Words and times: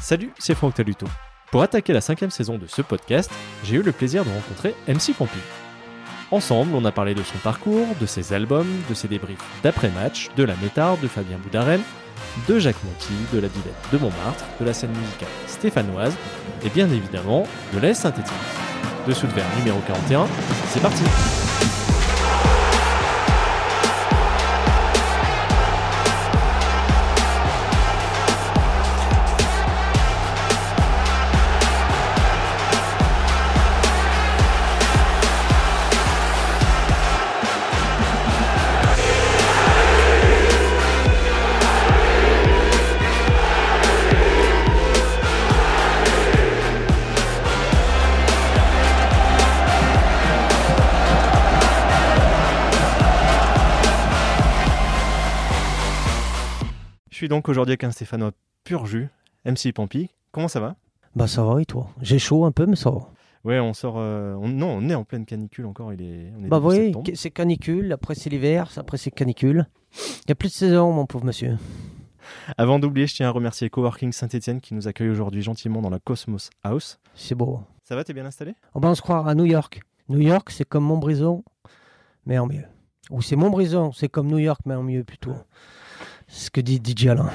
Salut, 0.00 0.32
c'est 0.38 0.54
Franck 0.54 0.74
Taluto. 0.74 1.06
Pour 1.50 1.62
attaquer 1.62 1.92
la 1.92 2.00
cinquième 2.00 2.30
saison 2.30 2.56
de 2.56 2.66
ce 2.66 2.80
podcast, 2.80 3.30
j'ai 3.64 3.76
eu 3.76 3.82
le 3.82 3.92
plaisir 3.92 4.24
de 4.24 4.30
rencontrer 4.30 4.74
MC 4.88 5.14
Pompi. 5.14 5.38
Ensemble, 6.30 6.74
on 6.74 6.84
a 6.84 6.92
parlé 6.92 7.14
de 7.14 7.22
son 7.22 7.36
parcours, 7.38 7.86
de 8.00 8.06
ses 8.06 8.32
albums, 8.32 8.70
de 8.88 8.94
ses 8.94 9.08
débriefs 9.08 9.44
d'après-match, 9.62 10.30
de 10.36 10.44
la 10.44 10.54
méthode 10.56 11.00
de 11.00 11.08
Fabien 11.08 11.38
Boudarel, 11.38 11.80
de 12.48 12.58
Jacques 12.58 12.82
Monti, 12.84 13.12
de 13.32 13.40
la 13.40 13.48
Villette 13.48 13.92
de 13.92 13.98
Montmartre, 13.98 14.44
de 14.58 14.64
la 14.64 14.72
scène 14.72 14.90
musicale 14.90 15.28
stéphanoise 15.46 16.16
et 16.64 16.70
bien 16.70 16.88
évidemment 16.90 17.46
de 17.74 17.80
l'Est 17.80 17.94
synthétique. 17.94 18.32
De 19.06 19.12
Sous 19.12 19.26
Verre 19.28 19.46
numéro 19.58 19.80
41, 19.86 20.26
c'est 20.68 20.80
parti! 20.80 21.04
Donc 57.30 57.48
aujourd'hui 57.48 57.72
avec 57.72 57.84
un 57.84 57.92
Stéphanois 57.92 58.32
pur 58.64 58.84
jus, 58.86 59.08
MC 59.46 59.72
Pampi. 59.72 60.10
Comment 60.32 60.48
ça 60.48 60.60
va? 60.60 60.76
Bah 61.16 61.26
ça 61.26 61.44
va 61.44 61.62
et 61.62 61.64
toi? 61.64 61.88
J'ai 62.02 62.18
chaud 62.18 62.44
un 62.44 62.52
peu 62.52 62.66
mais 62.66 62.76
ça 62.76 62.90
va. 62.90 63.08
Ouais, 63.44 63.58
on 63.58 63.72
sort. 63.72 63.94
euh, 63.96 64.34
on- 64.34 64.48
non, 64.48 64.68
on 64.82 64.88
est 64.90 64.94
en 64.94 65.04
pleine 65.04 65.24
canicule 65.24 65.64
encore. 65.64 65.94
Il 65.94 66.02
est. 66.02 66.30
On 66.38 66.44
est 66.44 66.48
Bah 66.48 66.60
oui, 66.62 66.92
c'est 67.14 67.30
canicule, 67.30 67.90
après 67.92 68.14
c'est 68.14 68.28
l'hiver, 68.28 68.70
après 68.76 68.98
c'est 68.98 69.10
canicule. 69.10 69.66
Il 69.96 70.24
n'y 70.28 70.32
a 70.32 70.34
plus 70.34 70.48
de 70.48 70.52
saison 70.54 70.92
mon 70.92 71.06
pauvre 71.06 71.24
monsieur. 71.24 71.56
Avant 72.58 72.78
d'oublier, 72.78 73.06
je 73.06 73.14
tiens 73.14 73.28
à 73.28 73.30
remercier 73.30 73.70
Coworking 73.70 74.12
Saint-Etienne 74.12 74.60
qui 74.60 74.74
nous 74.74 74.86
accueille 74.88 75.08
aujourd'hui 75.08 75.40
gentiment 75.42 75.80
dans 75.80 75.88
la 75.90 75.98
Cosmos 76.00 76.50
House. 76.62 76.98
C'est 77.14 77.34
beau. 77.34 77.60
Ça 77.84 77.96
va, 77.96 78.04
t'es 78.04 78.12
bien 78.12 78.26
installé? 78.26 78.54
On 78.74 78.80
va 78.80 78.94
se 78.94 79.00
croire 79.02 79.26
à 79.26 79.34
New 79.34 79.46
York. 79.46 79.80
New 80.08 80.20
York 80.20 80.50
c'est 80.50 80.64
comme 80.68 80.84
Montbrison 80.84 81.42
mais 82.26 82.38
en 82.38 82.46
mieux. 82.46 82.64
Ou 83.10 83.22
c'est 83.22 83.36
Montbrison, 83.36 83.90
c'est 83.92 84.08
comme 84.08 84.26
New 84.28 84.38
York 84.38 84.60
mais 84.66 84.74
en 84.74 84.82
mieux 84.82 85.02
plutôt. 85.04 85.34
Ce 86.30 86.48
que 86.50 86.60
dit 86.60 86.80
DJ 86.84 87.08
Alain. 87.08 87.30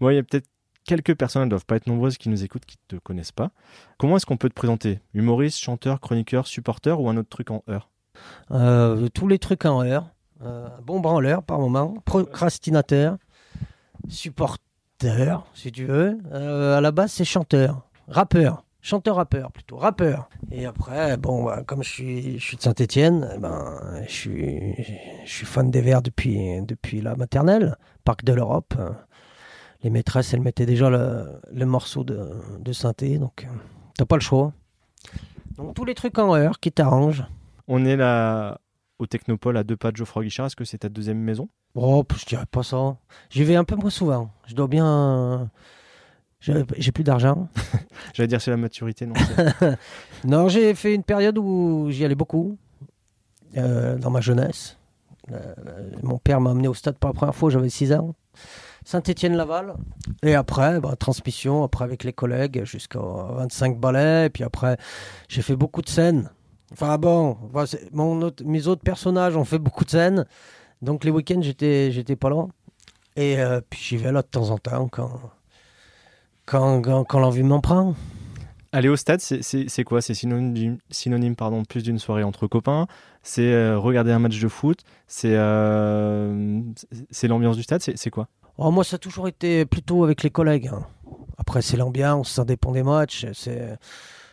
Bon, 0.00 0.10
il 0.10 0.16
y 0.16 0.18
a 0.18 0.22
peut-être 0.22 0.48
quelques 0.84 1.14
personnes, 1.14 1.42
elles 1.42 1.46
ne 1.46 1.50
doivent 1.50 1.66
pas 1.66 1.76
être 1.76 1.86
nombreuses, 1.86 2.18
qui 2.18 2.28
nous 2.28 2.42
écoutent, 2.42 2.66
qui 2.66 2.76
ne 2.90 2.98
te 2.98 3.02
connaissent 3.02 3.32
pas. 3.32 3.50
Comment 3.98 4.16
est-ce 4.16 4.26
qu'on 4.26 4.36
peut 4.36 4.48
te 4.48 4.54
présenter? 4.54 5.00
Humoriste, 5.14 5.58
chanteur, 5.58 6.00
chroniqueur, 6.00 6.46
supporter 6.46 7.00
ou 7.00 7.08
un 7.08 7.16
autre 7.16 7.28
truc 7.28 7.50
en 7.50 7.62
heure? 7.68 7.90
Euh, 8.50 9.08
tous 9.14 9.28
les 9.28 9.38
trucs 9.38 9.64
en 9.64 9.82
heure. 9.82 10.10
Euh, 10.42 10.68
bon 10.84 11.00
branleur 11.00 11.42
par 11.42 11.58
moment. 11.58 11.94
Procrastinateur. 12.04 13.16
Supporter, 14.08 15.44
si 15.54 15.72
tu 15.72 15.86
veux. 15.86 16.18
Euh, 16.32 16.78
à 16.78 16.80
la 16.80 16.90
base, 16.90 17.12
c'est 17.12 17.24
chanteur. 17.24 17.82
Rappeur. 18.08 18.64
Chanteur-rappeur 18.80 19.50
plutôt. 19.50 19.76
Rappeur. 19.76 20.28
Et 20.52 20.64
après, 20.64 21.16
bon, 21.16 21.44
bah, 21.44 21.62
comme 21.66 21.82
je 21.82 21.88
suis, 21.90 22.38
je 22.38 22.44
suis 22.44 22.56
de 22.56 22.62
Saint-Etienne, 22.62 23.36
ben, 23.40 24.02
je, 24.06 24.12
suis, 24.12 24.74
je 25.24 25.30
suis 25.30 25.46
fan 25.46 25.70
des 25.70 25.80
Verts 25.80 26.02
depuis, 26.02 26.62
depuis 26.62 27.00
la 27.00 27.16
maternelle. 27.16 27.76
Parc 28.04 28.24
de 28.24 28.32
l'Europe. 28.32 28.74
Les 29.82 29.90
maîtresses, 29.90 30.32
elles 30.32 30.40
mettaient 30.40 30.66
déjà 30.66 30.90
le, 30.90 31.40
le 31.52 31.66
morceau 31.66 32.04
de, 32.04 32.30
de 32.60 32.72
synthé. 32.72 33.18
Donc, 33.18 33.46
t'as 33.96 34.06
pas 34.06 34.16
le 34.16 34.22
choix. 34.22 34.52
Donc, 35.56 35.74
tous 35.74 35.84
les 35.84 35.94
trucs 35.94 36.18
en 36.18 36.34
heure 36.34 36.60
qui 36.60 36.70
t'arrangent. 36.70 37.24
On 37.66 37.84
est 37.84 37.96
là 37.96 38.60
au 38.98 39.06
Technopole 39.06 39.56
à 39.56 39.64
deux 39.64 39.76
pas 39.76 39.90
de 39.90 39.96
Geoffroy 39.96 40.22
Guichard. 40.22 40.46
Est-ce 40.46 40.56
que 40.56 40.64
c'est 40.64 40.78
ta 40.78 40.88
deuxième 40.88 41.18
maison? 41.18 41.48
Oh, 41.74 42.04
je 42.16 42.24
dirais 42.24 42.46
pas 42.50 42.62
ça. 42.62 42.96
J'y 43.30 43.44
vais 43.44 43.56
un 43.56 43.64
peu 43.64 43.76
moins 43.76 43.90
souvent. 43.90 44.30
Je 44.46 44.54
dois 44.54 44.68
bien. 44.68 45.50
J'ai 46.40 46.92
plus 46.92 47.04
d'argent. 47.04 47.48
J'allais 48.14 48.28
dire 48.28 48.40
c'est 48.40 48.50
la 48.50 48.56
maturité, 48.56 49.06
non 49.06 49.14
Non, 50.24 50.48
j'ai 50.48 50.74
fait 50.74 50.94
une 50.94 51.02
période 51.02 51.36
où 51.38 51.88
j'y 51.90 52.04
allais 52.04 52.14
beaucoup, 52.14 52.56
euh, 53.56 53.96
dans 53.98 54.10
ma 54.10 54.20
jeunesse. 54.20 54.78
Euh, 55.32 55.54
mon 56.02 56.18
père 56.18 56.40
m'a 56.40 56.50
amené 56.50 56.68
au 56.68 56.74
stade 56.74 56.96
pour 56.96 57.10
la 57.10 57.14
première 57.14 57.34
fois, 57.34 57.50
j'avais 57.50 57.68
6 57.68 57.92
ans. 57.92 58.14
Saint-Étienne-Laval. 58.84 59.74
Et 60.22 60.34
après, 60.34 60.80
bah, 60.80 60.94
transmission, 60.96 61.64
après 61.64 61.84
avec 61.84 62.04
les 62.04 62.12
collègues, 62.12 62.64
jusqu'à 62.64 63.00
25 63.00 63.78
ballets. 63.78 64.26
Et 64.26 64.30
puis 64.30 64.44
après, 64.44 64.78
j'ai 65.28 65.42
fait 65.42 65.56
beaucoup 65.56 65.82
de 65.82 65.88
scènes. 65.88 66.30
Enfin 66.72 66.96
bon, 66.98 67.36
mon 67.92 68.22
autre- 68.22 68.44
mes 68.44 68.66
autres 68.66 68.82
personnages 68.82 69.36
ont 69.36 69.44
fait 69.44 69.58
beaucoup 69.58 69.84
de 69.84 69.90
scènes. 69.90 70.24
Donc 70.80 71.04
les 71.04 71.10
week-ends, 71.10 71.40
j'étais, 71.42 72.16
pas 72.16 72.30
là. 72.30 72.46
Et 73.16 73.38
euh, 73.40 73.60
puis 73.68 73.80
j'y 73.82 73.96
vais 73.96 74.12
là 74.12 74.22
de 74.22 74.26
temps 74.28 74.50
en 74.50 74.58
temps 74.58 74.88
quand, 74.88 75.10
quand, 76.50 76.82
quand, 76.82 77.04
quand 77.04 77.18
l'envie 77.18 77.42
m'en 77.42 77.60
prend. 77.60 77.94
Aller 78.72 78.88
au 78.90 78.96
stade, 78.96 79.20
c'est- 79.20 79.84
quoi? 79.84 80.02
C'est 80.02 80.12
synonyme, 80.14 80.78
synonyme 80.90 81.36
pardon, 81.36 81.64
plus 81.64 81.82
d'une 81.82 81.98
soirée 81.98 82.22
entre 82.22 82.46
copains 82.46 82.86
C'est 83.22 83.50
euh, 83.52 83.78
regarder 83.78 84.12
un 84.12 84.18
match 84.18 84.38
de 84.38 84.48
foot 84.48 84.80
C'est 85.06 85.32
euh, 85.34 86.60
l'ambiance 87.22 87.56
du 87.56 87.62
stade 87.62 87.80
C'est 87.82 88.10
quoi? 88.10 88.28
Oh, 88.58 88.70
moi, 88.70 88.84
ça 88.84 88.96
a 88.96 88.98
toujours 88.98 89.26
été 89.28 89.64
plutôt 89.64 90.04
avec 90.04 90.22
les 90.22 90.30
collègues. 90.30 90.68
hein. 90.68 90.82
Après, 91.38 91.62
c'est 91.62 91.76
l'ambiance, 91.76 92.30
ça 92.30 92.44
dépend 92.44 92.72
des 92.72 92.82
matchs. 92.82 93.24
C'est, 93.32 93.78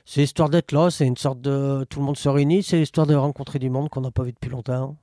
c'est 0.03 0.23
histoire 0.23 0.49
d'être 0.49 0.71
là, 0.71 0.89
c'est 0.89 1.05
une 1.05 1.15
sorte 1.17 1.39
de. 1.41 1.85
Tout 1.89 1.99
le 1.99 2.05
monde 2.05 2.17
se 2.17 2.27
réunit, 2.27 2.63
c'est 2.63 2.81
histoire 2.81 3.07
de 3.07 3.15
rencontrer 3.15 3.59
du 3.59 3.69
monde 3.69 3.89
qu'on 3.89 4.01
n'a 4.01 4.11
pas 4.11 4.23
vu 4.23 4.33
depuis 4.33 4.49
longtemps 4.49 4.97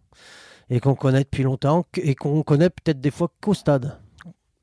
et 0.69 0.81
qu'on 0.81 0.95
connaît 0.95 1.23
depuis 1.25 1.45
longtemps 1.45 1.87
et 1.97 2.15
qu'on 2.17 2.43
connaît 2.43 2.69
peut-être 2.71 3.01
des 3.01 3.11
fois 3.13 3.29
qu'au 3.41 3.55
stade. 3.55 3.97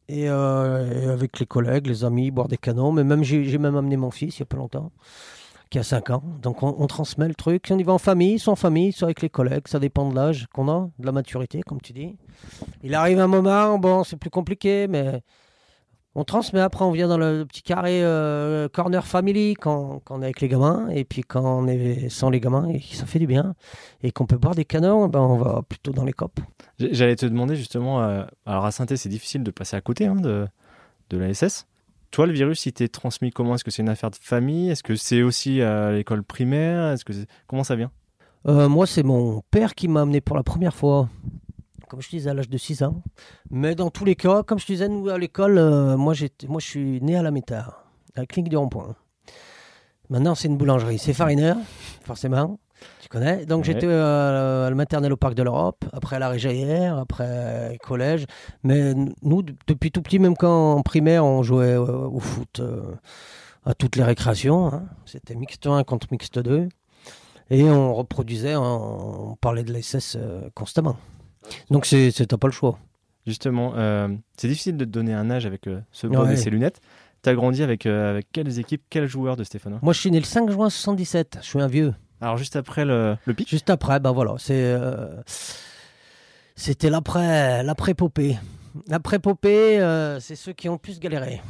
Et, 0.09 0.27
euh, 0.27 0.91
et 1.01 1.05
avec 1.05 1.39
les 1.39 1.45
collègues, 1.45 1.85
les 1.85 2.03
amis, 2.03 2.31
boire 2.31 2.47
des 2.47 2.57
canons. 2.57 2.91
Mais 2.91 3.03
même, 3.03 3.23
j'ai, 3.23 3.45
j'ai 3.45 3.59
même 3.59 3.75
amené 3.75 3.95
mon 3.95 4.09
fils 4.09 4.39
il 4.39 4.41
n'y 4.41 4.43
a 4.43 4.47
pas 4.47 4.57
longtemps, 4.57 4.91
qui 5.69 5.77
a 5.77 5.83
5 5.83 6.09
ans. 6.09 6.23
Donc, 6.41 6.63
on, 6.63 6.75
on 6.79 6.87
transmet 6.87 7.27
le 7.27 7.35
truc. 7.35 7.67
On 7.69 7.77
y 7.77 7.83
va 7.83 7.93
en 7.93 7.99
famille, 7.99 8.39
soit 8.39 8.53
en 8.53 8.57
famille, 8.57 8.91
soit 8.91 9.05
avec 9.05 9.21
les 9.21 9.29
collègues. 9.29 9.67
Ça 9.67 9.79
dépend 9.79 10.09
de 10.09 10.15
l'âge 10.15 10.47
qu'on 10.51 10.67
a, 10.67 10.89
de 10.97 11.05
la 11.05 11.11
maturité, 11.11 11.61
comme 11.61 11.79
tu 11.79 11.93
dis. 11.93 12.17
Il 12.81 12.95
arrive 12.95 13.19
un 13.19 13.27
moment, 13.27 13.77
bon, 13.77 14.03
c'est 14.03 14.17
plus 14.17 14.31
compliqué, 14.31 14.87
mais 14.87 15.21
on 16.15 16.23
transmet. 16.23 16.59
Après, 16.59 16.83
on 16.83 16.91
vient 16.91 17.07
dans 17.07 17.17
le 17.17 17.45
petit 17.45 17.61
carré 17.61 18.03
euh, 18.03 18.67
corner 18.69 19.05
family 19.05 19.53
quand, 19.53 20.01
quand 20.03 20.17
on 20.17 20.21
est 20.21 20.25
avec 20.25 20.41
les 20.41 20.47
gamins. 20.47 20.89
Et 20.89 21.03
puis 21.03 21.21
quand 21.21 21.43
on 21.43 21.67
est 21.67 22.09
sans 22.09 22.29
les 22.29 22.39
gamins, 22.39 22.67
et 22.69 22.81
ça 22.91 23.05
fait 23.05 23.19
du 23.19 23.27
bien. 23.27 23.55
Et 24.03 24.11
qu'on 24.11 24.25
peut 24.25 24.37
boire 24.37 24.55
des 24.55 24.65
canons, 24.65 25.07
ben, 25.07 25.19
on 25.19 25.37
va 25.37 25.61
plutôt 25.67 25.91
dans 25.91 26.05
les 26.05 26.13
copes. 26.13 26.39
J'allais 26.79 27.15
te 27.15 27.25
demander 27.25 27.55
justement, 27.55 28.01
euh, 28.01 28.23
alors 28.45 28.65
à 28.65 28.71
saint 28.71 28.85
c'est 28.95 29.09
difficile 29.09 29.43
de 29.43 29.51
passer 29.51 29.75
à 29.75 29.81
côté 29.81 30.07
hein, 30.07 30.15
de, 30.15 30.47
de 31.09 31.17
la 31.17 31.33
SS. 31.33 31.65
Toi, 32.11 32.25
le 32.25 32.33
virus, 32.33 32.65
il 32.65 32.73
t'est 32.73 32.87
transmis 32.87 33.29
comment? 33.29 33.53
Est-ce 33.53 33.63
que 33.63 33.69
c'est 33.69 33.83
une 33.83 33.89
affaire 33.89 34.09
de 34.09 34.15
famille? 34.15 34.71
Est-ce 34.71 34.81
que 34.81 34.95
c'est 34.95 35.21
aussi 35.21 35.61
à 35.61 35.91
l'école 35.91 36.23
primaire? 36.23 36.91
Est-ce 36.91 37.05
que 37.05 37.13
Comment 37.47 37.63
ça 37.63 37.75
vient? 37.75 37.91
Euh, 38.47 38.67
moi, 38.67 38.87
c'est 38.87 39.03
mon 39.03 39.43
père 39.51 39.75
qui 39.75 39.87
m'a 39.87 40.01
amené 40.01 40.21
pour 40.21 40.35
la 40.35 40.43
première 40.43 40.73
fois, 40.73 41.07
comme 41.89 42.01
je 42.01 42.09
disais, 42.09 42.29
à 42.29 42.33
l'âge 42.33 42.49
de 42.49 42.57
6 42.57 42.83
ans. 42.83 43.01
Mais 43.51 43.75
dans 43.75 43.89
tous 43.89 44.05
les 44.05 44.15
cas, 44.15 44.43
comme 44.43 44.59
je 44.59 44.65
disais, 44.65 44.87
nous, 44.87 45.09
à 45.09 45.17
l'école, 45.17 45.57
euh, 45.57 45.97
moi, 45.97 46.13
moi, 46.47 46.59
je 46.61 46.65
suis 46.65 47.01
né 47.01 47.17
à 47.17 47.21
la 47.23 47.31
Métard, 47.31 47.83
à 48.15 48.21
la 48.21 48.25
clinique 48.25 48.49
du 48.49 48.57
Rond-Point. 48.57 48.95
Maintenant, 50.09 50.33
c'est 50.35 50.47
une 50.47 50.57
boulangerie. 50.57 50.97
C'est 50.97 51.13
farineur, 51.13 51.57
forcément. 52.03 52.59
Tu 53.01 53.09
connais 53.09 53.45
Donc, 53.45 53.59
Ouais. 53.59 53.65
j'étais 53.73 53.85
euh, 53.87 54.65
à 54.67 54.69
la 54.69 54.75
maternelle 54.75 55.11
au 55.13 55.17
Parc 55.17 55.33
de 55.35 55.43
l'Europe, 55.43 55.83
après 55.91 56.15
à 56.15 56.19
la 56.19 56.29
Réjaillère, 56.29 56.97
après 56.97 57.77
collège. 57.83 58.25
Mais 58.63 58.93
nous, 59.21 59.43
depuis 59.67 59.91
tout 59.91 60.01
petit, 60.01 60.17
même 60.17 60.35
quand 60.37 60.75
en 60.75 60.81
primaire, 60.81 61.25
on 61.25 61.43
jouait 61.43 61.73
euh, 61.73 61.85
au 62.07 62.19
foot 62.19 62.59
euh, 62.59 62.81
à 63.65 63.73
toutes 63.73 63.97
les 63.97 64.03
récréations. 64.03 64.67
hein. 64.73 64.85
C'était 65.05 65.35
mixte 65.35 65.67
1 65.67 65.83
contre 65.83 66.07
mixte 66.11 66.39
2. 66.39 66.69
Et 67.51 67.63
on 67.69 67.93
reproduisait, 67.95 68.55
on, 68.55 69.31
on 69.31 69.35
parlait 69.35 69.63
de 69.63 69.73
l'SS 69.73 70.17
constamment. 70.55 70.95
Donc, 71.69 71.87
t'as 71.87 72.37
pas 72.37 72.47
le 72.47 72.53
choix. 72.53 72.79
Justement, 73.27 73.73
euh, 73.75 74.07
c'est 74.37 74.47
difficile 74.47 74.77
de 74.77 74.85
te 74.85 74.89
donner 74.89 75.13
un 75.13 75.29
âge 75.29 75.45
avec 75.45 75.67
euh, 75.67 75.81
ce 75.91 76.07
Ouais. 76.07 76.33
et 76.33 76.37
ces 76.37 76.49
lunettes. 76.49 76.79
T'as 77.21 77.33
grandi 77.33 77.61
avec, 77.61 77.85
euh, 77.85 78.11
avec 78.11 78.27
quelles 78.31 78.59
équipes, 78.59 78.81
quels 78.89 79.07
joueurs 79.07 79.35
de 79.35 79.43
Stéphanois 79.43 79.79
Moi, 79.83 79.93
je 79.93 79.99
suis 79.99 80.09
né 80.09 80.19
le 80.19 80.25
5 80.25 80.49
juin 80.49 80.69
77. 80.69 81.37
Je 81.41 81.45
suis 81.45 81.61
un 81.61 81.67
vieux. 81.67 81.93
Alors 82.21 82.37
juste 82.37 82.55
après 82.55 82.85
le, 82.85 83.15
le 83.25 83.33
pitch 83.33 83.49
Juste 83.49 83.69
après, 83.69 83.99
ben 83.99 84.11
voilà, 84.11 84.35
c'est 84.39 84.53
euh, 84.55 85.07
c'était 86.55 86.89
l'après 86.89 87.63
l'après-popée. 87.63 88.37
L'après-popée, 88.87 89.79
c'est 90.19 90.35
ceux 90.35 90.53
qui 90.53 90.67
ont 90.69 90.73
le 90.73 90.77
plus 90.79 90.99
galéré. 90.99 91.41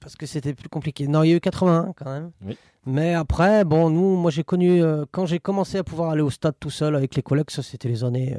Parce 0.00 0.16
que 0.16 0.26
c'était 0.26 0.54
plus 0.54 0.68
compliqué. 0.68 1.06
Non, 1.06 1.22
il 1.22 1.30
y 1.30 1.32
a 1.32 1.36
eu 1.36 1.40
81 1.40 1.92
quand 1.96 2.10
même. 2.10 2.30
Oui. 2.44 2.56
Mais 2.84 3.14
après, 3.14 3.64
bon, 3.64 3.90
nous, 3.90 4.16
moi 4.16 4.30
j'ai 4.32 4.42
connu, 4.42 4.82
quand 5.12 5.26
j'ai 5.26 5.38
commencé 5.38 5.78
à 5.78 5.84
pouvoir 5.84 6.10
aller 6.10 6.22
au 6.22 6.30
stade 6.30 6.54
tout 6.58 6.70
seul 6.70 6.96
avec 6.96 7.14
les 7.14 7.22
collègues, 7.22 7.50
ça 7.50 7.62
c'était 7.62 7.88
les 7.88 8.02
années 8.02 8.36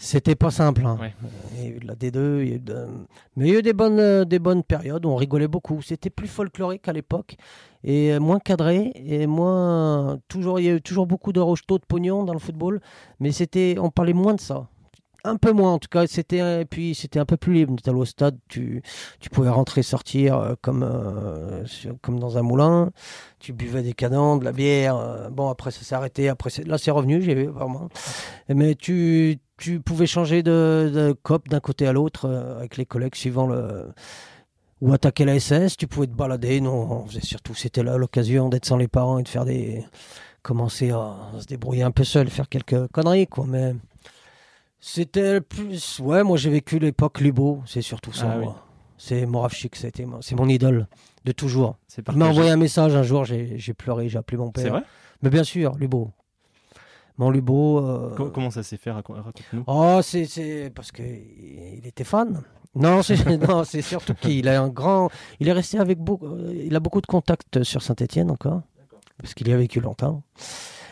C'était 0.00 0.36
pas 0.36 0.52
simple. 0.52 0.86
hein. 0.86 0.96
Ouais. 1.00 1.12
Il 1.56 1.64
y 1.64 1.66
a 1.66 1.70
eu 1.70 1.78
de 1.80 1.86
la 1.88 1.94
D2, 1.96 2.42
il 2.42 2.48
y 2.48 2.52
a 2.52 2.54
eu 2.54 2.58
de- 2.60 2.86
mais 3.36 3.48
il 3.48 3.52
y 3.52 3.56
a 3.56 3.58
eu 3.58 3.62
des 3.62 3.72
bonnes, 3.72 3.98
euh, 3.98 4.24
des 4.24 4.38
bonnes 4.38 4.62
périodes 4.62 5.04
où 5.04 5.08
on 5.08 5.16
rigolait 5.16 5.48
beaucoup. 5.48 5.82
C'était 5.82 6.08
plus 6.10 6.28
folklorique 6.28 6.86
à 6.86 6.92
l'époque 6.92 7.34
et 7.82 8.12
euh, 8.12 8.20
moins 8.20 8.38
cadré 8.38 8.92
et 8.94 9.26
moins. 9.26 10.18
Toujours, 10.28 10.60
il 10.60 10.66
y 10.66 10.68
a 10.68 10.74
eu 10.74 10.80
toujours 10.80 11.08
beaucoup 11.08 11.32
de 11.32 11.40
rejetons 11.40 11.76
de 11.76 11.82
pognon 11.86 12.22
dans 12.22 12.32
le 12.32 12.38
football, 12.38 12.80
mais 13.18 13.32
c'était, 13.32 13.74
on 13.80 13.90
parlait 13.90 14.12
moins 14.12 14.34
de 14.34 14.40
ça. 14.40 14.68
Un 15.24 15.34
peu 15.36 15.50
moins 15.50 15.72
en 15.72 15.78
tout 15.80 15.88
cas. 15.90 16.06
C'était 16.06 16.60
et 16.60 16.64
puis 16.64 16.94
c'était 16.94 17.18
un 17.18 17.24
peu 17.26 17.36
plus 17.36 17.52
libre. 17.52 17.74
Tu 17.82 17.90
allais 17.90 17.98
au 17.98 18.04
stade, 18.04 18.38
tu, 18.48 18.82
tu 19.18 19.30
pouvais 19.30 19.48
rentrer, 19.50 19.82
sortir 19.82 20.38
euh, 20.38 20.54
comme 20.62 20.84
euh, 20.84 21.66
sur- 21.66 21.96
comme 22.00 22.20
dans 22.20 22.38
un 22.38 22.42
moulin. 22.42 22.92
Tu 23.40 23.52
buvais 23.52 23.82
des 23.82 23.94
canons, 23.94 24.36
de 24.36 24.44
la 24.44 24.52
bière. 24.52 24.96
euh, 24.96 25.28
bon 25.28 25.48
après 25.50 25.72
ça 25.72 25.82
s'est 25.82 25.96
arrêté. 25.96 26.28
Après 26.28 26.50
là 26.64 26.78
c'est 26.78 26.92
revenu. 26.92 27.20
J'ai 27.20 27.46
vraiment. 27.46 27.88
Mais 28.48 28.76
tu, 28.76 29.40
tu 29.58 29.80
pouvais 29.80 30.06
changer 30.06 30.42
de, 30.42 30.90
de 30.94 31.12
cop 31.22 31.48
d'un 31.48 31.60
côté 31.60 31.86
à 31.86 31.92
l'autre 31.92 32.26
euh, 32.26 32.58
avec 32.58 32.76
les 32.76 32.86
collègues 32.86 33.14
suivant 33.14 33.46
le. 33.46 33.88
Ou 34.80 34.92
attaquer 34.92 35.24
la 35.24 35.40
SS, 35.40 35.76
tu 35.76 35.88
pouvais 35.88 36.06
te 36.06 36.12
balader. 36.14 36.60
Non, 36.60 37.02
on 37.02 37.06
faisait 37.06 37.20
surtout, 37.20 37.52
c'était 37.54 37.82
là 37.82 37.96
l'occasion 37.96 38.48
d'être 38.48 38.64
sans 38.64 38.76
les 38.76 38.86
parents 38.88 39.18
et 39.18 39.24
de 39.24 39.28
faire 39.28 39.44
des. 39.44 39.84
commencer 40.42 40.90
à 40.92 41.16
se 41.40 41.46
débrouiller 41.46 41.82
un 41.82 41.90
peu 41.90 42.04
seul, 42.04 42.28
faire 42.30 42.48
quelques 42.48 42.86
conneries, 42.92 43.26
quoi. 43.26 43.44
Mais 43.48 43.74
c'était 44.80 45.40
plus. 45.40 45.98
Ouais, 46.00 46.22
moi 46.22 46.36
j'ai 46.36 46.50
vécu 46.50 46.78
l'époque 46.78 47.20
Lubo, 47.20 47.62
c'est 47.66 47.82
surtout 47.82 48.12
ça, 48.12 48.30
Ah 48.34 48.38
oui. 48.38 48.46
C'est 49.00 49.26
Moravchik, 49.26 49.76
mon- 50.06 50.20
c'est 50.22 50.34
mon 50.34 50.48
idole 50.48 50.86
de 51.24 51.32
toujours. 51.32 51.76
Il 52.08 52.16
m'a 52.16 52.26
envoyé 52.26 52.50
un 52.50 52.56
message 52.56 52.94
un 52.96 53.02
jour, 53.02 53.24
j'ai 53.24 53.58
j'ai 53.58 53.74
pleuré, 53.74 54.08
j'ai 54.08 54.18
appelé 54.18 54.36
mon 54.38 54.50
père. 54.50 54.62
C'est 54.64 54.70
vrai? 54.70 54.82
Mais 55.22 55.30
bien 55.30 55.44
sûr, 55.44 55.74
Lubo. 55.76 56.10
Mon 57.18 57.30
Lubo. 57.30 57.78
euh, 57.78 58.14
Co- 58.16 58.30
Comment 58.30 58.50
ça 58.50 58.62
s'est 58.62 58.76
fait 58.76 58.90
Raco- 58.90 59.14
Raconte-nous. 59.14 59.64
Oh, 59.66 60.00
c'est 60.02 60.72
parce 60.74 60.92
que 60.92 61.02
il 61.02 61.86
était 61.86 62.04
fan. 62.04 62.42
Non, 62.74 63.02
c'est 63.02 63.82
surtout 63.82 64.14
qu'il 64.14 64.46
a 64.48 64.62
un 64.62 64.68
grand. 64.68 65.08
Il 65.40 65.48
est 65.48 65.52
resté 65.52 65.78
avec 65.78 65.98
beaucoup. 65.98 66.26
euh, 66.26 66.52
Il 66.66 66.76
a 66.76 66.80
beaucoup 66.80 67.00
de 67.00 67.06
contacts 67.06 67.62
sur 67.64 67.82
Saint-Étienne 67.82 68.30
encore, 68.30 68.60
parce 69.20 69.34
qu'il 69.34 69.48
y 69.48 69.52
a 69.52 69.56
vécu 69.56 69.80
longtemps. 69.80 70.22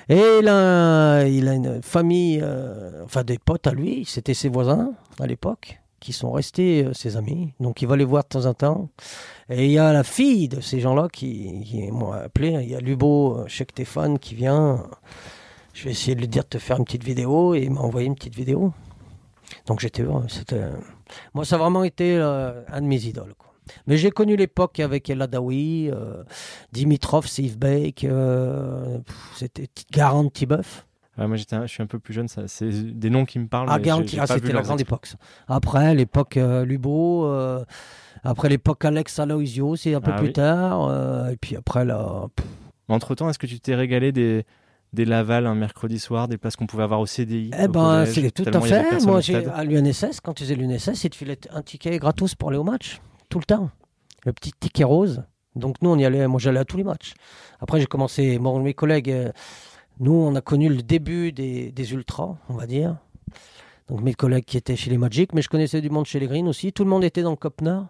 Et 0.09 0.21
il 0.41 0.49
a, 0.49 1.25
il 1.29 1.47
a 1.47 1.55
une 1.55 1.83
famille, 1.83 2.41
euh, 2.43 3.05
enfin 3.05 3.23
des 3.23 3.39
potes 3.39 3.67
à 3.69 3.73
lui. 3.73 4.05
C'était 4.05 4.35
ses 4.35 4.49
voisins 4.49 4.95
à 5.21 5.27
l'époque 5.27 5.79
qui 6.01 6.13
sont 6.13 6.33
restés 6.33 6.85
euh, 6.87 6.93
ses 6.93 7.17
amis. 7.17 7.53
Donc 7.61 7.83
il 7.83 7.87
va 7.89 7.97
les 7.97 8.05
voir 8.05 8.25
de 8.25 8.29
temps 8.31 8.47
en 8.47 8.55
temps. 8.55 8.89
Et 9.51 9.67
il 9.67 9.71
y 9.71 9.79
a 9.79 9.93
la 9.93 10.03
fille 10.03 10.49
de 10.49 10.61
ces 10.61 10.81
gens-là 10.81 11.09
qui, 11.13 11.63
qui 11.65 11.91
m'a 11.93 12.17
appelé. 12.17 12.49
Il 12.63 12.71
y 12.71 12.75
a 12.75 12.81
Lubo, 12.81 13.45
Stéphane, 13.49 14.19
qui 14.19 14.35
vient. 14.35 14.83
Je 15.77 15.85
vais 15.85 15.91
essayer 15.91 16.15
de 16.15 16.21
lui 16.21 16.29
dire 16.29 16.43
de 16.45 16.49
te 16.49 16.59
faire 16.59 16.79
une 16.79 16.85
petite 16.87 17.05
vidéo 17.05 17.55
et 17.55 17.61
il 17.65 17.71
m'a 17.71 17.81
envoyé 17.83 18.07
une 18.07 18.15
petite 18.15 18.35
vidéo. 18.35 18.73
Donc 19.67 19.81
j'étais 19.81 20.03
heureux. 20.03 20.25
C'était... 20.29 20.63
Moi, 21.35 21.45
ça 21.45 21.57
a 21.57 21.59
vraiment 21.59 21.85
été 21.85 22.17
euh, 22.17 22.63
un 22.73 22.81
de 22.81 22.87
mes 22.87 23.05
idoles. 23.05 23.35
quoi. 23.37 23.53
Mais 23.87 23.99
j'ai 23.99 24.11
connu 24.11 24.37
l'époque 24.37 24.81
avec 24.81 25.11
El 25.11 25.21
Adawi, 25.21 25.91
euh, 25.93 26.23
Dimitrov, 26.73 27.27
Steve 27.27 27.59
Bake, 27.59 28.05
euh, 28.05 28.99
c'était 29.37 29.69
Garant 29.93 30.31
Tibeuf. 30.31 30.87
Ouais, 31.19 31.27
moi, 31.27 31.37
j'étais 31.37 31.61
je 31.61 31.67
suis 31.67 31.83
un 31.83 31.87
peu 31.87 31.99
plus 31.99 32.15
jeune. 32.15 32.29
Ça, 32.29 32.49
c'est 32.49 32.71
des 32.71 33.11
noms 33.11 33.27
qui 33.27 33.39
me 33.39 33.47
parlent. 33.47 33.69
Ah, 33.71 33.79
Garant, 33.79 34.03
ah, 34.19 34.27
c'était 34.27 34.55
la 34.55 34.63
grande 34.63 34.81
époque. 34.81 35.07
ça. 35.07 35.17
Après, 35.47 35.95
l'époque 35.95 36.39
euh, 36.39 36.65
Lubo, 36.65 37.27
euh, 37.27 37.63
après 38.25 38.49
l'époque 38.49 38.83
Alex 38.87 39.19
Aloisio, 39.19 39.77
c'est 39.77 39.93
un 39.95 40.01
peu 40.01 40.13
Ah 40.15 40.17
plus 40.19 40.29
oui. 40.29 40.33
tard. 40.33 40.89
euh, 40.89 41.29
et 41.31 41.37
puis 41.37 41.55
après, 41.55 41.85
là, 41.85 42.29
pff, 42.35 42.47
Entre 42.89 43.15
temps, 43.15 43.29
est-ce 43.29 43.39
que 43.39 43.47
tu 43.47 43.61
t'es 43.61 43.75
régalé 43.75 44.11
des, 44.13 44.45
des 44.97 45.05
Laval 45.05 45.47
un 45.47 45.55
mercredi 45.55 46.01
soir, 46.01 46.27
des 46.27 46.39
places 46.39 46.57
qu'on 46.57 46.67
pouvait 46.67 46.83
avoir 46.83 46.99
au 46.99 47.07
CDI 47.07 47.51
Eh 47.57 47.67
au 47.67 47.69
ben, 47.69 48.05
c'est 48.07 48.31
tout 48.33 48.45
à 48.53 48.61
fait. 48.61 49.05
Moi, 49.05 49.21
j'ai 49.21 49.37
à 49.47 49.63
l'UNSS, 49.63 50.21
quand 50.21 50.35
tu 50.35 50.43
faisais 50.43 50.57
l'UNSS, 50.57 51.05
ils 51.05 51.11
te 51.11 51.17
filaient 51.17 51.39
un 51.51 51.63
ticket 51.63 51.97
gratos 51.99 52.35
pour 52.35 52.49
aller 52.49 52.59
au 52.59 52.65
match, 52.65 53.01
tout 53.29 53.39
le 53.39 53.45
temps. 53.45 53.71
Le 54.25 54.33
petit 54.33 54.51
ticket 54.59 54.83
rose. 54.83 55.23
Donc 55.55 55.77
nous, 55.83 55.91
on 55.91 55.97
y 55.97 56.05
allait. 56.05 56.27
Moi, 56.27 56.41
j'allais 56.41 56.59
à 56.59 56.65
tous 56.65 56.77
les 56.77 56.85
matchs. 56.85 57.15
Après, 57.61 57.79
j'ai 57.79 57.87
commencé. 57.87 58.39
Bon, 58.39 58.61
mes 58.61 58.75
collègues, 58.75 59.11
euh, 59.11 59.31
nous, 60.01 60.13
on 60.13 60.35
a 60.35 60.41
connu 60.41 60.69
le 60.69 60.83
début 60.83 61.31
des, 61.31 61.71
des 61.71 61.93
ultras, 61.93 62.37
on 62.49 62.55
va 62.55 62.67
dire. 62.67 62.97
Donc 63.89 64.01
mes 64.01 64.15
collègues 64.15 64.45
qui 64.45 64.57
étaient 64.57 64.75
chez 64.75 64.91
les 64.91 64.99
Magic, 64.99 65.33
mais 65.33 65.43
je 65.43 65.49
connaissais 65.49 65.81
du 65.81 65.91
monde 65.91 66.07
chez 66.07 66.19
les 66.19 66.27
Green 66.27 66.49
aussi. 66.49 66.73
Tout 66.73 66.83
le 66.83 66.91
monde 66.91 67.05
était 67.05 67.23
dans 67.23 67.31
le 67.31 67.37
Cop 67.37 67.61
Nord. 67.61 67.87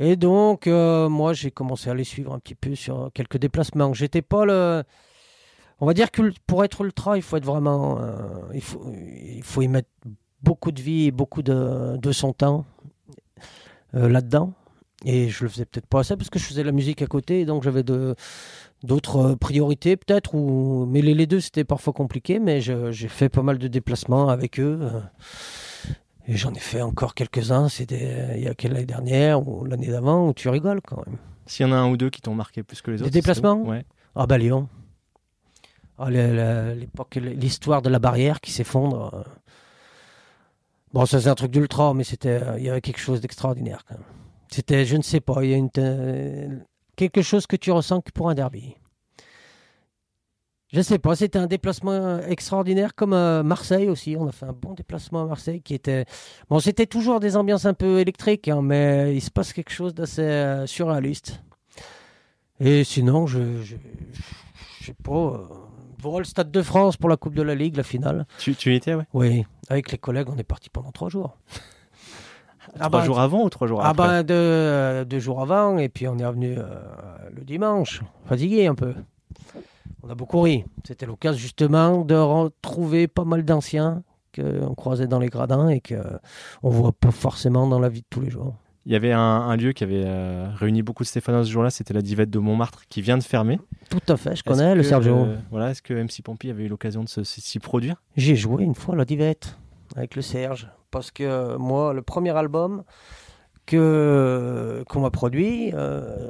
Et 0.00 0.16
donc, 0.16 0.66
euh, 0.66 1.08
moi, 1.08 1.32
j'ai 1.32 1.50
commencé 1.50 1.88
à 1.88 1.94
les 1.94 2.04
suivre 2.04 2.32
un 2.34 2.38
petit 2.38 2.54
peu 2.54 2.74
sur 2.74 3.10
quelques 3.14 3.38
déplacements. 3.38 3.92
J'étais 3.94 4.22
pas 4.22 4.44
le. 4.44 4.82
On 5.84 5.86
va 5.86 5.92
dire 5.92 6.10
que 6.10 6.32
pour 6.46 6.64
être 6.64 6.80
ultra, 6.82 7.18
il 7.18 7.22
faut 7.22 7.36
être 7.36 7.44
vraiment. 7.44 8.00
euh, 8.00 8.14
il, 8.54 8.62
faut, 8.62 8.82
il 8.90 9.42
faut 9.42 9.60
y 9.60 9.68
mettre 9.68 9.90
beaucoup 10.42 10.72
de 10.72 10.80
vie 10.80 11.04
et 11.04 11.10
beaucoup 11.10 11.42
de, 11.42 11.98
de 11.98 12.10
son 12.12 12.32
temps 12.32 12.64
euh, 13.94 14.08
là-dedans. 14.08 14.54
Et 15.04 15.28
je 15.28 15.44
le 15.44 15.50
faisais 15.50 15.66
peut-être 15.66 15.86
pas 15.86 16.00
assez 16.00 16.16
parce 16.16 16.30
que 16.30 16.38
je 16.38 16.44
faisais 16.46 16.62
la 16.64 16.72
musique 16.72 17.02
à 17.02 17.06
côté, 17.06 17.42
et 17.42 17.44
donc 17.44 17.64
j'avais 17.64 17.82
de- 17.82 18.14
d'autres 18.82 19.32
euh, 19.32 19.36
priorités 19.36 19.98
peut-être. 19.98 20.34
Ou... 20.34 20.86
Mais 20.88 21.02
les, 21.02 21.26
deux, 21.26 21.40
c'était 21.40 21.64
parfois 21.64 21.92
compliqué, 21.92 22.38
mais 22.38 22.62
j'ai 22.62 23.08
fait 23.08 23.28
pas 23.28 23.42
mal 23.42 23.58
de 23.58 23.68
déplacements 23.68 24.30
avec 24.30 24.58
eux. 24.58 24.80
et 26.26 26.34
j'en 26.38 26.54
ai 26.54 26.58
fait 26.60 26.80
encore 26.80 27.12
quelques-uns. 27.14 27.68
C'était 27.68 28.36
il 28.38 28.42
y 28.42 28.48
a 28.48 28.54
quelle 28.54 28.72
l'année 28.72 28.86
dernière 28.86 29.46
ou 29.46 29.66
l'année 29.66 29.88
d'avant 29.88 30.28
où 30.28 30.32
tu 30.32 30.48
rigoles 30.48 30.80
quand 30.80 31.04
même. 31.06 31.18
S'il 31.44 31.66
y 31.66 31.68
en 31.68 31.72
a 31.72 31.76
un 31.76 31.90
ou 31.90 31.98
deux 31.98 32.08
qui 32.08 32.22
t'ont 32.22 32.34
marqué 32.34 32.62
plus 32.62 32.80
que 32.80 32.90
les 32.90 32.96
Des 32.96 33.02
autres. 33.02 33.12
déplacements 33.12 33.60
c'est 33.62 33.68
où 33.68 33.70
Ouais. 33.72 33.84
Ah 34.14 34.26
bah 34.26 34.38
Lyon. 34.38 34.66
Le- 35.98 36.74
l'époque, 36.74 37.16
l'histoire 37.16 37.82
de 37.82 37.88
la 37.88 37.98
barrière 37.98 38.40
qui 38.40 38.50
s'effondre. 38.50 39.14
euh. 39.14 39.22
Bon, 40.92 41.06
ça 41.06 41.20
c'est 41.20 41.28
un 41.28 41.34
truc 41.34 41.50
d'ultra, 41.50 41.92
mais 41.94 42.04
c'était, 42.04 42.40
euh, 42.42 42.58
il 42.58 42.64
y 42.64 42.70
avait 42.70 42.80
quelque 42.80 43.00
chose 43.00 43.20
d'extraordinaire. 43.20 43.84
C'était, 44.48 44.84
je 44.84 44.96
ne 44.96 45.02
sais 45.02 45.20
pas, 45.20 45.42
il 45.44 45.50
y 45.50 45.54
a 45.54 45.56
une, 45.56 45.70
te- 45.70 46.48
quelque 46.96 47.22
chose 47.22 47.46
que 47.46 47.56
tu 47.56 47.70
ressens 47.72 48.00
que 48.00 48.12
pour 48.12 48.28
un 48.30 48.34
derby. 48.34 48.76
Je 50.72 50.80
sais 50.80 50.98
pas, 50.98 51.14
c'était 51.14 51.38
un 51.38 51.46
déplacement 51.46 52.18
extraordinaire 52.20 52.96
comme 52.96 53.10
Marseille 53.42 53.88
aussi. 53.88 54.16
On 54.18 54.26
a 54.26 54.32
fait 54.32 54.46
un 54.46 54.52
bon 54.52 54.72
déplacement 54.74 55.22
à 55.22 55.26
Marseille 55.26 55.62
qui 55.62 55.74
était. 55.74 56.04
Bon, 56.48 56.58
c'était 56.58 56.86
toujours 56.86 57.20
des 57.20 57.36
ambiances 57.36 57.64
un 57.64 57.74
peu 57.74 58.00
électriques, 58.00 58.48
hein, 58.48 58.60
mais 58.60 59.14
il 59.14 59.20
se 59.20 59.30
passe 59.30 59.52
quelque 59.52 59.70
chose 59.72 59.94
d'assez 59.94 60.22
euh, 60.22 60.66
surréaliste. 60.66 61.40
Et 62.58 62.82
sinon, 62.82 63.26
je, 63.28 63.62
je, 63.62 63.76
je 64.80 64.86
sais 64.86 64.94
pas. 65.00 65.48
Voilà 66.04 66.18
le 66.18 66.24
Stade 66.24 66.50
de 66.50 66.60
France 66.60 66.98
pour 66.98 67.08
la 67.08 67.16
Coupe 67.16 67.34
de 67.34 67.42
la 67.42 67.54
Ligue, 67.54 67.76
la 67.76 67.82
finale. 67.82 68.26
Tu, 68.38 68.54
tu 68.54 68.72
y 68.72 68.76
étais, 68.76 68.92
ouais. 68.94 69.06
Oui, 69.14 69.46
avec 69.70 69.90
les 69.90 69.96
collègues, 69.96 70.28
on 70.28 70.36
est 70.36 70.44
parti 70.44 70.68
pendant 70.68 70.92
trois 70.92 71.08
jours. 71.08 71.38
Ah 72.74 72.88
trois 72.88 72.88
bah, 72.90 73.04
jours 73.04 73.20
avant 73.20 73.44
ou 73.44 73.48
trois 73.48 73.66
jours 73.66 73.80
Ah 73.82 73.90
après 73.90 74.08
ben 74.08 74.22
deux, 74.22 74.34
euh, 74.34 75.04
deux 75.06 75.18
jours 75.18 75.40
avant, 75.40 75.78
et 75.78 75.88
puis 75.88 76.06
on 76.06 76.18
est 76.18 76.26
revenu 76.26 76.56
euh, 76.58 76.64
le 77.34 77.42
dimanche, 77.42 78.02
fatigué 78.26 78.66
un 78.66 78.74
peu. 78.74 78.94
On 80.02 80.10
a 80.10 80.14
beaucoup 80.14 80.42
ri. 80.42 80.66
C'était 80.86 81.06
l'occasion 81.06 81.38
justement 81.38 82.04
de 82.04 82.14
retrouver 82.14 83.08
pas 83.08 83.24
mal 83.24 83.42
d'anciens 83.42 84.02
qu'on 84.34 84.74
croisait 84.74 85.06
dans 85.06 85.18
les 85.18 85.28
gradins 85.28 85.68
et 85.68 85.80
qu'on 85.80 86.68
voit 86.68 86.92
pas 86.92 87.12
forcément 87.12 87.66
dans 87.66 87.78
la 87.78 87.88
vie 87.88 88.02
de 88.02 88.06
tous 88.10 88.20
les 88.20 88.30
jours. 88.30 88.54
Il 88.86 88.92
y 88.92 88.96
avait 88.96 89.12
un, 89.12 89.18
un 89.18 89.56
lieu 89.56 89.72
qui 89.72 89.82
avait 89.82 90.02
euh, 90.04 90.48
réuni 90.56 90.82
beaucoup 90.82 91.04
de 91.04 91.08
Stéphanois 91.08 91.44
ce 91.44 91.50
jour-là, 91.50 91.70
c'était 91.70 91.94
la 91.94 92.02
Divette 92.02 92.28
de 92.28 92.38
Montmartre, 92.38 92.82
qui 92.90 93.00
vient 93.00 93.16
de 93.16 93.22
fermer. 93.22 93.58
Tout 93.88 93.98
à 94.08 94.16
fait, 94.18 94.36
je 94.36 94.42
connais 94.44 94.74
le 94.74 94.82
Sergio. 94.82 95.16
euh, 95.24 95.36
voilà, 95.50 95.70
est-ce 95.70 95.80
que 95.80 95.94
MC 95.94 96.22
Pompi 96.22 96.50
avait 96.50 96.64
eu 96.64 96.68
l'occasion 96.68 97.02
de 97.02 97.08
s'y 97.08 97.58
produire? 97.60 98.02
J'ai 98.16 98.36
joué 98.36 98.62
une 98.62 98.74
fois 98.74 98.94
la 98.94 99.04
Divette 99.06 99.56
avec 99.96 100.16
le 100.16 100.22
Serge. 100.22 100.68
Parce 100.90 101.10
que 101.10 101.24
euh, 101.24 101.58
moi, 101.58 101.94
le 101.94 102.02
premier 102.02 102.36
album 102.36 102.84
que, 103.66 104.84
qu'on 104.88 105.00
m'a 105.00 105.10
produit, 105.10 105.70
euh, 105.72 106.28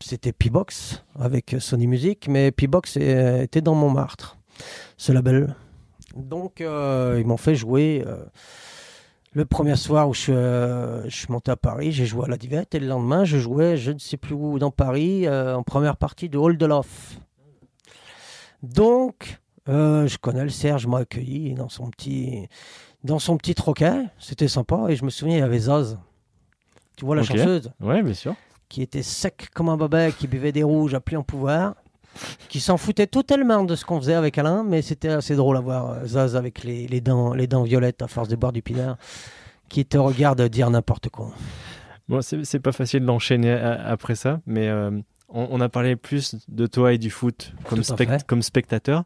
c'était 0.00 0.32
P-Box 0.32 1.04
avec 1.18 1.56
Sony 1.58 1.86
Music. 1.88 2.28
Mais 2.28 2.52
P-Box 2.52 2.96
était 2.98 3.60
dans 3.60 3.74
Montmartre, 3.74 4.38
ce 4.96 5.10
label. 5.12 5.56
Donc, 6.14 6.60
ils 6.60 7.26
m'ont 7.26 7.36
fait 7.36 7.56
jouer. 7.56 8.04
Le 9.34 9.44
premier 9.44 9.76
soir 9.76 10.08
où 10.08 10.14
je, 10.14 10.20
suis, 10.20 10.32
euh, 10.32 11.02
je 11.08 11.14
suis 11.16 11.26
monté 11.30 11.50
à 11.50 11.56
Paris, 11.56 11.92
j'ai 11.92 12.06
joué 12.06 12.24
à 12.24 12.28
la 12.28 12.36
Divette. 12.36 12.74
Et 12.74 12.80
le 12.80 12.86
lendemain, 12.86 13.24
je 13.24 13.36
jouais, 13.38 13.76
je 13.76 13.90
ne 13.92 13.98
sais 13.98 14.16
plus 14.16 14.34
où, 14.34 14.58
dans 14.58 14.70
Paris, 14.70 15.26
euh, 15.26 15.56
en 15.56 15.62
première 15.62 15.96
partie 15.96 16.28
de 16.28 16.38
Hall 16.38 16.56
de 16.56 16.66
Loff. 16.66 17.18
Donc, 18.62 19.40
euh, 19.68 20.06
je 20.06 20.18
connais 20.18 20.42
le 20.44 20.48
Serge, 20.50 20.86
m'a 20.86 20.98
accueilli 20.98 21.54
dans 21.54 21.68
son 21.68 21.90
petit, 21.90 22.48
dans 23.02 23.18
son 23.18 23.36
petit 23.36 23.54
troquet. 23.54 24.04
C'était 24.18 24.48
sympa. 24.48 24.86
Et 24.88 24.96
je 24.96 25.04
me 25.04 25.10
souviens, 25.10 25.36
il 25.36 25.40
y 25.40 25.42
avait 25.42 25.58
Zaz. 25.58 25.98
Tu 26.96 27.04
vois 27.04 27.16
la 27.16 27.22
Ok. 27.22 27.28
chanteuse 27.28 27.72
Ouais, 27.80 28.02
bien 28.02 28.14
sûr. 28.14 28.34
qui 28.68 28.82
était 28.82 29.02
sec 29.02 29.48
comme 29.54 29.68
un 29.68 29.76
babet, 29.76 30.12
qui 30.16 30.26
buvait 30.28 30.52
des 30.52 30.62
rouges 30.62 30.94
à 30.94 31.00
plus 31.00 31.16
en 31.16 31.22
pouvoir, 31.22 31.74
qui 32.48 32.60
s'en 32.60 32.76
foutait 32.76 33.06
totalement 33.06 33.64
de 33.64 33.74
ce 33.76 33.84
qu'on 33.84 33.98
faisait 34.00 34.14
avec 34.14 34.38
Alain, 34.38 34.64
mais 34.64 34.82
c'était 34.82 35.08
assez 35.08 35.36
drôle 35.36 35.56
à 35.56 35.60
voir 35.60 35.90
euh, 35.90 36.06
Zaz 36.06 36.36
avec 36.36 36.64
les, 36.64 36.86
les 36.86 37.00
dents, 37.00 37.34
les 37.34 37.46
dents 37.46 37.62
violettes 37.62 38.02
à 38.02 38.08
force 38.08 38.28
de 38.28 38.36
boire 38.36 38.52
du 38.52 38.62
pinard, 38.62 38.96
qui 39.68 39.84
te 39.86 39.96
regarde 39.96 40.42
dire 40.42 40.70
n'importe 40.70 41.08
quoi. 41.08 41.32
Bon, 42.08 42.20
c'est 42.22 42.60
pas 42.60 42.72
facile 42.72 43.04
d'enchaîner 43.06 43.52
a- 43.52 43.86
après 43.88 44.14
ça, 44.14 44.40
mais 44.46 44.68
euh, 44.68 44.90
on, 45.28 45.48
on 45.50 45.60
a 45.60 45.68
parlé 45.68 45.96
plus 45.96 46.36
de 46.48 46.66
toi 46.66 46.92
et 46.92 46.98
du 46.98 47.10
foot 47.10 47.52
comme, 47.68 47.82
spect- 47.82 48.24
comme 48.26 48.42
spectateur. 48.42 49.04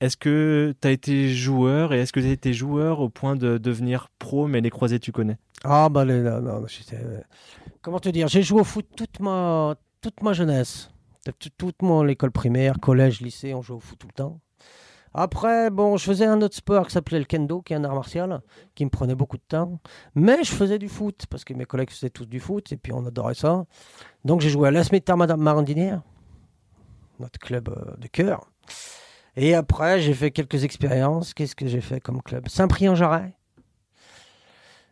Est-ce 0.00 0.18
que 0.18 0.74
tu 0.78 0.88
as 0.88 0.90
été 0.90 1.30
joueur 1.30 1.94
et 1.94 2.00
est-ce 2.00 2.12
que 2.12 2.20
tu 2.20 2.26
as 2.26 2.30
été 2.32 2.52
joueur 2.52 3.00
au 3.00 3.08
point 3.08 3.34
de 3.34 3.56
devenir 3.56 4.08
pro, 4.18 4.46
mais 4.46 4.60
les 4.60 4.68
croisés, 4.68 5.00
tu 5.00 5.10
connais? 5.10 5.38
Ah, 5.64 5.88
bah, 5.88 6.04
les, 6.04 6.20
non, 6.20 6.42
non, 6.42 6.66
j'étais- 6.66 6.98
comment 7.80 7.98
te 7.98 8.10
dire? 8.10 8.28
J'ai 8.28 8.42
joué 8.42 8.60
au 8.60 8.64
foot 8.64 8.84
toute 8.94 9.20
ma, 9.20 9.74
toute 10.02 10.22
ma 10.22 10.34
jeunesse. 10.34 10.90
Toute, 11.58 11.82
mon 11.82 12.06
école 12.06 12.30
primaire, 12.30 12.78
collège, 12.80 13.20
lycée, 13.20 13.54
on 13.54 13.62
jouait 13.62 13.76
au 13.76 13.80
foot 13.80 13.98
tout 13.98 14.06
le 14.06 14.12
temps. 14.12 14.40
Après, 15.14 15.70
bon, 15.70 15.96
je 15.96 16.04
faisais 16.04 16.26
un 16.26 16.42
autre 16.42 16.56
sport 16.56 16.86
qui 16.86 16.92
s'appelait 16.92 17.18
le 17.18 17.24
kendo, 17.24 17.62
qui 17.62 17.72
est 17.72 17.76
un 17.76 17.84
art 17.84 17.94
martial, 17.94 18.42
qui 18.74 18.84
me 18.84 18.90
prenait 18.90 19.14
beaucoup 19.14 19.38
de 19.38 19.42
temps. 19.48 19.80
Mais 20.14 20.44
je 20.44 20.52
faisais 20.52 20.78
du 20.78 20.88
foot, 20.88 21.24
parce 21.30 21.42
que 21.42 21.54
mes 21.54 21.64
collègues 21.64 21.90
faisaient 21.90 22.10
tous 22.10 22.26
du 22.26 22.38
foot, 22.38 22.70
et 22.70 22.76
puis 22.76 22.92
on 22.92 23.06
adorait 23.06 23.34
ça. 23.34 23.64
Donc 24.24 24.42
j'ai 24.42 24.50
joué 24.50 24.68
à 24.68 24.70
l'Asmetar 24.70 25.16
Marandinière, 25.16 26.02
notre 27.18 27.38
club 27.38 27.70
euh, 27.70 27.96
de 27.96 28.08
cœur. 28.08 28.50
Et 29.36 29.54
après, 29.54 30.00
j'ai 30.00 30.14
fait 30.14 30.30
quelques 30.30 30.64
expériences. 30.64 31.34
Qu'est-ce 31.34 31.54
que 31.54 31.66
j'ai 31.66 31.80
fait 31.80 32.00
comme 32.00 32.22
club? 32.22 32.48
Saint-Prix-en-Jarret. 32.48 33.36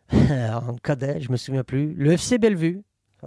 en 0.11 0.75
cadet, 0.83 1.19
je 1.19 1.31
me 1.31 1.37
souviens 1.37 1.63
plus. 1.63 1.93
Le 1.93 2.13
FC 2.13 2.37
Bellevue. 2.37 2.83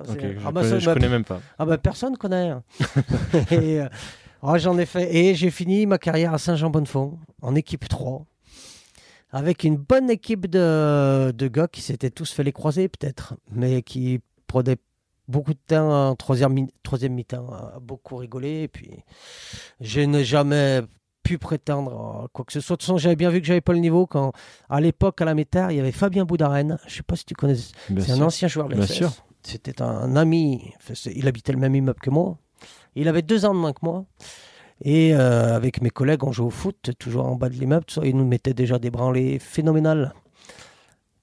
Je, 0.07 0.11
ah 0.45 0.53
bah, 0.53 0.61
connais, 0.63 0.71
ça, 0.73 0.79
je 0.79 0.87
bah, 0.87 0.95
connais 0.95 1.09
même 1.09 1.25
pas. 1.25 1.41
ah 1.59 1.65
bah, 1.67 1.79
personne 1.79 2.17
connaît. 2.17 2.49
hein. 2.51 2.63
et, 3.51 3.81
euh, 3.81 3.89
j'en 4.57 4.79
ai 4.79 4.87
fait. 4.87 5.15
Et 5.15 5.35
j'ai 5.35 5.51
fini 5.51 5.87
ma 5.87 5.99
carrière 5.99 6.33
à 6.35 6.39
Saint-Jean-Bonnefond, 6.39 7.19
en 7.43 7.55
équipe 7.55 7.89
3. 7.89 8.25
Avec 9.31 9.65
une 9.65 9.77
bonne 9.77 10.09
équipe 10.11 10.47
de, 10.47 11.33
de 11.37 11.49
gars 11.49 11.69
qui 11.69 11.83
s'étaient 11.83 12.11
tous 12.11 12.33
fait 12.33 12.45
les 12.45 12.53
croiser, 12.53 12.89
peut-être. 12.89 13.35
Mais 13.53 13.83
qui 13.83 14.21
prenaient 14.47 14.79
beaucoup 15.27 15.53
de 15.53 15.59
temps 15.67 16.09
en 16.11 16.15
troisième, 16.17 16.55
mi- 16.55 16.73
troisième 16.83 17.13
mi-temps 17.13 17.51
à 17.53 17.79
beaucoup 17.81 18.17
rigoler. 18.17 18.63
Et 18.63 18.69
puis, 18.69 18.91
je 19.81 20.01
n'ai 20.01 20.25
jamais 20.25 20.81
pu 21.23 21.37
prétendre 21.37 22.23
à 22.25 22.29
quoi 22.33 22.47
que 22.47 22.55
ce 22.55 22.61
soit. 22.61 22.77
De 22.77 22.81
toute 22.81 22.87
façon, 22.87 22.97
j'avais 22.97 23.17
bien 23.17 23.29
vu 23.29 23.43
que 23.43 23.47
j'avais 23.47 23.61
pas 23.61 23.75
le 23.75 23.81
niveau 23.81 24.07
quand, 24.07 24.33
à 24.71 24.81
l'époque, 24.81 25.21
à 25.21 25.27
la 25.27 25.35
métard, 25.35 25.73
il 25.73 25.77
y 25.77 25.81
avait 25.81 25.93
Fabien 25.93 26.25
Boudaren. 26.25 26.79
Je 26.87 26.95
sais 26.95 27.03
pas 27.03 27.17
si 27.17 27.27
tu 27.27 27.35
connais 27.35 27.55
c'est 27.57 28.13
un 28.13 28.23
ancien 28.23 28.49
joueur 28.49 28.71
de 28.71 28.77
Bien 28.77 28.87
sûr. 28.87 29.13
C'était 29.49 29.81
un 29.81 30.15
ami. 30.15 30.75
Il 31.07 31.27
habitait 31.27 31.53
le 31.53 31.59
même 31.59 31.75
immeuble 31.75 32.01
que 32.01 32.11
moi. 32.11 32.37
Il 32.95 33.09
avait 33.09 33.23
deux 33.23 33.47
ans 33.47 33.55
de 33.55 33.59
moins 33.59 33.73
que 33.73 33.81
moi. 33.83 34.05
Et 34.85 35.15
euh, 35.15 35.57
avec 35.57 35.81
mes 35.81 35.89
collègues, 35.89 36.23
on 36.25 36.33
jouait 36.33 36.47
au 36.47 36.51
foot, 36.51 36.91
toujours 36.99 37.25
en 37.25 37.35
bas 37.35 37.49
de 37.49 37.55
l'immeuble. 37.55 37.87
Il 38.05 38.15
nous 38.17 38.27
mettait 38.27 38.53
déjà 38.53 38.79
des 38.79 38.91
branlées 38.91 39.39
phénoménales. 39.39 40.13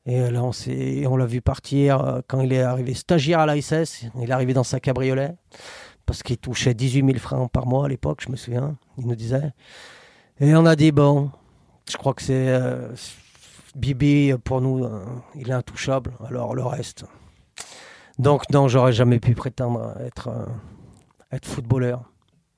Et 0.08 0.22
euh, 0.22 0.32
là, 0.32 0.41
on, 0.44 1.17
l'a 1.17 1.25
vu 1.27 1.41
partir 1.41 2.01
euh, 2.01 2.22
quand 2.27 2.41
il 2.41 2.51
est 2.51 2.63
arrivé 2.63 2.96
stagiaire 2.96 3.41
à 3.41 3.46
l'ASS. 3.46 4.05
Il 4.20 4.29
est 4.29 4.34
arrivé 4.34 4.53
dans 4.53 4.63
sa 4.63 4.79
cabriolet 4.79 5.36
parce 6.08 6.24
qu'il 6.24 6.38
touchait 6.38 6.74
18 6.74 7.05
000 7.05 7.20
francs 7.20 7.51
par 7.51 7.67
mois 7.67 7.86
à 7.86 7.88
l'époque, 7.89 8.22
je 8.25 8.32
me 8.32 8.38
souviens. 8.38 8.75
Il 8.98 9.05
nous 9.05 9.15
disait. 9.15 9.53
Et 10.39 10.55
on 10.55 10.65
a 10.65 10.75
dit, 10.75 10.91
bon, 10.91 11.29
je 11.88 11.96
crois 11.98 12.15
que 12.15 12.24
c'est. 12.24 12.60
Bibi, 13.75 14.34
pour 14.44 14.62
nous, 14.62 14.88
il 15.36 15.50
est 15.50 15.53
intouchable. 15.53 16.13
Alors 16.27 16.55
le 16.55 16.63
reste. 16.63 17.05
Donc, 18.17 18.50
non, 18.51 18.67
j'aurais 18.67 18.93
jamais 18.93 19.19
pu 19.19 19.34
prétendre 19.36 19.93
être, 20.00 20.29
euh, 20.29 20.45
être 21.31 21.45
footballeur. 21.45 22.03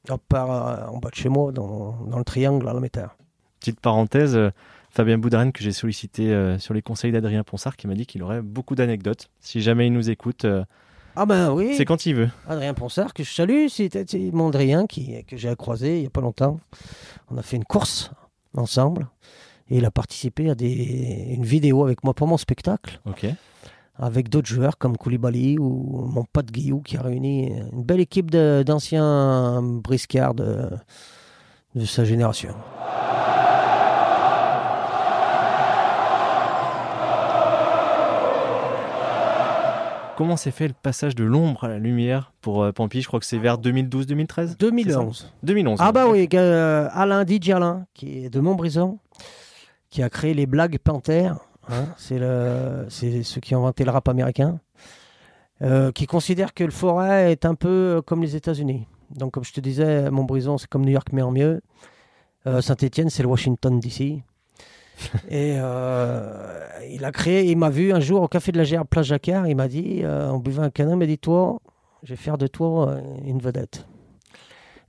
À 0.09 0.17
part 0.17 0.51
euh, 0.51 0.87
en 0.87 0.97
bas 0.99 1.09
de 1.09 1.15
chez 1.15 1.29
moi, 1.29 1.51
dans, 1.51 1.97
dans 2.05 2.17
le 2.17 2.23
triangle 2.23 2.67
à 2.69 2.73
la 2.73 2.79
métard. 2.79 3.17
Petite 3.59 3.79
parenthèse, 3.79 4.35
euh, 4.35 4.51
Fabien 4.89 5.17
Boudaren 5.17 5.51
que 5.51 5.63
j'ai 5.63 5.71
sollicité 5.71 6.55
sur 6.59 6.73
les 6.73 6.81
conseils 6.81 7.11
d'Adrien 7.11 7.43
Ponsard 7.43 7.75
qui 7.75 7.87
m'a 7.87 7.93
dit 7.93 8.05
qu'il 8.05 8.23
aurait 8.23 8.41
beaucoup 8.41 8.73
d'anecdotes. 8.73 9.29
Si 9.41 9.61
jamais 9.61 9.87
il 9.87 9.93
nous 9.93 10.09
écoute, 10.09 10.45
Ah 11.15 11.25
ben 11.25 11.51
oui, 11.51 11.75
c'est 11.75 11.85
quand 11.85 12.05
il 12.05 12.15
veut. 12.15 12.29
Adrien 12.47 12.73
Ponsard, 12.73 13.13
que 13.13 13.23
je 13.23 13.31
salue, 13.31 13.67
c'est 13.67 13.91
mon 14.31 14.47
Adrien 14.47 14.87
qui, 14.87 15.23
que 15.25 15.37
j'ai 15.37 15.55
croisé 15.55 15.97
il 15.97 16.01
n'y 16.01 16.07
a 16.07 16.09
pas 16.09 16.21
longtemps. 16.21 16.59
On 17.29 17.37
a 17.37 17.43
fait 17.43 17.57
une 17.57 17.65
course 17.65 18.11
ensemble. 18.55 19.07
Et 19.69 19.77
il 19.77 19.85
a 19.85 19.91
participé 19.91 20.49
à 20.49 20.55
des, 20.55 21.33
une 21.35 21.43
vidéo 21.43 21.83
avec 21.83 22.03
moi 22.03 22.13
pour 22.13 22.27
mon 22.27 22.37
spectacle. 22.37 23.01
Ok. 23.05 23.27
Avec 23.99 24.29
d'autres 24.29 24.47
joueurs 24.47 24.77
comme 24.77 24.97
Koulibaly 24.97 25.57
ou 25.57 26.05
mon 26.05 26.23
pote 26.23 26.51
Guillou 26.51 26.81
qui 26.81 26.97
a 26.97 27.01
réuni 27.01 27.51
une 27.73 27.83
belle 27.83 27.99
équipe 27.99 28.31
d'anciens 28.31 29.61
briscards 29.61 30.35
de, 30.35 30.69
de 31.75 31.85
sa 31.85 32.05
génération. 32.05 32.53
Comment 40.17 40.35
s'est 40.35 40.49
fait 40.49 40.67
le 40.67 40.73
passage 40.73 41.13
de 41.13 41.23
l'ombre 41.23 41.65
à 41.65 41.67
la 41.67 41.77
lumière 41.77 42.33
pour 42.41 42.63
euh, 42.63 42.71
Pampi 42.71 43.03
Je 43.03 43.07
crois 43.07 43.19
que 43.19 43.25
c'est 43.27 43.37
vers 43.37 43.59
2012-2013 43.59 44.57
2011. 44.57 45.31
2011. 45.43 45.79
Ah 45.79 45.91
bah 45.91 46.07
oui, 46.07 46.27
euh, 46.33 46.89
Alain 46.91 47.23
Didjalin, 47.23 47.85
qui 47.93 48.25
est 48.25 48.29
de 48.31 48.39
Montbrison, 48.39 48.97
qui 49.91 50.01
a 50.01 50.09
créé 50.09 50.33
les 50.33 50.47
blagues 50.47 50.79
Panthères. 50.79 51.37
Hein, 51.69 51.85
c'est 51.97 53.23
ceux 53.23 53.41
qui 53.41 53.55
ont 53.55 53.59
inventé 53.59 53.83
le 53.83 53.91
rap 53.91 54.07
américain. 54.07 54.59
euh, 55.63 55.91
qui 55.91 56.05
considère 56.05 56.53
que 56.53 56.63
le 56.63 56.71
forêt 56.71 57.31
est 57.31 57.45
un 57.45 57.55
peu 57.55 58.01
comme 58.05 58.21
les 58.21 58.35
États-Unis. 58.35 58.85
Donc, 59.09 59.33
comme 59.33 59.43
je 59.43 59.53
te 59.53 59.59
disais, 59.59 60.11
Montbrison, 60.11 60.57
c'est 60.57 60.67
comme 60.69 60.85
New 60.85 60.91
York, 60.91 61.07
mais 61.13 61.21
en 61.21 61.31
mieux. 61.31 61.61
Euh, 62.45 62.61
Saint-Étienne, 62.61 63.09
c'est 63.09 63.23
le 63.23 63.29
Washington 63.29 63.79
DC. 63.79 64.21
Et 65.29 65.55
euh, 65.57 66.67
il 66.89 67.05
a 67.05 67.11
créé, 67.11 67.45
il 67.45 67.57
m'a 67.57 67.69
vu 67.69 67.93
un 67.93 67.99
jour 67.99 68.21
au 68.21 68.27
café 68.27 68.51
de 68.51 68.57
la 68.57 68.63
Gère, 68.63 68.85
place 68.85 69.07
Jacquard. 69.07 69.47
Il 69.47 69.55
m'a 69.55 69.67
dit, 69.67 70.01
euh, 70.03 70.29
on 70.29 70.39
buvait 70.39 70.63
un 70.63 70.69
canin, 70.69 70.91
il 70.91 70.97
m'a 70.97 71.05
dit 71.05 71.17
Toi, 71.17 71.59
je 72.03 72.09
vais 72.09 72.15
faire 72.15 72.37
de 72.37 72.47
toi 72.47 72.89
euh, 72.89 73.01
une 73.25 73.39
vedette. 73.39 73.87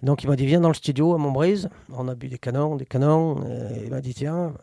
Donc 0.02 0.22
il 0.22 0.28
m'a 0.28 0.36
dit 0.36 0.46
viens 0.46 0.60
dans 0.60 0.68
le 0.68 0.74
studio 0.74 1.14
à 1.14 1.18
Montbrise. 1.18 1.68
On 1.92 2.06
a 2.06 2.14
bu 2.14 2.28
des 2.28 2.38
canons, 2.38 2.76
des 2.76 2.86
canons. 2.86 3.42
et 3.48 3.84
il 3.84 3.90
m'a 3.90 4.00
dit 4.00 4.14
tiens, 4.14 4.54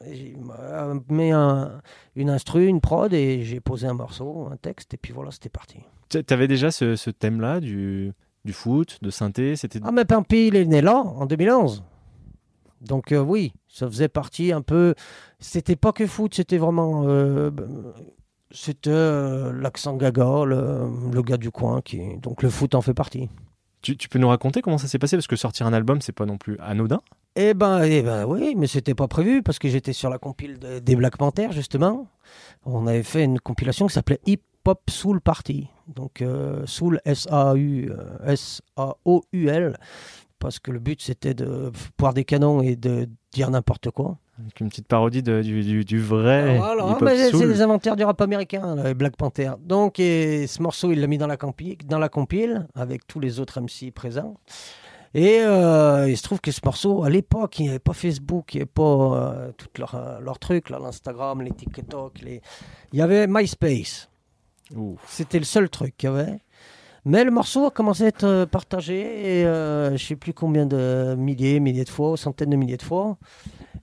m'a 0.42 0.94
mis 1.10 1.32
un- 1.32 1.82
une 2.16 2.30
instru, 2.30 2.68
une 2.68 2.80
prod 2.80 3.14
et 3.14 3.44
j'ai 3.44 3.60
posé 3.60 3.86
un 3.88 3.94
morceau, 3.94 4.48
un 4.52 4.56
texte 4.56 4.94
et 4.94 4.98
puis 4.98 5.12
voilà 5.12 5.32
c'était 5.32 5.50
parti. 5.50 5.80
Tu 6.10 6.24
avais 6.30 6.48
déjà 6.48 6.72
ce, 6.72 6.96
ce 6.96 7.10
thème-là 7.10 7.60
du, 7.60 8.14
du 8.46 8.54
foot, 8.54 9.00
de 9.02 9.10
synthé 9.10 9.56
C'était 9.58 9.80
Ah 9.84 9.92
mais 9.92 10.06
Pampi 10.06 10.48
il 10.48 10.56
est 10.56 10.66
né 10.66 10.82
là 10.82 10.98
en 11.00 11.26
2011. 11.26 11.84
Donc 12.82 13.12
euh, 13.12 13.20
oui, 13.20 13.52
ça 13.68 13.88
faisait 13.88 14.08
partie 14.08 14.52
un 14.54 14.62
peu. 14.62 14.96
C'était 15.40 15.76
pas 15.76 15.92
que 15.92 16.06
foot, 16.08 16.34
c'était 16.36 16.58
vraiment. 16.58 17.04
euh, 17.08 17.52
c'était 18.52 18.90
euh, 18.92 19.52
l'accent 19.54 19.96
gaga, 19.98 20.46
le, 20.46 20.88
le 21.12 21.22
gars 21.24 21.38
du 21.38 21.52
coin 21.52 21.82
qui. 21.82 22.18
Donc 22.20 22.42
le 22.44 22.50
foot 22.50 22.76
en 22.76 22.82
fait 22.82 22.94
partie. 22.94 23.28
Tu, 23.94 24.10
peux 24.10 24.20
nous 24.20 24.28
raconter 24.28 24.62
comment 24.62 24.78
ça 24.78 24.88
s'est 24.88 25.00
passé? 25.00 25.16
Parce 25.16 25.28
que 25.28 25.36
sortir 25.36 25.68
un 25.68 25.74
album, 25.74 26.02
c'est 26.02 26.12
pas 26.12 26.26
non 26.26 26.38
plus 26.38 26.58
anodin. 26.60 27.02
Eh 27.36 27.54
ben, 27.54 27.84
eh 27.84 28.02
ben 28.02 28.26
oui, 28.26 28.56
mais 28.56 28.68
c'était 28.68 28.96
pas 28.96 29.08
prévu 29.08 29.44
parce 29.44 29.60
que 29.60 29.68
j'étais 29.68 29.94
sur 29.94 30.10
la 30.10 30.18
compile 30.18 30.58
de- 30.58 30.80
des 30.80 30.96
Black 30.96 31.18
Panthers 31.18 31.52
justement. 31.52 32.08
On 32.66 32.88
avait 32.88 33.04
fait 33.04 33.24
une 33.24 33.40
compilation 33.40 33.88
qui 33.88 33.94
s'appelait 33.94 34.22
Hip 34.26 34.42
Hop 34.66 34.82
Soul 34.90 35.22
Party. 35.22 35.68
Donc 35.88 36.22
euh, 36.22 36.64
Soul 36.66 37.00
S 37.06 37.28
A 37.30 37.54
U 37.56 37.92
euh, 37.92 39.74
parce 40.40 40.60
que 40.60 40.72
le 40.72 40.80
but 40.80 41.02
c'était 41.02 41.34
de 41.34 41.72
boire 41.98 42.14
des 42.14 42.26
canons 42.26 42.62
et 42.62 42.76
de 42.76 43.08
dire 43.36 43.50
n'importe 43.52 43.92
quoi. 43.92 44.18
Avec 44.40 44.60
une 44.60 44.70
petite 44.70 44.88
parodie 44.88 45.24
de- 45.24 45.42
du, 45.42 45.64
du, 45.64 45.86
du 45.86 46.00
vrai 46.02 46.58
Voilà, 46.58 46.86
mais 47.06 47.30
c'est- 47.40 47.46
les 47.46 47.62
inventaires 47.62 47.96
du 47.96 48.04
rap 48.04 48.20
américain, 48.22 48.94
Black 48.94 49.16
Panthers. 49.16 49.58
Donc, 49.60 50.00
et 50.00 50.48
ce 50.48 50.62
morceau, 50.62 50.92
il 50.92 51.00
l'a 51.00 51.08
mis 51.08 51.18
dans 51.18 51.28
la, 51.28 51.38
dans 51.86 52.00
la 52.00 52.10
compile 52.10 52.68
avec 52.76 53.06
tous 53.08 53.20
les 53.20 53.40
autres 53.40 53.60
MC 53.62 53.92
présents. 53.92 54.36
Et 55.14 55.40
euh, 55.40 56.10
il 56.10 56.18
se 56.18 56.24
trouve 56.24 56.42
que 56.42 56.52
ce 56.52 56.60
morceau, 56.66 57.04
à 57.06 57.10
l'époque, 57.10 57.60
il 57.60 57.64
n'y 57.64 57.70
avait 57.70 57.80
pas 57.80 57.94
Facebook, 57.94 58.54
il 58.54 58.58
n'y 58.58 58.62
avait 58.64 58.72
pas 58.74 58.84
euh, 58.84 59.52
tout 59.58 59.68
leur, 59.78 59.96
euh, 59.96 60.20
leur 60.20 60.40
truc, 60.40 60.70
l'Instagram, 60.70 61.42
les 61.42 61.52
TikTok. 61.52 62.20
Les... 62.22 62.42
Il 62.92 63.00
y 63.00 63.02
avait 63.02 63.26
MySpace. 63.28 64.10
C'était 65.08 65.40
le 65.40 65.46
seul 65.46 65.70
truc 65.70 65.96
qu'il 65.96 66.10
y 66.10 66.12
avait. 66.12 66.40
Mais 67.06 67.24
le 67.24 67.30
morceau 67.32 67.68
a 67.68 67.72
commencé 67.72 68.04
à 68.06 68.08
être 68.08 68.24
euh, 68.24 68.46
partagé, 68.48 69.00
et 69.40 69.46
euh, 69.46 69.90
je 69.90 69.94
ne 69.94 69.98
sais 69.98 70.16
plus 70.16 70.34
combien 70.34 70.66
de 70.66 71.16
milliers, 71.18 71.60
milliers 71.60 71.84
de 71.84 71.90
fois, 71.90 72.18
centaines 72.18 72.50
de 72.50 72.56
milliers 72.56 72.78
de 72.78 72.82
fois. 72.82 73.18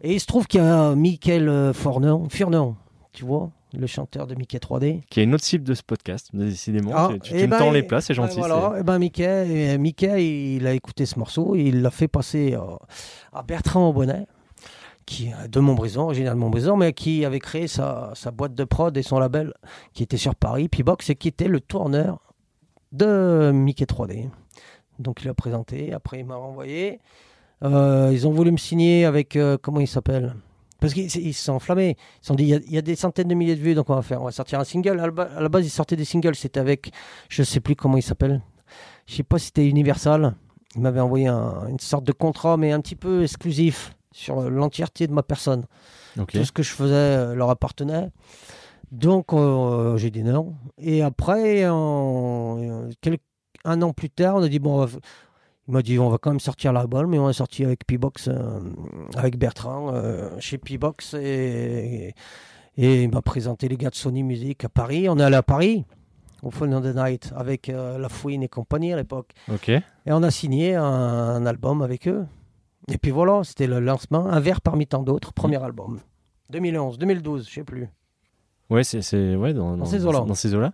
Et 0.00 0.14
il 0.14 0.20
se 0.20 0.26
trouve 0.26 0.46
qu'il 0.48 0.60
y 0.60 0.64
a 0.64 0.94
Michael 0.96 1.48
euh, 1.48 1.72
Furnon, 1.72 2.76
tu 3.12 3.24
vois, 3.24 3.50
le 3.72 3.86
chanteur 3.86 4.26
de 4.26 4.34
Mickey 4.34 4.58
3D. 4.58 5.02
Qui 5.08 5.20
est 5.20 5.22
une 5.22 5.34
autre 5.34 5.44
cible 5.44 5.62
de 5.62 5.74
ce 5.74 5.84
podcast, 5.84 6.30
décidément. 6.34 6.90
Ah, 6.94 7.10
tu 7.12 7.20
tu 7.20 7.32
eh 7.36 7.46
me 7.46 7.52
ben, 7.52 7.58
tends 7.58 7.70
les 7.70 7.78
et- 7.78 7.82
places, 7.84 8.06
c'est 8.06 8.14
gentil. 8.14 8.40
Ouais, 8.40 8.48
voilà. 8.48 8.80
Et 8.80 8.82
ben 8.82 8.98
Mickey, 8.98 9.24
euh, 9.74 9.78
Mickey, 9.78 10.54
il 10.56 10.66
a 10.66 10.72
écouté 10.72 11.06
ce 11.06 11.16
morceau, 11.18 11.54
il 11.54 11.80
l'a 11.82 11.90
fait 11.92 12.08
passer 12.08 12.56
à 13.32 13.42
Bertrand 13.44 13.88
Aubonnet, 13.88 14.26
qui 15.06 15.28
est 15.28 15.48
de 15.48 15.60
Montbrison, 15.60 16.02
originaire 16.02 16.34
de 16.34 16.40
Montbrison, 16.40 16.76
mais 16.76 16.92
qui 16.92 17.24
avait 17.24 17.38
créé 17.38 17.68
sa, 17.68 18.10
sa 18.14 18.32
boîte 18.32 18.56
de 18.56 18.64
prod 18.64 18.96
et 18.96 19.02
son 19.02 19.20
label, 19.20 19.52
qui 19.92 20.02
était 20.02 20.16
sur 20.16 20.34
Paris, 20.34 20.68
P-Box, 20.68 21.10
et 21.10 21.14
qui 21.14 21.28
était 21.28 21.46
le 21.48 21.60
tourneur 21.60 22.31
de 22.92 23.50
Mickey 23.52 23.84
3D. 23.84 24.28
Donc 24.98 25.22
il 25.22 25.28
a 25.28 25.34
présenté, 25.34 25.92
après 25.92 26.20
il 26.20 26.24
m'a 26.26 26.36
renvoyé. 26.36 27.00
Euh, 27.64 28.10
ils 28.12 28.26
ont 28.26 28.32
voulu 28.32 28.50
me 28.52 28.56
signer 28.56 29.04
avec, 29.04 29.36
euh, 29.36 29.56
comment 29.60 29.80
il 29.80 29.86
s'appelle? 29.88 30.34
Parce 30.80 30.94
qu'ils 30.94 31.04
ils 31.16 31.32
se 31.32 31.44
sont 31.44 31.52
enflammés. 31.52 31.96
Ils 31.98 32.22
se 32.22 32.26
sont 32.28 32.34
dit, 32.34 32.42
il 32.44 32.48
y 32.48 32.54
a- 32.54 32.60
il 32.66 32.72
y, 32.72 32.78
a 32.78 32.82
des 32.82 32.96
centaines 32.96 33.28
de 33.28 33.34
milliers 33.34 33.54
de 33.54 33.60
vues, 33.60 33.74
donc 33.74 33.88
on 33.88 33.94
va 33.94 34.02
faire, 34.02 34.20
on 34.20 34.24
va 34.24 34.32
sortir 34.32 34.58
un 34.58 34.64
single. 34.64 34.98
À 34.98 35.06
la, 35.06 35.10
ba- 35.12 35.30
à 35.36 35.40
la 35.40 35.48
base, 35.48 35.64
ils 35.64 35.70
sortaient 35.70 35.94
des 35.96 36.04
singles, 36.04 36.34
c'était 36.34 36.58
avec, 36.60 36.90
je 37.28 37.42
sais 37.44 37.60
plus 37.60 37.76
comment 37.76 37.96
il 37.96 38.02
s'appelle. 38.02 38.40
Je 39.06 39.14
sais 39.14 39.22
pas 39.22 39.38
si 39.38 39.46
c'était 39.46 39.66
Universal. 39.66 40.34
Il 40.74 40.80
m'avait 40.80 41.00
envoyé 41.00 41.28
un- 41.28 41.68
une 41.68 41.78
sorte 41.78 42.04
de 42.04 42.12
contrat, 42.12 42.56
mais 42.56 42.72
un 42.72 42.80
petit 42.80 42.96
peu 42.96 43.22
exclusif. 43.22 43.94
sur 44.14 44.42
l'entièreté 44.50 45.06
de 45.06 45.12
ma 45.14 45.22
personne. 45.22 45.64
Tout 46.40 46.44
ce 46.44 46.52
que 46.52 46.62
je 46.62 46.72
faisais 46.72 46.92
euh, 46.94 47.34
leur 47.34 47.48
appartenait. 47.48 48.10
Donc 48.92 49.32
euh, 49.32 49.96
j'ai 49.96 50.10
dit 50.10 50.22
non. 50.22 50.54
Et 50.78 51.02
après, 51.02 51.64
un 51.64 51.72
an 53.82 53.92
plus 53.92 54.10
tard, 54.10 54.36
on 54.36 54.42
a 54.42 54.48
dit 54.48 54.58
bon, 54.58 54.74
on 54.74 54.78
va 54.78 54.86
f- 54.86 54.98
il 55.68 55.74
m'a 55.74 55.82
dit 55.82 55.98
on 55.98 56.08
va 56.10 56.18
quand 56.18 56.30
même 56.30 56.40
sortir 56.40 56.72
l'album, 56.72 57.06
mais 57.08 57.18
on 57.18 57.30
est 57.30 57.34
sorti 57.34 57.64
avec 57.64 57.86
P-Box, 57.86 58.28
euh, 58.28 58.60
avec 59.16 59.38
Bertrand, 59.38 59.90
euh, 59.94 60.30
chez 60.40 60.58
P-Box, 60.58 61.14
et, 61.14 62.14
et 62.76 63.02
il 63.04 63.10
m'a 63.10 63.22
présenté 63.22 63.68
les 63.68 63.76
gars 63.76 63.90
de 63.90 63.94
Sony 63.94 64.22
Music 64.22 64.64
à 64.64 64.68
Paris. 64.68 65.08
On 65.08 65.18
est 65.18 65.22
allé 65.22 65.36
à 65.36 65.42
Paris, 65.42 65.84
au 66.42 66.50
Fun 66.50 66.70
of 66.72 66.84
the 66.84 66.94
Night, 66.94 67.32
avec 67.36 67.68
La 67.68 68.08
Fouine 68.08 68.42
et 68.42 68.48
compagnie 68.48 68.92
à 68.92 68.96
l'époque. 68.96 69.32
Et 70.04 70.12
on 70.12 70.22
a 70.22 70.30
signé 70.30 70.74
un, 70.74 70.84
un 70.84 71.46
album 71.46 71.80
avec 71.82 72.08
eux. 72.08 72.26
Et 72.88 72.98
puis 72.98 73.12
voilà, 73.12 73.42
c'était 73.44 73.68
le 73.68 73.78
lancement, 73.80 74.26
un 74.26 74.40
verre 74.40 74.60
parmi 74.60 74.86
tant 74.86 75.02
d'autres, 75.02 75.32
premier 75.32 75.62
album. 75.62 76.00
2011, 76.50 76.98
2012, 76.98 77.48
je 77.48 77.54
sais 77.54 77.64
plus. 77.64 77.88
Ouais, 78.72 78.84
c'est 78.84 79.02
c'est- 79.02 79.36
ouais, 79.36 79.52
dans, 79.54 79.76
dans, 79.76 79.84
ces 79.84 80.04
eaux-là. 80.06 80.20
dans 80.20 80.34
ces 80.34 80.54
eaux-là. 80.54 80.72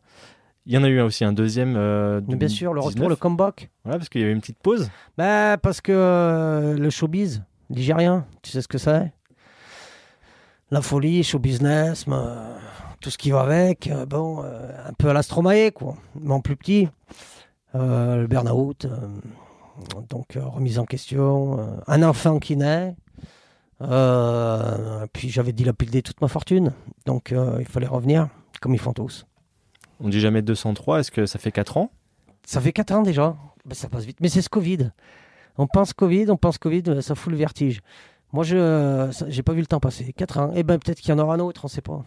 Il 0.66 0.74
y 0.74 0.78
en 0.78 0.84
a 0.84 0.88
eu 0.88 1.00
aussi 1.00 1.24
un 1.24 1.32
deuxième. 1.32 1.74
euh, 1.76 2.20
bien 2.20 2.48
sûr, 2.48 2.74
le 2.74 2.80
2019. 2.80 2.94
retour, 2.94 3.08
le 3.08 3.16
comeback. 3.16 3.70
Voilà, 3.84 3.98
parce 3.98 4.08
qu'il 4.08 4.20
y 4.20 4.24
avait 4.24 4.32
une 4.32 4.40
petite 4.40 4.58
pause. 4.58 4.90
Bah, 5.16 5.56
parce 5.56 5.80
que 5.80 5.92
euh, 5.92 6.76
le 6.76 6.90
showbiz, 6.90 7.42
ligérien, 7.70 8.26
tu 8.42 8.50
sais 8.50 8.60
ce 8.60 8.68
que 8.68 8.76
c'est? 8.78 9.12
La 10.70 10.82
folie, 10.82 11.22
show 11.24 11.38
business, 11.38 12.04
euh, 12.08 12.56
tout 13.00 13.08
ce 13.10 13.16
qui 13.16 13.30
va 13.30 13.40
avec, 13.40 13.90
bon, 14.08 14.42
un 14.42 14.92
peu 14.98 15.08
à 15.08 15.12
l'Astromae, 15.14 15.70
quoi, 15.72 15.96
mais 16.20 16.32
en 16.32 16.40
plus 16.40 16.56
petit. 16.56 16.88
Le 17.74 18.26
burn-out, 18.26 18.86
donc 20.10 20.36
remise 20.36 20.78
en 20.78 20.84
question, 20.84 21.58
un 21.86 22.02
enfant 22.02 22.38
qui 22.38 22.56
naît. 22.56 22.94
Euh, 23.80 25.06
puis 25.12 25.28
j'avais 25.30 25.52
dilapidé 25.52 26.02
toute 26.02 26.20
ma 26.20 26.28
fortune, 26.28 26.72
donc 27.06 27.32
euh, 27.32 27.56
il 27.60 27.66
fallait 27.66 27.86
revenir, 27.86 28.28
comme 28.60 28.74
ils 28.74 28.80
font 28.80 28.92
tous. 28.92 29.26
On 30.00 30.08
dit 30.08 30.20
jamais 30.20 30.42
203. 30.42 31.00
Est-ce 31.00 31.10
que 31.10 31.26
ça 31.26 31.38
fait 31.38 31.52
4 31.52 31.76
ans? 31.76 31.90
Ça 32.44 32.60
fait 32.60 32.72
4 32.72 32.92
ans 32.92 33.02
déjà. 33.02 33.36
Ben, 33.66 33.74
ça 33.74 33.88
passe 33.88 34.04
vite. 34.04 34.18
Mais 34.20 34.28
c'est 34.28 34.42
ce 34.42 34.48
Covid. 34.48 34.90
On 35.56 35.66
pense 35.66 35.92
Covid, 35.92 36.26
on 36.30 36.36
pense 36.36 36.58
Covid, 36.58 36.82
euh, 36.88 37.00
ça 37.00 37.14
fout 37.14 37.32
le 37.32 37.38
vertige. 37.38 37.80
Moi, 38.32 38.44
je 38.44 39.08
j'ai 39.28 39.42
pas 39.42 39.52
vu 39.54 39.60
le 39.60 39.66
temps 39.66 39.80
passer. 39.80 40.12
4 40.12 40.38
ans. 40.38 40.52
Et 40.54 40.62
ben 40.62 40.78
peut-être 40.78 41.00
qu'il 41.00 41.10
y 41.10 41.12
en 41.12 41.18
aura 41.18 41.34
un 41.34 41.40
autre, 41.40 41.64
on 41.64 41.68
sait 41.68 41.80
pas. 41.80 42.04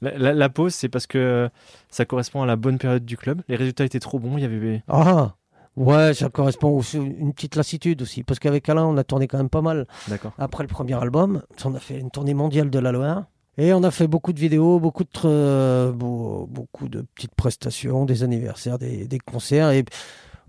la, 0.00 0.16
la- 0.18 0.32
la 0.34 0.48
pause, 0.48 0.74
c'est 0.74 0.88
parce 0.88 1.06
que 1.06 1.48
ça 1.88 2.04
correspond 2.04 2.42
à 2.42 2.46
la 2.46 2.56
bonne 2.56 2.78
période 2.78 3.04
du 3.04 3.16
club. 3.16 3.42
Les 3.48 3.56
résultats 3.56 3.84
étaient 3.84 4.00
trop 4.00 4.18
bons. 4.18 4.36
Il 4.38 4.42
y 4.42 4.46
avait. 4.46 4.82
Ah 4.88 5.34
Ouais, 5.76 6.12
ça 6.12 6.28
correspond 6.28 6.68
aussi 6.76 6.98
à 6.98 7.00
une 7.00 7.32
petite 7.32 7.56
lassitude 7.56 8.02
aussi. 8.02 8.22
Parce 8.22 8.38
qu'avec 8.38 8.68
Alain, 8.68 8.84
on 8.84 8.96
a 8.98 9.04
tourné 9.04 9.26
quand 9.26 9.38
même 9.38 9.48
pas 9.48 9.62
mal. 9.62 9.86
D'accord. 10.08 10.32
Après 10.38 10.62
le 10.62 10.68
premier 10.68 10.94
album, 10.94 11.42
on 11.64 11.74
a 11.74 11.80
fait 11.80 11.98
une 11.98 12.10
tournée 12.10 12.34
mondiale 12.34 12.68
de 12.70 12.78
la 12.78 12.92
Loire. 12.92 13.24
Et 13.58 13.72
on 13.74 13.82
a 13.82 13.90
fait 13.90 14.06
beaucoup 14.06 14.32
de 14.32 14.40
vidéos, 14.40 14.80
beaucoup 14.80 15.04
de, 15.04 15.10
euh, 15.24 15.92
beau- 15.92 16.46
beaucoup 16.50 16.88
de 16.88 17.02
petites 17.14 17.34
prestations, 17.34 18.04
des 18.06 18.22
anniversaires, 18.22 18.78
des, 18.78 19.06
des 19.06 19.18
concerts. 19.18 19.70
Et 19.70 19.84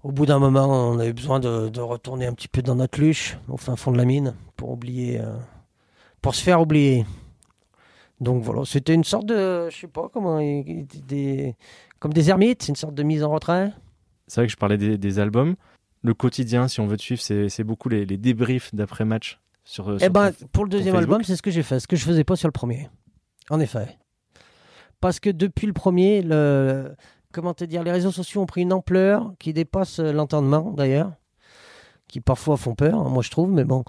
au 0.03 0.11
bout 0.11 0.25
d'un 0.25 0.39
moment, 0.39 0.67
on 0.91 0.99
avait 0.99 1.13
besoin 1.13 1.39
de, 1.39 1.67
de 1.69 1.81
retourner 1.81 2.25
un 2.25 2.33
petit 2.33 2.47
peu 2.47 2.61
dans 2.61 2.75
notre 2.75 2.99
luche, 2.99 3.37
au 3.49 3.57
fin 3.57 3.75
fond 3.75 3.91
de 3.91 3.97
la 3.97 4.05
mine, 4.05 4.35
pour 4.55 4.71
oublier, 4.71 5.19
euh, 5.19 5.35
pour 6.21 6.33
se 6.35 6.43
faire 6.43 6.61
oublier. 6.61 7.05
Donc 8.21 8.41
voilà, 8.43 8.63
c'était 8.65 8.93
une 8.93 9.03
sorte 9.03 9.25
de, 9.25 9.69
je 9.69 9.77
sais 9.81 9.87
pas 9.87 10.09
comment, 10.13 10.39
des, 10.39 11.55
comme 11.99 12.13
des 12.13 12.29
ermites, 12.29 12.67
une 12.69 12.75
sorte 12.75 12.93
de 12.95 13.03
mise 13.03 13.21
en 13.23 13.31
retrait. 13.31 13.73
C'est 14.27 14.41
vrai 14.41 14.47
que 14.47 14.51
je 14.53 14.57
parlais 14.57 14.77
des, 14.77 14.97
des 14.97 15.19
albums. 15.19 15.55
Le 16.01 16.13
quotidien, 16.13 16.67
si 16.67 16.79
on 16.81 16.87
veut 16.87 16.97
te 16.97 17.01
suivre, 17.01 17.21
c'est 17.21 17.63
beaucoup 17.63 17.89
les, 17.89 18.05
les 18.05 18.17
débriefs 18.17 18.73
d'après-match 18.75 19.39
sur. 19.63 19.93
Eh 19.95 19.99
sur 19.99 20.09
ben, 20.11 20.31
ton- 20.31 20.47
pour 20.47 20.63
le 20.65 20.69
deuxième 20.69 20.95
album, 20.95 21.23
c'est 21.23 21.35
ce 21.35 21.41
que 21.41 21.51
j'ai 21.51 21.63
fait, 21.63 21.79
ce 21.79 21.87
que 21.87 21.95
je 21.95 22.03
faisais 22.05 22.23
pas 22.23 22.35
sur 22.35 22.47
le 22.47 22.51
premier. 22.53 22.89
En 23.49 23.59
effet. 23.59 23.97
Parce 25.01 25.19
que 25.19 25.29
depuis 25.29 25.67
le 25.67 25.73
premier, 25.73 26.21
le, 26.21 26.95
comment 27.33 27.53
te 27.53 27.63
dire, 27.65 27.83
les 27.83 27.91
réseaux 27.91 28.11
sociaux 28.11 28.41
ont 28.41 28.45
pris 28.45 28.61
une 28.61 28.71
ampleur 28.73 29.33
qui 29.39 29.51
dépasse 29.53 29.99
euh, 29.99 30.13
l'entendement, 30.13 30.71
d'ailleurs, 30.71 31.11
qui 32.07 32.21
parfois 32.21 32.55
font 32.57 32.75
peur, 32.75 32.95
hein, 32.99 33.09
moi 33.09 33.21
je 33.23 33.29
trouve, 33.29 33.51
mais 33.51 33.65
bon. 33.65 33.83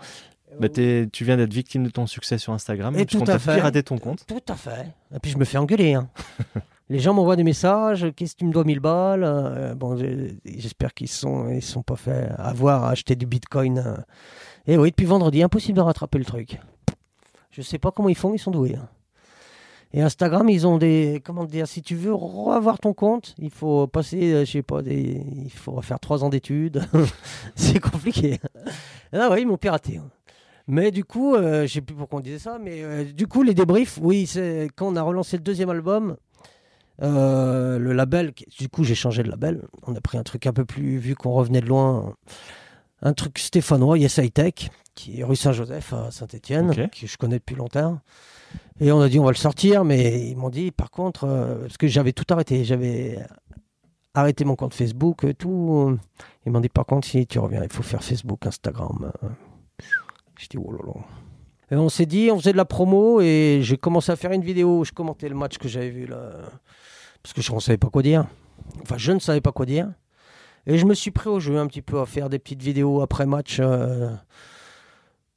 Bah, 0.61 0.68
tu 0.68 1.25
viens 1.25 1.37
d'être 1.37 1.53
victime 1.53 1.83
de 1.85 1.90
ton 1.90 2.07
succès 2.07 2.38
sur 2.38 2.53
Instagram. 2.53 2.97
Et 2.97 3.05
puisqu'on 3.07 3.25
t'a 3.25 3.38
piraté 3.40 3.83
ton 3.83 3.99
compte. 3.99 4.25
Tout 4.27 4.40
à 4.49 4.55
fait. 4.55 4.87
Et 5.14 5.18
puis 5.20 5.33
je 5.33 5.38
me 5.38 5.44
fais 5.44 5.59
engueuler. 5.59 5.94
hein. 5.94 6.09
Les 6.90 6.99
gens 6.99 7.14
m'envoient 7.14 7.37
des 7.37 7.44
messages, 7.44 8.07
qu'est-ce 8.14 8.35
que 8.35 8.40
tu 8.40 8.44
me 8.44 8.53
dois 8.53 8.64
1000 8.64 8.81
balles 8.81 9.25
Euh, 9.25 9.75
Bon, 9.75 9.97
j'espère 10.44 10.92
qu'ils 10.92 11.09
sont, 11.09 11.49
ils 11.49 11.62
sont 11.62 11.83
pas 11.83 11.97
fait 11.97 12.29
avoir 12.37 12.85
à 12.85 12.90
acheter 12.90 13.16
du 13.16 13.27
bitcoin. 13.27 13.79
euh. 13.79 13.97
Et 14.66 14.77
oui, 14.77 14.90
depuis 14.90 15.07
vendredi, 15.07 15.42
impossible 15.42 15.77
de 15.77 15.83
rattraper 15.83 16.18
le 16.18 16.25
truc. 16.25 16.59
Je 17.51 17.62
sais 17.62 17.79
pas 17.79 17.90
comment 17.90 18.09
ils 18.11 18.14
font, 18.16 18.35
ils 18.35 18.38
sont 18.38 18.51
doués. 18.51 18.77
hein. 18.77 18.88
Et 19.94 20.03
Instagram, 20.03 20.49
ils 20.51 20.66
ont 20.66 20.77
des. 20.77 21.23
Comment 21.25 21.44
dire 21.44 21.68
Si 21.68 21.81
tu 21.81 21.94
veux 21.94 22.12
revoir 22.12 22.79
ton 22.81 22.92
compte, 22.94 23.35
il 23.38 23.51
faut 23.51 23.87
passer, 23.87 24.33
euh, 24.35 24.44
je 24.44 24.51
sais 24.51 24.62
pas, 24.62 24.81
il 24.85 25.51
faut 25.53 25.81
faire 25.83 26.01
trois 26.01 26.23
ans 26.25 26.29
d'études. 26.31 26.85
c'est 27.55 27.79
compliqué. 27.81 28.40
Ah 29.12 29.31
ouais, 29.31 29.42
ils 29.42 29.47
m'ont 29.47 29.57
piraté. 29.57 29.99
hein. 29.99 30.11
Mais 30.66 30.90
du 30.90 31.05
coup, 31.05 31.35
euh, 31.35 31.66
je 31.66 31.73
sais 31.75 31.81
plus 31.81 31.94
pourquoi 31.94 32.18
on 32.18 32.23
disait 32.23 32.38
ça, 32.40 32.59
mais 32.61 33.05
du 33.05 33.27
coup, 33.27 33.42
les 33.42 33.55
débriefs, 33.55 33.99
oui, 34.03 34.29
quand 34.77 34.88
on 34.88 34.97
a 34.97 35.03
relancé 35.03 35.37
le 35.37 35.42
deuxième 35.42 35.70
album, 35.70 36.16
euh, 37.02 37.78
le 37.78 37.92
label, 37.92 38.33
du 38.59 38.68
coup, 38.68 38.85
j'ai 38.85 38.94
changé 38.94 39.22
de 39.22 39.30
label. 39.30 39.62
On 39.87 39.94
a 39.94 40.00
pris 40.00 40.18
un 40.18 40.22
truc 40.22 40.46
un 40.46 40.52
peu 40.52 40.64
plus, 40.64 40.98
vu 40.98 41.14
qu'on 41.14 41.33
revenait 41.33 41.61
de 41.61 41.66
loin, 41.66 42.14
un 43.02 43.12
truc 43.12 43.38
stéphanois, 43.38 43.98
Yes 43.98 44.18
High 44.18 44.33
Tech, 44.33 44.70
qui 44.94 45.20
est 45.20 45.24
rue 45.24 45.37
Saint-Joseph 45.37 45.92
à 45.92 46.11
Saint-Etienne, 46.11 46.72
que 46.74 47.07
je 47.07 47.16
connais 47.16 47.38
depuis 47.38 47.57
longtemps. 47.57 48.00
Et 48.80 48.92
on 48.92 49.00
a 49.00 49.09
dit, 49.09 49.18
on 49.18 49.24
va 49.24 49.30
le 49.30 49.37
sortir, 49.37 49.85
mais 49.85 50.28
ils 50.28 50.37
m'ont 50.37 50.50
dit, 50.50 50.70
par 50.70 50.90
contre, 50.90 51.24
euh, 51.24 51.62
parce 51.62 51.76
que 51.76 51.88
j'avais 51.88 52.12
tout 52.12 52.24
arrêté, 52.33 52.64
j'avais 52.64 53.18
arrêté 54.14 54.44
mon 54.44 54.54
compte 54.54 54.74
Facebook, 54.74 55.24
euh, 55.24 55.35
tout. 55.35 55.98
Ils 56.46 56.52
m'ont 56.52 56.61
dit, 56.61 56.68
par 56.68 56.87
contre, 56.87 57.07
si 57.09 57.26
tu 57.26 57.38
reviens, 57.38 57.62
il 57.64 57.72
faut 57.72 57.83
faire 57.83 58.02
Facebook, 58.02 58.46
Instagram. 58.46 59.12
Je 60.38 60.46
dis, 60.48 60.59
oh 60.59 60.70
là 60.70 60.78
là. 60.87 61.00
On 61.76 61.88
s'est 61.88 62.06
dit, 62.06 62.30
on 62.30 62.38
faisait 62.38 62.52
de 62.52 62.56
la 62.56 62.64
promo 62.64 63.20
et 63.20 63.60
j'ai 63.62 63.76
commencé 63.76 64.12
à 64.12 64.16
faire 64.16 64.32
une 64.32 64.42
vidéo 64.42 64.80
où 64.80 64.84
je 64.84 64.92
commentais 64.92 65.28
le 65.28 65.34
match 65.34 65.58
que 65.58 65.68
j'avais 65.68 65.90
vu 65.90 66.06
là. 66.06 66.30
Parce 67.22 67.32
que 67.32 67.40
je 67.40 67.52
ne 67.52 67.60
savais 67.60 67.78
pas 67.78 67.88
quoi 67.88 68.02
dire. 68.02 68.26
Enfin, 68.82 68.96
je 68.98 69.12
ne 69.12 69.18
savais 69.18 69.40
pas 69.40 69.52
quoi 69.52 69.66
dire. 69.66 69.88
Et 70.66 70.78
je 70.78 70.87
me 70.87 70.94
suis 70.94 71.10
pris 71.10 71.28
au 71.28 71.40
jeu 71.40 71.58
un 71.58 71.66
petit 71.66 71.82
peu 71.82 72.00
à 72.00 72.06
faire 72.06 72.28
des 72.30 72.38
petites 72.38 72.62
vidéos 72.62 73.02
après 73.02 73.26
match 73.26 73.58
euh, 73.60 74.10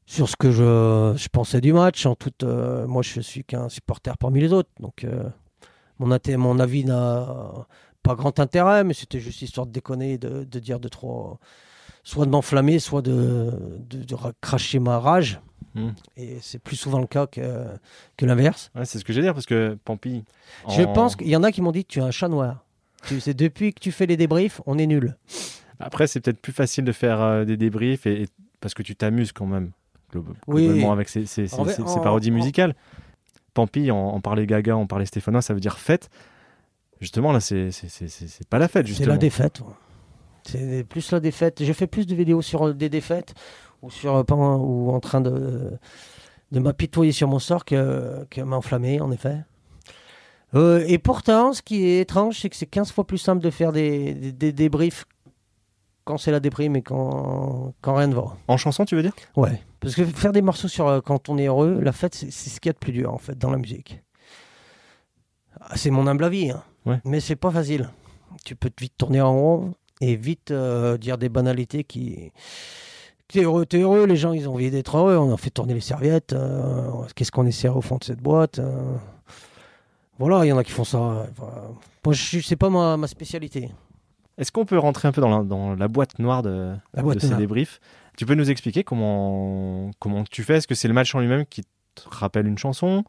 sur 0.05 0.29
ce 0.29 0.35
que 0.35 0.51
je, 0.51 1.27
pensais 1.29 1.61
du 1.61 1.73
match. 1.73 2.05
En 2.05 2.15
toute, 2.15 2.43
euh, 2.43 2.87
moi, 2.87 3.01
je 3.01 3.19
suis 3.21 3.43
qu'un 3.43 3.69
supporter 3.69 4.17
parmi 4.17 4.39
les 4.39 4.53
autres. 4.53 4.69
Donc, 4.79 5.03
euh, 5.03 5.23
mon, 5.99 6.11
avis 6.59 6.85
n'a 6.85 7.65
pas 8.03 8.15
grand 8.15 8.39
intérêt, 8.39 8.83
mais 8.83 8.93
c'était 8.93 9.19
juste 9.19 9.41
histoire 9.41 9.65
de 9.65 9.71
déconner, 9.71 10.17
de, 10.17 10.43
de 10.43 10.59
dire 10.59 10.79
de 10.79 10.87
trop. 10.87 11.37
Soit 12.03 12.25
de 12.25 12.31
m'enflammer, 12.31 12.79
soit 12.79 13.01
de, 13.01 13.79
de, 13.89 14.03
de 14.03 14.15
ra- 14.15 14.31
cracher 14.39 14.79
ma 14.79 14.99
rage. 14.99 15.41
Hmm. 15.77 15.91
Et 16.17 16.37
c'est 16.41 16.59
plus 16.59 16.75
souvent 16.75 16.99
le 16.99 17.07
cas 17.07 17.27
que, 17.27 17.65
que 18.17 18.25
l'inverse. 18.25 18.71
Ouais, 18.75 18.83
c'est 18.85 18.97
ce 18.99 19.05
que 19.05 19.13
je 19.13 19.19
veux 19.19 19.23
dire 19.23 19.33
parce 19.33 19.45
que 19.45 19.77
Pampi. 19.85 20.23
Je 20.69 20.81
en- 20.81 20.93
pense 20.93 21.15
qu'il 21.15 21.27
y 21.29 21.35
en 21.35 21.43
a 21.43 21.51
qui 21.51 21.61
m'ont 21.61 21.71
dit 21.71 21.83
que 21.85 21.89
tu 21.91 21.99
es 21.99 22.03
un 22.03 22.11
chat 22.11 22.27
noir. 22.29 22.63
Tu 23.05 23.19
sais, 23.19 23.33
depuis 23.33 23.73
que 23.73 23.79
tu 23.79 23.91
fais 23.91 24.05
les 24.07 24.17
débriefs, 24.17 24.59
on 24.65 24.77
est 24.77 24.87
nul. 24.87 25.15
Après, 25.79 26.07
c'est 26.07 26.19
peut-être 26.19 26.41
plus 26.41 26.51
facile 26.53 26.83
de 26.83 26.91
faire 26.91 27.21
euh, 27.21 27.45
des 27.45 27.55
débriefs 27.57 28.07
et, 28.07 28.23
et- 28.23 28.27
parce 28.59 28.73
que 28.73 28.81
tu 28.81 28.95
t'amuses 28.95 29.31
quand 29.31 29.45
même 29.45 29.71
Oui. 30.47 30.63
globalement 30.65 30.91
avec 30.91 31.07
ces, 31.09 31.25
ces- 31.27 31.47
ces- 31.47 31.55
En 31.59 31.63
fait, 31.65 31.73
ces- 31.73 31.83
ces 31.83 31.97
en- 31.97 31.99
parodies 32.01 32.31
en- 32.31 32.35
musicales. 32.35 32.73
Pampi, 33.53 33.91
on, 33.91 34.15
on 34.15 34.19
parlait 34.21 34.47
gaga, 34.47 34.75
on 34.75 34.87
parlait 34.87 35.05
stéphanois, 35.05 35.41
ça 35.43 35.53
veut 35.53 35.59
dire 35.59 35.77
fête. 35.77 36.09
Justement, 36.99 37.31
là, 37.31 37.39
c'est 37.39 37.69
c'est- 37.71 37.89
c'est- 37.89 38.07
c'est- 38.07 38.27
c'est 38.27 38.47
pas 38.47 38.57
la 38.57 38.67
fête, 38.67 38.87
C'est 38.87 39.05
la 39.05 39.17
défaite. 39.17 39.59
ouais. 39.61 39.73
C'est 40.43 40.83
plus 40.85 41.11
la 41.11 41.19
défaite. 41.19 41.61
J'ai 41.63 41.73
fait 41.73 41.87
plus 41.87 42.07
de 42.07 42.15
vidéos 42.15 42.41
sur 42.41 42.67
euh, 42.69 42.73
des 42.73 42.89
défaites 42.89 43.33
ou, 43.81 43.89
sur, 43.89 44.23
ou 44.31 44.91
en 44.91 44.99
train 44.99 45.21
de, 45.21 45.71
de 46.51 46.59
m'apitoyer 46.59 47.11
sur 47.11 47.27
mon 47.27 47.39
sort 47.39 47.65
que, 47.65 48.25
que 48.29 48.41
m'enflammer, 48.41 48.99
en 49.01 49.11
effet. 49.11 49.37
Euh, 50.55 50.83
et 50.87 50.97
pourtant, 50.97 51.53
ce 51.53 51.61
qui 51.61 51.85
est 51.85 51.99
étrange, 51.99 52.39
c'est 52.39 52.49
que 52.49 52.55
c'est 52.55 52.65
15 52.65 52.91
fois 52.91 53.05
plus 53.05 53.17
simple 53.17 53.41
de 53.43 53.49
faire 53.49 53.71
des, 53.71 54.13
des, 54.13 54.31
des 54.31 54.51
débriefs 54.53 55.05
quand 56.05 56.17
c'est 56.17 56.31
la 56.31 56.39
déprime 56.39 56.77
et 56.77 56.81
quand, 56.81 57.73
quand 57.81 57.95
rien 57.95 58.07
ne 58.07 58.15
va. 58.15 58.37
En 58.47 58.55
chanson, 58.55 58.85
tu 58.85 58.95
veux 58.95 59.01
dire? 59.01 59.11
Ouais, 59.35 59.61
parce 59.81 59.93
que 59.93 60.05
faire 60.05 60.31
des 60.31 60.41
morceaux 60.41 60.69
sur 60.69 60.87
euh, 60.87 61.01
quand 61.01 61.27
on 61.27 61.37
est 61.37 61.47
heureux, 61.47 61.81
la 61.81 61.91
fête, 61.91 62.15
c'est 62.15 62.31
ce 62.31 62.61
qu'il 62.61 62.69
y 62.69 62.71
a 62.71 62.73
de 62.73 62.77
plus 62.77 62.93
dur 62.93 63.13
en 63.13 63.17
fait 63.17 63.37
dans 63.37 63.51
la 63.51 63.57
musique. 63.57 64.01
Ah, 65.59 65.75
C'est 65.75 65.89
mon 65.89 66.07
humble 66.07 66.23
avis, 66.23 66.51
hein. 66.51 66.63
Ouais. 66.85 67.01
mais 67.03 67.19
c'est 67.19 67.35
pas 67.35 67.51
facile. 67.51 67.89
Tu 68.45 68.55
peux 68.55 68.69
vite 68.79 68.93
tourner 68.97 69.19
en 69.19 69.33
rond 69.33 69.73
et 69.99 70.15
vite 70.15 70.51
euh, 70.51 70.97
dire 70.97 71.17
des 71.17 71.27
banalités 71.27 71.83
qui. 71.83 72.31
T'es 73.29 73.43
heureux, 73.43 73.65
t'es 73.65 73.79
heureux, 73.81 74.05
les 74.05 74.15
gens 74.15 74.31
ils 74.31 74.47
ont 74.47 74.53
envie 74.53 74.71
d'être 74.71 74.95
heureux, 74.97 75.17
on 75.17 75.33
a 75.33 75.37
fait 75.37 75.49
tourner 75.49 75.73
les 75.73 75.81
serviettes, 75.81 76.31
euh, 76.33 76.89
qu'est-ce 77.15 77.31
qu'on 77.31 77.45
est 77.45 77.51
serré 77.51 77.75
au 77.75 77.81
fond 77.81 77.97
de 77.97 78.03
cette 78.05 78.21
boîte 78.21 78.59
euh. 78.59 78.93
Voilà, 80.19 80.45
il 80.45 80.47
y 80.47 80.51
en 80.51 80.57
a 80.57 80.63
qui 80.63 80.71
font 80.71 80.83
ça. 80.85 80.97
euh, 80.97 81.23
voilà. 81.35 81.61
Moi, 82.05 82.13
je 82.13 82.23
suis- 82.23 82.41
c'est 82.41 82.55
pas 82.55 82.69
ma, 82.69 82.95
ma 82.97 83.07
spécialité. 83.07 83.69
Est-ce 84.37 84.51
qu'on 84.51 84.65
peut 84.65 84.77
rentrer 84.79 85.07
un 85.07 85.11
peu 85.11 85.19
dans 85.21 85.39
la, 85.39 85.43
dans 85.43 85.75
la 85.75 85.87
boîte 85.87 86.19
noire 86.19 86.41
de, 86.41 86.73
La 86.93 87.03
boîte 87.03 87.15
de 87.17 87.21
ces 87.21 87.27
noire. 87.27 87.39
débriefs? 87.39 87.79
Tu 88.17 88.25
peux 88.25 88.33
nous 88.33 88.49
expliquer 88.49 88.83
comment, 88.83 89.91
comment 89.99 90.23
tu 90.23 90.43
fais? 90.43 90.55
Est-ce 90.57 90.67
que 90.67 90.73
c'est 90.75 90.87
le 90.87 90.93
match 90.93 91.13
en 91.13 91.19
lui-même 91.19 91.45
qui 91.45 91.63
te 91.95 92.01
rappelle 92.09 92.47
une 92.47 92.57
chanson? 92.57 93.03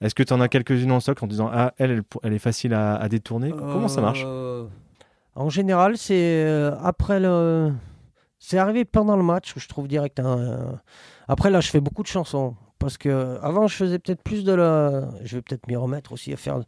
Est-ce 0.00 0.14
que 0.14 0.22
tu 0.22 0.32
en 0.32 0.40
as 0.40 0.48
quelques-unes 0.48 0.92
en 0.92 1.00
stock 1.00 1.22
en 1.22 1.26
disant 1.26 1.48
Ah, 1.52 1.72
elle, 1.78 1.90
elle, 1.90 2.02
elle 2.22 2.32
est 2.34 2.38
facile 2.38 2.74
à, 2.74 2.96
à 2.96 3.08
détourner? 3.08 3.50
Comment 3.50 3.88
ça 3.88 4.00
marche? 4.00 4.22
Euh, 4.26 4.66
En 5.34 5.48
général, 5.48 5.96
c'est 5.96 6.14
euh, 6.44 6.76
après 6.82 7.18
le. 7.18 7.72
C'est 8.46 8.58
arrivé 8.58 8.84
pendant 8.84 9.16
le 9.16 9.22
match 9.22 9.56
où 9.56 9.58
je 9.60 9.68
trouve 9.68 9.88
direct 9.88 10.20
un. 10.20 10.80
Après, 11.28 11.48
là, 11.50 11.60
je 11.60 11.70
fais 11.70 11.80
beaucoup 11.80 12.02
de 12.02 12.08
chansons. 12.08 12.54
Parce 12.78 12.98
que 12.98 13.38
avant, 13.40 13.66
je 13.68 13.74
faisais 13.74 13.98
peut-être 13.98 14.22
plus 14.22 14.44
de 14.44 14.52
la. 14.52 15.08
Je 15.22 15.36
vais 15.36 15.42
peut-être 15.42 15.66
m'y 15.66 15.76
remettre 15.76 16.12
aussi 16.12 16.30
à 16.30 16.36
faire 16.36 16.60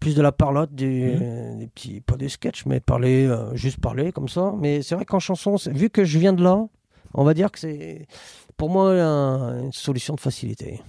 plus 0.00 0.14
de 0.14 0.22
la 0.22 0.32
parlotte, 0.32 0.72
des, 0.74 1.18
des 1.56 1.66
petits. 1.66 2.00
Pas 2.00 2.16
des 2.16 2.30
sketchs, 2.30 2.64
mais 2.64 2.80
parler, 2.80 3.26
euh, 3.26 3.54
juste 3.54 3.80
parler 3.80 4.12
comme 4.12 4.28
ça. 4.30 4.54
Mais 4.56 4.80
c'est 4.80 4.94
vrai 4.94 5.04
qu'en 5.04 5.18
chanson, 5.18 5.56
vu 5.66 5.90
que 5.90 6.04
je 6.04 6.18
viens 6.18 6.32
de 6.32 6.42
là, 6.42 6.66
on 7.12 7.22
va 7.24 7.34
dire 7.34 7.50
que 7.52 7.58
c'est 7.58 8.06
pour 8.56 8.70
moi 8.70 8.92
un- 8.92 9.64
une 9.64 9.72
solution 9.72 10.14
de 10.14 10.20
facilité. 10.20 10.80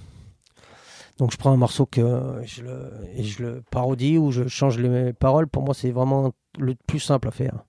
Donc 1.17 1.33
je 1.33 1.38
prends 1.38 1.51
un 1.51 1.57
morceau 1.57 1.85
que 1.85 2.39
je 2.45 2.63
le, 2.63 2.91
et 3.15 3.23
je 3.23 3.43
le 3.43 3.63
parodie 3.69 4.17
ou 4.17 4.31
je 4.31 4.47
change 4.47 4.77
les 4.79 5.12
paroles. 5.12 5.47
Pour 5.47 5.63
moi, 5.63 5.73
c'est 5.73 5.91
vraiment 5.91 6.31
le 6.57 6.75
plus 6.88 6.99
simple 7.01 7.27
à 7.27 7.31
faire. 7.31 7.65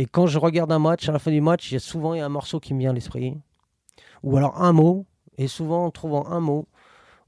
Et 0.00 0.06
quand 0.06 0.28
je 0.28 0.38
regarde 0.38 0.70
un 0.70 0.78
match, 0.78 1.08
à 1.08 1.12
la 1.12 1.18
fin 1.18 1.32
du 1.32 1.40
match, 1.40 1.70
il 1.70 1.74
y 1.74 1.76
a 1.76 1.80
souvent 1.80 2.12
un 2.12 2.28
morceau 2.28 2.60
qui 2.60 2.72
me 2.72 2.78
vient 2.78 2.90
à 2.90 2.92
l'esprit. 2.92 3.36
Ou 4.22 4.36
alors 4.36 4.62
un 4.62 4.72
mot. 4.72 5.06
Et 5.38 5.48
souvent, 5.48 5.86
en 5.86 5.90
trouvant 5.90 6.28
un 6.28 6.38
mot, 6.38 6.68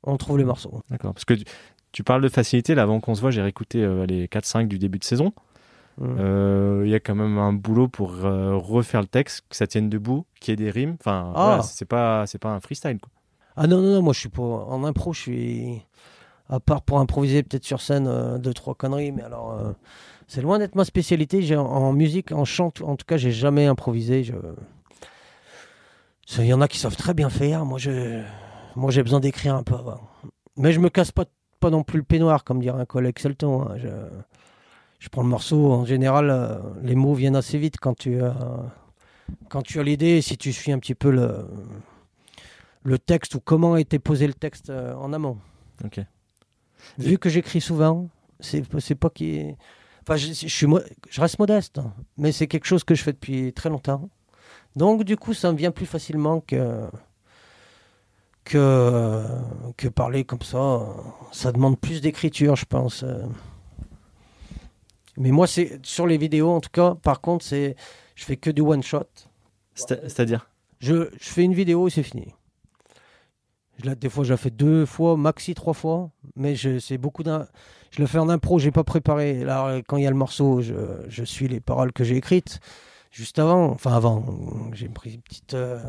on 0.05 0.17
trouve 0.17 0.39
les 0.39 0.45
morceaux. 0.45 0.81
D'accord. 0.89 1.13
Parce 1.13 1.25
que 1.25 1.35
tu, 1.35 1.45
tu 1.91 2.05
parles 2.05 2.23
de 2.23 2.29
facilité. 2.29 2.77
Là, 2.77 2.83
avant 2.83 3.01
qu'on 3.01 3.17
se 3.17 3.21
voit, 3.21 3.33
j'ai 3.33 3.43
réécouté 3.43 3.83
euh, 3.83 4.07
les 4.07 4.29
4-5 4.29 4.69
du 4.69 4.79
début 4.79 5.01
de 5.01 5.05
saison. 5.05 5.33
Mm. 5.99 6.05
Euh, 6.21 6.83
Il 6.85 6.91
y 6.91 6.95
a 6.95 7.01
quand 7.01 7.17
même 7.17 7.39
un 7.39 7.53
boulot 7.53 7.89
pour 7.89 8.25
euh, 8.25 8.55
refaire 8.57 9.01
le 9.01 9.09
texte, 9.09 9.45
que 9.49 9.57
ça 9.57 9.67
tienne 9.67 9.89
debout, 9.89 10.25
qu'il 10.41 10.53
y 10.53 10.55
ait 10.55 10.57
des 10.65 10.71
rimes. 10.71 10.97
Enfin, 11.01 11.33
Ah. 11.35 11.45
voilà, 11.47 11.63
c'est 11.63 11.85
pas, 11.87 12.25
c'est 12.29 12.39
pas 12.39 12.51
un 12.51 12.61
freestyle. 12.61 12.99
Quoi. 13.01 13.11
Ah 13.57 13.67
non, 13.67 13.81
non, 13.81 13.95
non, 13.97 14.03
moi 14.03 14.13
je 14.13 14.21
suis 14.21 14.29
pas. 14.29 14.43
En 14.43 14.85
impro, 14.85 15.13
je 15.13 15.21
suis. 15.21 15.83
À 16.49 16.59
part 16.61 16.83
pour 16.83 16.99
improviser 17.01 17.43
peut-être 17.43 17.65
sur 17.65 17.81
scène 17.81 18.39
deux, 18.39 18.55
trois 18.55 18.75
conneries, 18.77 19.11
mais 19.13 19.23
alors. 19.23 19.75
Euh, 20.31 20.35
c'est 20.35 20.43
loin 20.43 20.59
d'être 20.59 20.77
ma 20.77 20.85
spécialité. 20.85 21.43
J'ai, 21.43 21.57
en 21.57 21.93
musique, 21.93 22.33
en 22.33 22.45
chant, 22.45 22.73
en 22.83 22.97
tout 22.97 23.05
cas, 23.07 23.17
j'ai 23.17 23.33
jamais 23.33 23.67
improvisé. 23.67 24.25
Je... 24.25 24.35
Il 26.39 26.47
y 26.47 26.53
en 26.53 26.61
a 26.61 26.69
qui 26.69 26.79
savent 26.79 26.97
très 26.97 27.15
bien 27.15 27.31
faire. 27.31 27.65
Moi, 27.65 27.79
je... 27.79 28.23
Moi, 28.77 28.91
j'ai 28.91 29.03
besoin 29.03 29.21
d'écrire 29.21 29.55
un 29.57 29.65
peu. 29.65 29.77
Mais 30.57 30.73
je 30.73 30.81
me 30.81 30.89
casse 30.89 31.11
pas, 31.13 31.25
pas 31.59 31.71
non 31.71 31.83
plus 31.83 31.99
le 31.99 32.05
peignoir, 32.05 32.45
comme 32.45 32.61
dirait 32.61 32.81
un 32.81 32.87
collègue 32.87 33.19
Selton. 33.19 33.63
hein. 33.63 33.77
Je... 33.77 33.89
je 35.01 35.09
prends 35.09 35.23
le 35.23 35.29
morceau. 35.29 35.73
En 35.73 35.85
général, 35.85 36.31
euh, 36.31 36.59
les 36.83 36.95
mots 36.95 37.15
viennent 37.15 37.37
assez 37.37 37.59
vite 37.59 37.79
quand 37.81 37.95
tu 37.95 38.23
as, 38.23 38.37
quand 39.49 39.63
tu 39.63 39.81
as 39.81 39.83
l'idée. 39.83 40.23
Si 40.23 40.37
tu 40.37 40.53
suis 40.53 40.71
un 40.71 40.79
petit 40.79 40.95
peu 40.95 41.11
le, 41.11 41.49
le 42.85 42.99
texte 42.99 43.35
ou 43.35 43.41
comment 43.41 43.75
a 43.75 43.81
été 43.81 43.99
posé 43.99 44.27
le 44.27 44.35
texte 44.35 44.71
euh, 44.71 44.95
en 44.95 45.13
amont. 45.13 45.39
Ok. 45.85 46.01
Vu 46.99 47.19
que 47.19 47.29
j'écris 47.29 47.61
souvent, 47.61 48.09
c'est 48.39 48.63
c'est 48.79 48.95
pas 48.95 49.11
qui. 49.11 49.55
Enfin, 50.03 50.17
je, 50.17 50.29
je 50.33 50.49
suis 50.49 50.67
mo- 50.67 50.81
je 51.09 51.21
reste 51.21 51.39
modeste, 51.39 51.79
hein, 51.79 51.93
mais 52.17 52.33
c'est 52.33 52.47
quelque 52.47 52.67
chose 52.67 52.85
que 52.85 52.95
je 52.95 53.03
fais 53.03 53.13
depuis 53.13 53.53
très 53.53 53.69
longtemps. 53.69 54.09
Donc, 54.77 55.05
du 55.05 55.17
coup, 55.17 55.35
ça 55.35 55.53
me 55.53 55.57
vient 55.59 55.71
plus 55.73 55.87
facilement 55.87 56.41
que 56.41 56.87
que 58.45 59.25
que 59.77 59.89
parler 59.89 60.25
comme 60.25 60.43
ça. 60.43 60.81
Ça 61.33 61.53
demande 61.53 61.79
plus 61.79 62.01
d'écriture, 62.01 62.57
je 62.57 62.65
pense. 62.65 63.05
Mais 65.17 65.31
moi, 65.31 65.47
c'est 65.47 65.85
sur 65.85 66.07
les 66.07 66.17
vidéos, 66.19 66.51
en 66.51 66.61
tout 66.61 66.71
cas. 66.71 66.95
Par 66.95 67.21
contre, 67.21 67.45
c'est 67.45 67.77
je 68.15 68.25
fais 68.25 68.37
que 68.37 68.51
du 68.51 68.63
one 68.63 68.83
shot. 68.83 69.05
C'est- 69.75 70.03
C'est-à-dire? 70.09 70.49
Je, 70.81 71.11
je 71.21 71.29
fais 71.29 71.43
une 71.43 71.55
vidéo 71.55 71.89
et 71.89 71.91
c'est 71.91 72.03
fini. 72.03 72.35
Je 73.83 73.91
des 73.91 74.09
fois, 74.09 74.25
je 74.25 74.31
la 74.33 74.37
fais 74.37 74.51
deux 74.51 74.85
fois, 74.87 75.17
maxi 75.17 75.55
trois 75.55 75.73
fois, 75.75 76.11
mais 76.37 76.55
je, 76.55 76.79
c'est 76.79 76.99
beaucoup 76.99 77.23
d'un. 77.23 77.47
Je 77.91 78.01
le 78.01 78.07
fais 78.07 78.19
en 78.19 78.29
impro, 78.29 78.59
j'ai 78.59 78.71
pas 78.71 78.85
préparé. 78.85 79.45
Là, 79.45 79.81
quand 79.89 79.97
il 79.97 80.05
y 80.05 80.07
a 80.07 80.11
le 80.11 80.17
morceau, 80.17 80.61
je, 80.61 80.75
je 81.09 81.25
suis 81.25 81.49
les 81.49 81.61
paroles 81.61 81.93
que 81.93 82.05
j'ai 82.05 82.17
écrites 82.17 82.61
juste 83.11 83.39
avant. 83.39 83.71
Enfin, 83.71 83.93
avant, 83.93 84.25
j'ai 84.73 84.89
pris 84.89 85.15
une 85.15 85.23
petite, 85.23 85.55
euh, 85.55 85.81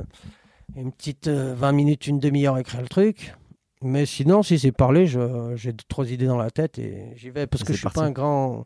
une 0.75 0.91
petite 0.91 1.27
euh, 1.27 1.53
20 1.55 1.71
minutes, 1.73 2.07
une 2.07 2.19
demi-heure 2.19 2.55
à 2.55 2.61
écrire 2.61 2.81
le 2.81 2.87
truc. 2.87 3.35
Mais 3.83 4.05
sinon, 4.05 4.43
si 4.43 4.57
c'est 4.59 4.71
parlé, 4.71 5.07
je- 5.07 5.53
j'ai 5.55 5.71
deux, 5.73 5.83
trois 5.87 6.09
idées 6.11 6.27
dans 6.27 6.37
la 6.37 6.51
tête 6.51 6.77
et 6.79 7.13
j'y 7.15 7.29
vais 7.31 7.47
parce 7.47 7.63
Et 7.63 7.65
que 7.65 7.73
je 7.73 7.77
suis 7.77 7.83
parti. 7.83 7.99
pas 7.99 8.05
un 8.05 8.11
grand, 8.11 8.65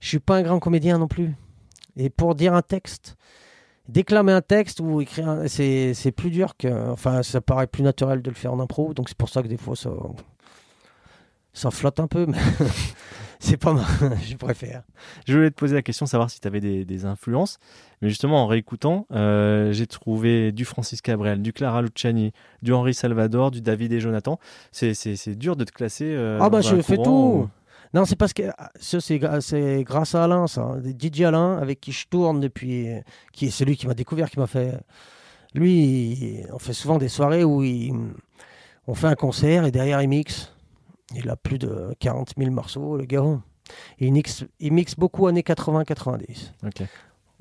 je 0.00 0.08
suis 0.08 0.20
pas 0.20 0.36
un 0.36 0.42
grand 0.42 0.58
comédien 0.58 0.98
non 0.98 1.06
plus. 1.08 1.34
Et 1.96 2.08
pour 2.10 2.34
dire 2.34 2.54
un 2.54 2.62
texte, 2.62 3.16
déclamer 3.88 4.32
un 4.32 4.40
texte 4.42 4.80
ou 4.80 5.00
écrire, 5.00 5.28
un- 5.28 5.48
c'est 5.48 5.94
c'est 5.94 6.12
plus 6.12 6.30
dur 6.30 6.56
que, 6.56 6.68
enfin, 6.90 7.22
ça 7.22 7.40
paraît 7.40 7.66
plus 7.66 7.82
naturel 7.82 8.22
de 8.22 8.30
le 8.30 8.36
faire 8.36 8.52
en 8.52 8.60
impro. 8.60 8.94
Donc 8.94 9.08
c'est 9.08 9.16
pour 9.18 9.28
ça 9.28 9.42
que 9.42 9.48
des 9.48 9.56
fois 9.56 9.74
ça, 9.76 9.90
ça 11.52 11.70
flotte 11.70 11.98
un 12.00 12.06
peu, 12.06 12.26
mais 12.26 12.38
c'est 13.40 13.56
pas 13.56 13.72
mal. 13.72 13.84
je 14.22 14.36
préfère. 14.36 14.82
Je 15.26 15.34
voulais 15.36 15.50
te 15.50 15.56
poser 15.56 15.74
la 15.74 15.82
question, 15.82 16.06
savoir 16.06 16.30
si 16.30 16.40
tu 16.40 16.46
avais 16.46 16.60
des, 16.60 16.84
des 16.84 17.04
influences. 17.04 17.58
Mais 18.00 18.08
justement, 18.08 18.44
en 18.44 18.46
réécoutant, 18.46 19.06
euh, 19.12 19.72
j'ai 19.72 19.86
trouvé 19.88 20.52
du 20.52 20.64
Francis 20.64 21.00
Cabrel, 21.00 21.42
du 21.42 21.52
Clara 21.52 21.82
Luciani, 21.82 22.32
du 22.62 22.72
Henri 22.72 22.94
Salvador, 22.94 23.50
du 23.50 23.60
David 23.60 23.92
et 23.92 24.00
Jonathan. 24.00 24.38
C'est- 24.70 24.94
C'est 24.94 25.16
c'est 25.16 25.34
dur 25.34 25.56
de 25.56 25.64
te 25.64 25.72
classer. 25.72 26.04
euh, 26.06 26.38
Ah 26.40 26.48
bah 26.50 26.60
je 26.60 26.76
fais 26.82 26.96
tout. 26.96 27.48
Non, 27.94 28.04
c'est 28.04 28.16
parce 28.16 28.32
que 28.32 28.42
ah, 28.58 28.70
ça 28.78 29.00
c'est 29.00 29.18
grâce 29.84 30.14
à 30.14 30.24
Alain, 30.24 30.46
ça. 30.46 30.76
DJ 30.98 31.22
Alain, 31.22 31.56
avec 31.58 31.80
qui 31.80 31.92
je 31.92 32.06
tourne 32.08 32.40
depuis, 32.40 32.88
qui 33.32 33.46
est 33.46 33.50
celui 33.50 33.76
qui 33.76 33.86
m'a 33.86 33.94
découvert, 33.94 34.30
qui 34.30 34.38
m'a 34.38 34.46
fait. 34.46 34.78
Lui, 35.54 35.72
il- 35.72 36.46
on 36.52 36.58
fait 36.58 36.74
souvent 36.74 36.98
des 36.98 37.08
soirées 37.08 37.44
où 37.44 37.62
il- 37.62 37.94
on 38.86 38.94
fait 38.94 39.06
un 39.06 39.14
concert 39.14 39.64
et 39.64 39.70
derrière 39.70 40.02
il 40.02 40.08
mixe. 40.08 40.52
Il 41.14 41.28
a 41.30 41.36
plus 41.36 41.58
de 41.58 41.94
40 42.00 42.32
000 42.36 42.50
morceaux, 42.50 42.96
le 42.98 43.04
gars. 43.06 43.24
Et 43.98 44.06
il 44.06 44.12
mixe, 44.12 44.44
il 44.60 44.72
mixe 44.72 44.94
beaucoup 44.94 45.26
années 45.26 45.42
80-90. 45.42 46.52
Ok. 46.66 46.82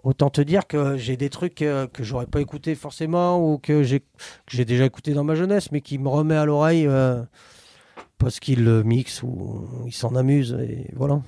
Autant 0.03 0.29
te 0.29 0.39
dire 0.41 0.67
que 0.67 0.95
j'ai 0.95 1.17
des 1.17 1.29
trucs 1.29 1.61
euh, 1.61 1.87
que 1.87 2.03
j'aurais 2.03 2.27
pas 2.27 2.39
écouté 2.39 2.75
forcément 2.75 3.39
ou 3.43 3.57
que 3.57 3.83
j'ai 3.83 3.99
que 4.01 4.05
j'ai 4.47 4.63
déjà 4.63 4.85
écouté 4.85 5.13
dans 5.13 5.23
ma 5.25 5.35
jeunesse, 5.35 5.71
mais 5.71 5.81
qui 5.81 5.97
me 5.97 6.07
remet 6.07 6.35
à 6.35 6.45
l'oreille 6.45 6.85
euh, 6.87 7.21
parce 8.17 8.39
qu'il 8.39 8.63
le 8.63 8.83
ou 9.23 9.65
il 9.85 9.93
s'en 9.93 10.15
amuse 10.15 10.53
et 10.59 10.91
voilà. 10.95 11.21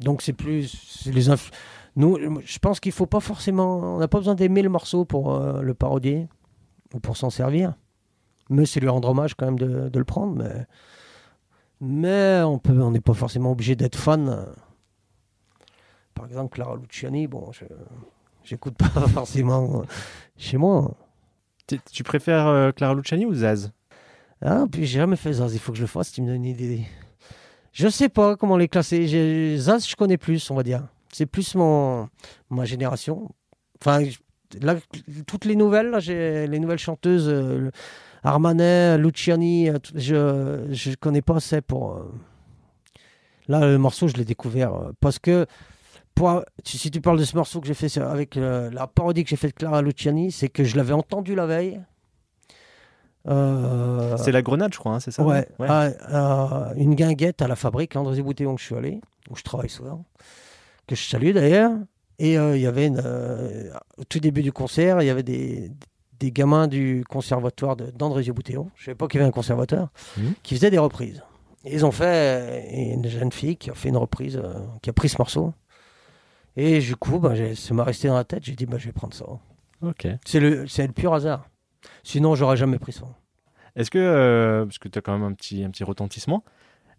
Donc 0.00 0.22
c'est 0.22 0.32
plus 0.32 1.08
les 1.12 1.28
nous 1.96 2.16
je 2.44 2.58
pense 2.58 2.80
qu'il 2.80 2.92
faut 2.92 3.06
pas 3.06 3.20
forcément 3.20 3.96
on 3.96 3.98
n'a 3.98 4.08
pas 4.08 4.18
besoin 4.18 4.34
d'aimer 4.34 4.62
le 4.62 4.68
morceau 4.68 5.04
pour 5.04 5.34
euh, 5.34 5.60
le 5.60 5.74
parodier 5.74 6.28
ou 6.94 7.00
pour 7.00 7.16
s'en 7.16 7.30
servir. 7.30 7.74
Mais 8.48 8.66
c'est 8.66 8.80
lui 8.80 8.88
rendre 8.88 9.08
hommage 9.08 9.34
quand 9.34 9.46
même 9.46 9.58
de, 9.58 9.88
le 9.98 10.04
prendre 10.04 10.34
mais 10.36 10.66
mais 11.80 12.42
on 12.42 12.58
peut 12.58 12.80
on 12.80 12.90
n'est 12.90 13.00
pas 13.00 13.14
forcément 13.14 13.52
obligé 13.52 13.74
d'être 13.76 13.96
fan. 13.96 14.46
Par 16.14 16.26
exemple 16.26 16.54
Clara 16.54 16.76
Luciani, 16.76 17.26
bon 17.26 17.50
je 17.52 17.64
j'écoute 18.44 18.74
pas 18.78 18.88
forcément 19.08 19.82
chez 20.36 20.56
moi. 20.56 20.94
Tu- 21.66 21.80
Tu 21.92 22.02
préfères 22.04 22.46
euh, 22.46 22.72
Clara 22.72 22.94
Luciani 22.94 23.26
ou 23.26 23.34
Zaz? 23.34 23.72
Ah, 24.42 24.64
puis 24.70 24.86
j'ai 24.86 24.98
jamais 25.00 25.16
fait 25.16 25.34
Zaz, 25.34 25.52
il 25.54 25.58
faut 25.58 25.72
que 25.72 25.78
je 25.78 25.82
le 25.82 25.86
fasse, 25.88 26.12
tu 26.12 26.22
me 26.22 26.26
donnes 26.28 26.36
une 26.36 26.46
idée. 26.46 26.82
Je 27.72 27.88
sais 27.88 28.08
pas 28.08 28.36
comment 28.36 28.56
les 28.56 28.68
classer. 28.68 29.56
Zaz, 29.58 29.86
je 29.88 29.94
connais 29.96 30.16
plus, 30.16 30.50
on 30.50 30.54
va 30.54 30.62
dire. 30.62 30.86
C'est 31.12 31.26
plus 31.26 31.54
mon 31.54 32.08
ma 32.48 32.64
génération. 32.64 33.28
Enfin, 33.80 34.02
là, 34.60 34.76
toutes 35.26 35.44
les 35.44 35.56
nouvelles, 35.56 35.92
les 36.06 36.58
nouvelles 36.58 36.78
chanteuses, 36.78 37.28
euh, 37.28 37.70
Armanet, 38.22 38.96
Luciani, 38.98 39.70
euh, 39.70 39.78
je 39.94 40.66
je 40.72 40.94
connais 40.96 41.22
pas 41.22 41.36
assez 41.36 41.60
pour. 41.60 41.94
euh, 41.96 42.10
Là, 43.48 43.60
le 43.66 43.78
morceau, 43.78 44.06
je 44.08 44.14
l'ai 44.14 44.24
découvert 44.24 44.72
parce 45.00 45.18
que 45.18 45.44
si 46.64 46.90
tu 46.90 47.00
parles 47.00 47.18
de 47.18 47.24
ce 47.24 47.34
morceau 47.36 47.60
que 47.60 47.66
j'ai 47.66 47.74
fait 47.74 47.96
avec 47.98 48.36
la 48.36 48.86
parodie 48.86 49.24
que 49.24 49.30
j'ai 49.30 49.36
fait 49.36 49.48
de 49.48 49.54
Clara 49.54 49.82
Luciani, 49.82 50.30
c'est 50.30 50.48
que 50.48 50.62
je 50.64 50.76
l'avais 50.76 50.92
entendu 50.92 51.34
la 51.34 51.46
veille. 51.46 51.80
Euh, 53.28 54.16
C'est 54.16 54.32
la 54.32 54.42
grenade, 54.42 54.72
je 54.72 54.78
crois, 54.78 54.94
hein, 54.94 55.00
c'est 55.00 55.10
ça 55.10 55.22
Ouais, 55.22 55.46
Ouais. 55.58 55.68
à- 55.68 55.90
à 56.70 56.74
une 56.76 56.94
guinguette 56.94 57.42
à 57.42 57.48
la 57.48 57.56
fabrique, 57.56 57.94
André 57.96 58.20
Boutéon, 58.22 58.54
que 58.54 58.60
je 58.60 58.66
suis 58.66 58.74
allé, 58.74 59.00
où 59.30 59.36
je 59.36 59.42
travaille 59.42 59.68
souvent, 59.68 60.04
que 60.86 60.94
je 60.96 61.02
salue 61.08 61.32
d'ailleurs. 61.32 61.72
Et 62.18 62.38
euh, 62.38 62.56
il 62.56 62.62
y 62.62 62.66
avait, 62.66 62.86
une, 62.86 63.00
euh, 63.04 63.70
au 63.98 64.04
tout 64.04 64.20
début 64.20 64.42
du 64.42 64.52
concert, 64.52 65.00
il 65.02 65.06
y 65.06 65.10
avait 65.10 65.22
des, 65.22 65.70
des 66.18 66.32
gamins 66.32 66.66
du 66.66 67.04
conservatoire 67.08 67.76
d'André 67.76 68.22
Boutéon, 68.32 68.70
je 68.76 68.82
ne 68.82 68.84
savais 68.86 68.94
pas 68.94 69.06
qu'il 69.06 69.18
y 69.20 69.22
avait 69.22 69.28
un 69.28 69.32
conservateur, 69.32 69.88
Mhm. 70.16 70.34
qui 70.42 70.54
faisaient 70.54 70.70
des 70.70 70.78
reprises. 70.78 71.22
Et 71.64 71.74
ils 71.74 71.84
ont 71.84 71.90
fait 71.92 72.04
euh, 72.06 72.60
une 72.94 73.06
jeune 73.06 73.32
fille 73.32 73.56
qui 73.56 73.70
a 73.70 73.74
fait 73.74 73.90
une 73.90 73.96
reprise, 73.98 74.36
euh, 74.42 74.54
qui 74.82 74.88
a 74.90 74.92
pris 74.94 75.10
ce 75.10 75.16
morceau. 75.18 75.52
Et 76.56 76.78
du 76.80 76.96
coup, 76.96 77.18
ben, 77.18 77.54
ça 77.54 77.74
m'a 77.74 77.84
resté 77.84 78.08
dans 78.08 78.16
la 78.16 78.24
tête, 78.24 78.44
j'ai 78.44 78.54
dit, 78.54 78.66
ben, 78.66 78.78
je 78.78 78.86
vais 78.86 78.92
prendre 78.92 79.14
ça. 79.14 79.24
Ok. 79.82 80.06
C'est 80.26 80.40
le, 80.40 80.66
c'est 80.68 80.86
le 80.86 80.92
pur 80.92 81.14
hasard. 81.14 81.46
Sinon, 82.02 82.34
j'aurais 82.34 82.56
jamais 82.56 82.78
pris 82.78 82.92
ça. 82.92 83.06
Est-ce 83.76 83.90
que, 83.90 83.98
euh, 83.98 84.64
parce 84.64 84.78
que 84.78 84.88
tu 84.88 84.98
as 84.98 85.02
quand 85.02 85.12
même 85.12 85.22
un 85.22 85.32
petit, 85.32 85.64
un 85.64 85.70
petit 85.70 85.84
retentissement, 85.84 86.44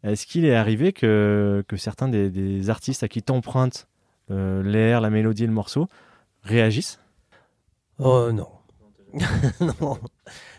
est-ce 0.03 0.25
qu'il 0.25 0.45
est 0.45 0.55
arrivé 0.55 0.93
que, 0.93 1.63
que 1.67 1.77
certains 1.77 2.07
des, 2.07 2.29
des 2.29 2.69
artistes 2.69 3.03
à 3.03 3.07
qui 3.07 3.21
t'empruntes 3.21 3.87
euh, 4.31 4.63
l'air, 4.63 5.01
la 5.01 5.09
mélodie, 5.09 5.45
le 5.45 5.51
morceau 5.51 5.87
réagissent? 6.43 6.99
Oh 7.99 8.31
non. 8.31 8.47
non. 9.81 9.99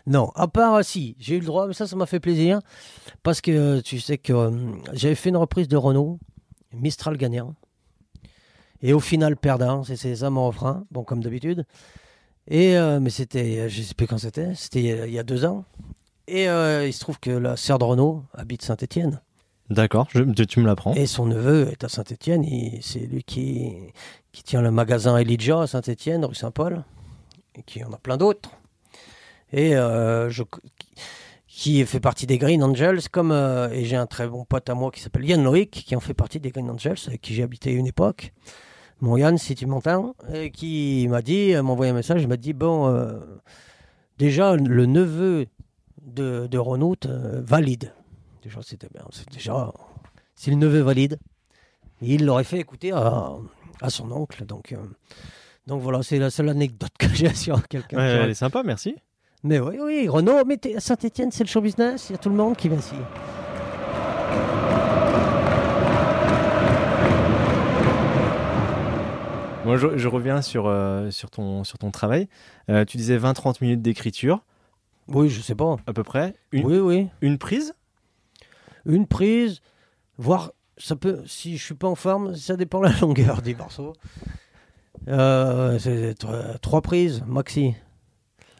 non, 0.06 0.30
à 0.34 0.46
part, 0.46 0.74
euh, 0.74 0.82
si, 0.82 1.16
j'ai 1.18 1.36
eu 1.36 1.40
le 1.40 1.46
droit, 1.46 1.66
mais 1.66 1.72
ça, 1.72 1.86
ça 1.86 1.96
m'a 1.96 2.06
fait 2.06 2.20
plaisir. 2.20 2.60
Parce 3.22 3.40
que 3.40 3.80
tu 3.80 3.98
sais 3.98 4.18
que 4.18 4.50
j'avais 4.92 5.14
fait 5.14 5.30
une 5.30 5.38
reprise 5.38 5.68
de 5.68 5.76
Renault, 5.76 6.18
Mistral 6.72 7.16
gagnant. 7.16 7.54
Et 8.82 8.92
au 8.92 9.00
final, 9.00 9.36
perdant, 9.36 9.84
c'est 9.84 9.96
ses 9.96 10.24
âmes 10.24 10.38
en 10.38 10.46
refrain, 10.48 10.84
bon, 10.90 11.04
comme 11.04 11.22
d'habitude. 11.22 11.64
Et, 12.48 12.76
euh, 12.76 12.98
mais 13.00 13.10
c'était, 13.10 13.68
je 13.68 13.82
sais 13.82 13.94
plus 13.94 14.06
quand 14.06 14.18
c'était, 14.18 14.54
c'était 14.54 14.80
il 14.80 14.86
y 14.86 14.92
a- 14.92 15.06
il 15.06 15.12
y 15.12 15.18
a 15.18 15.22
deux 15.22 15.44
ans. 15.44 15.64
Et 16.28 16.48
euh, 16.48 16.86
il 16.86 16.92
se 16.92 17.00
trouve 17.00 17.18
que 17.20 17.30
la 17.30 17.56
sœur 17.56 17.78
de 17.78 17.84
Renault 17.84 18.24
habite 18.34 18.62
Saint-Étienne. 18.62 19.20
D'accord, 19.70 20.06
tu 20.08 20.20
me 20.60 20.66
l'apprends. 20.66 20.94
Et 20.94 21.06
son 21.06 21.26
neveu 21.26 21.68
est 21.70 21.82
à 21.84 21.88
Saint-Étienne. 21.88 22.44
C'est 22.82 23.00
lui 23.00 23.22
qui, 23.24 23.72
qui 24.32 24.42
tient 24.42 24.60
le 24.60 24.70
magasin 24.70 25.16
Elijah 25.16 25.62
à 25.62 25.66
Saint-Étienne, 25.66 26.24
rue 26.24 26.34
Saint-Paul. 26.34 26.84
Et 27.54 27.62
qui 27.62 27.82
en 27.84 27.92
a 27.92 27.96
plein 27.98 28.16
d'autres. 28.16 28.50
Et 29.52 29.76
euh, 29.76 30.30
je, 30.30 30.42
qui 31.46 31.84
fait 31.86 32.00
partie 32.00 32.26
des 32.26 32.38
Green 32.38 32.62
Angels. 32.62 33.08
Comme, 33.10 33.30
euh, 33.30 33.70
et 33.70 33.84
j'ai 33.84 33.96
un 33.96 34.06
très 34.06 34.26
bon 34.26 34.44
pote 34.44 34.68
à 34.68 34.74
moi 34.74 34.90
qui 34.90 35.00
s'appelle 35.00 35.24
Yann 35.24 35.42
Loïc, 35.42 35.70
qui 35.70 35.96
en 35.96 36.00
fait 36.00 36.14
partie 36.14 36.40
des 36.40 36.50
Green 36.50 36.68
Angels, 36.70 36.98
avec 37.06 37.20
qui 37.20 37.34
j'ai 37.34 37.42
habité 37.42 37.72
une 37.72 37.86
époque. 37.86 38.32
Mon 39.02 39.16
Yann, 39.16 39.36
si 39.36 39.56
tu 39.56 39.66
m'entends, 39.66 40.14
et 40.32 40.52
qui 40.52 41.08
m'a 41.10 41.22
dit, 41.22 41.54
m'a 41.54 41.72
envoyé 41.72 41.90
un 41.90 41.94
message, 41.94 42.22
il 42.22 42.28
m'a 42.28 42.36
dit 42.36 42.52
Bon, 42.52 42.86
euh, 42.86 43.18
déjà, 44.16 44.54
le 44.54 44.86
neveu 44.86 45.46
de, 46.00 46.46
de 46.46 46.58
Renault 46.58 46.94
euh, 47.06 47.42
valide. 47.44 47.92
Déjà, 48.44 48.60
c'était 48.62 48.88
bien. 48.94 49.04
C'est 49.10 49.28
déjà, 49.28 49.72
si 50.36 50.50
le 50.50 50.56
neveu 50.56 50.82
valide, 50.82 51.18
il 52.00 52.24
l'aurait 52.24 52.44
fait 52.44 52.60
écouter 52.60 52.92
à, 52.92 53.32
à 53.80 53.90
son 53.90 54.12
oncle. 54.12 54.46
Donc, 54.46 54.70
euh, 54.70 54.76
donc 55.66 55.82
voilà, 55.82 56.04
c'est 56.04 56.20
la 56.20 56.30
seule 56.30 56.50
anecdote 56.50 56.92
que 56.96 57.08
j'ai 57.08 57.34
sur 57.34 57.66
quelqu'un. 57.66 57.96
Ouais, 57.96 58.04
elle 58.22 58.30
est 58.30 58.34
sympa, 58.34 58.62
merci. 58.62 58.94
Mais 59.42 59.58
oui, 59.58 59.78
oui, 59.82 60.08
Renault, 60.08 60.44
mais 60.46 60.60
à 60.76 60.80
Saint-Etienne, 60.80 61.32
c'est 61.32 61.42
le 61.42 61.48
show 61.48 61.60
business, 61.60 62.08
il 62.08 62.12
y 62.12 62.14
a 62.14 62.18
tout 62.18 62.30
le 62.30 62.36
monde 62.36 62.56
qui 62.56 62.68
vient 62.68 62.78
ici. 62.78 62.94
Moi, 69.64 69.76
je, 69.76 69.96
je 69.96 70.08
reviens 70.08 70.42
sur, 70.42 70.66
euh, 70.66 71.10
sur, 71.10 71.30
ton, 71.30 71.62
sur 71.64 71.78
ton 71.78 71.90
travail. 71.90 72.28
Euh, 72.68 72.84
tu 72.84 72.96
disais 72.96 73.16
20-30 73.16 73.58
minutes 73.60 73.82
d'écriture, 73.82 74.44
Oui, 75.08 75.28
je 75.28 75.40
sais 75.40 75.54
pas. 75.54 75.76
à 75.86 75.92
peu 75.92 76.02
près. 76.02 76.34
Une, 76.50 76.66
Oui, 76.66 76.78
oui. 76.78 77.08
une 77.20 77.38
prise? 77.38 77.74
Une 78.86 79.06
prise, 79.06 79.60
voire, 80.18 80.50
ça 80.78 80.96
peut, 80.96 81.22
si 81.26 81.56
je 81.56 81.64
suis 81.64 81.74
pas 81.74 81.86
en 81.86 81.94
forme, 81.94 82.34
ça 82.34 82.56
dépend 82.56 82.80
de 82.80 82.86
la 82.86 82.92
longueur 83.00 83.40
des 83.42 83.54
morceaux. 83.54 83.92
Euh, 85.08 85.78
c'est 85.78 86.14
tro- 86.14 86.32
trois 86.60 86.80
prises, 86.82 87.22
maxi. 87.26 87.74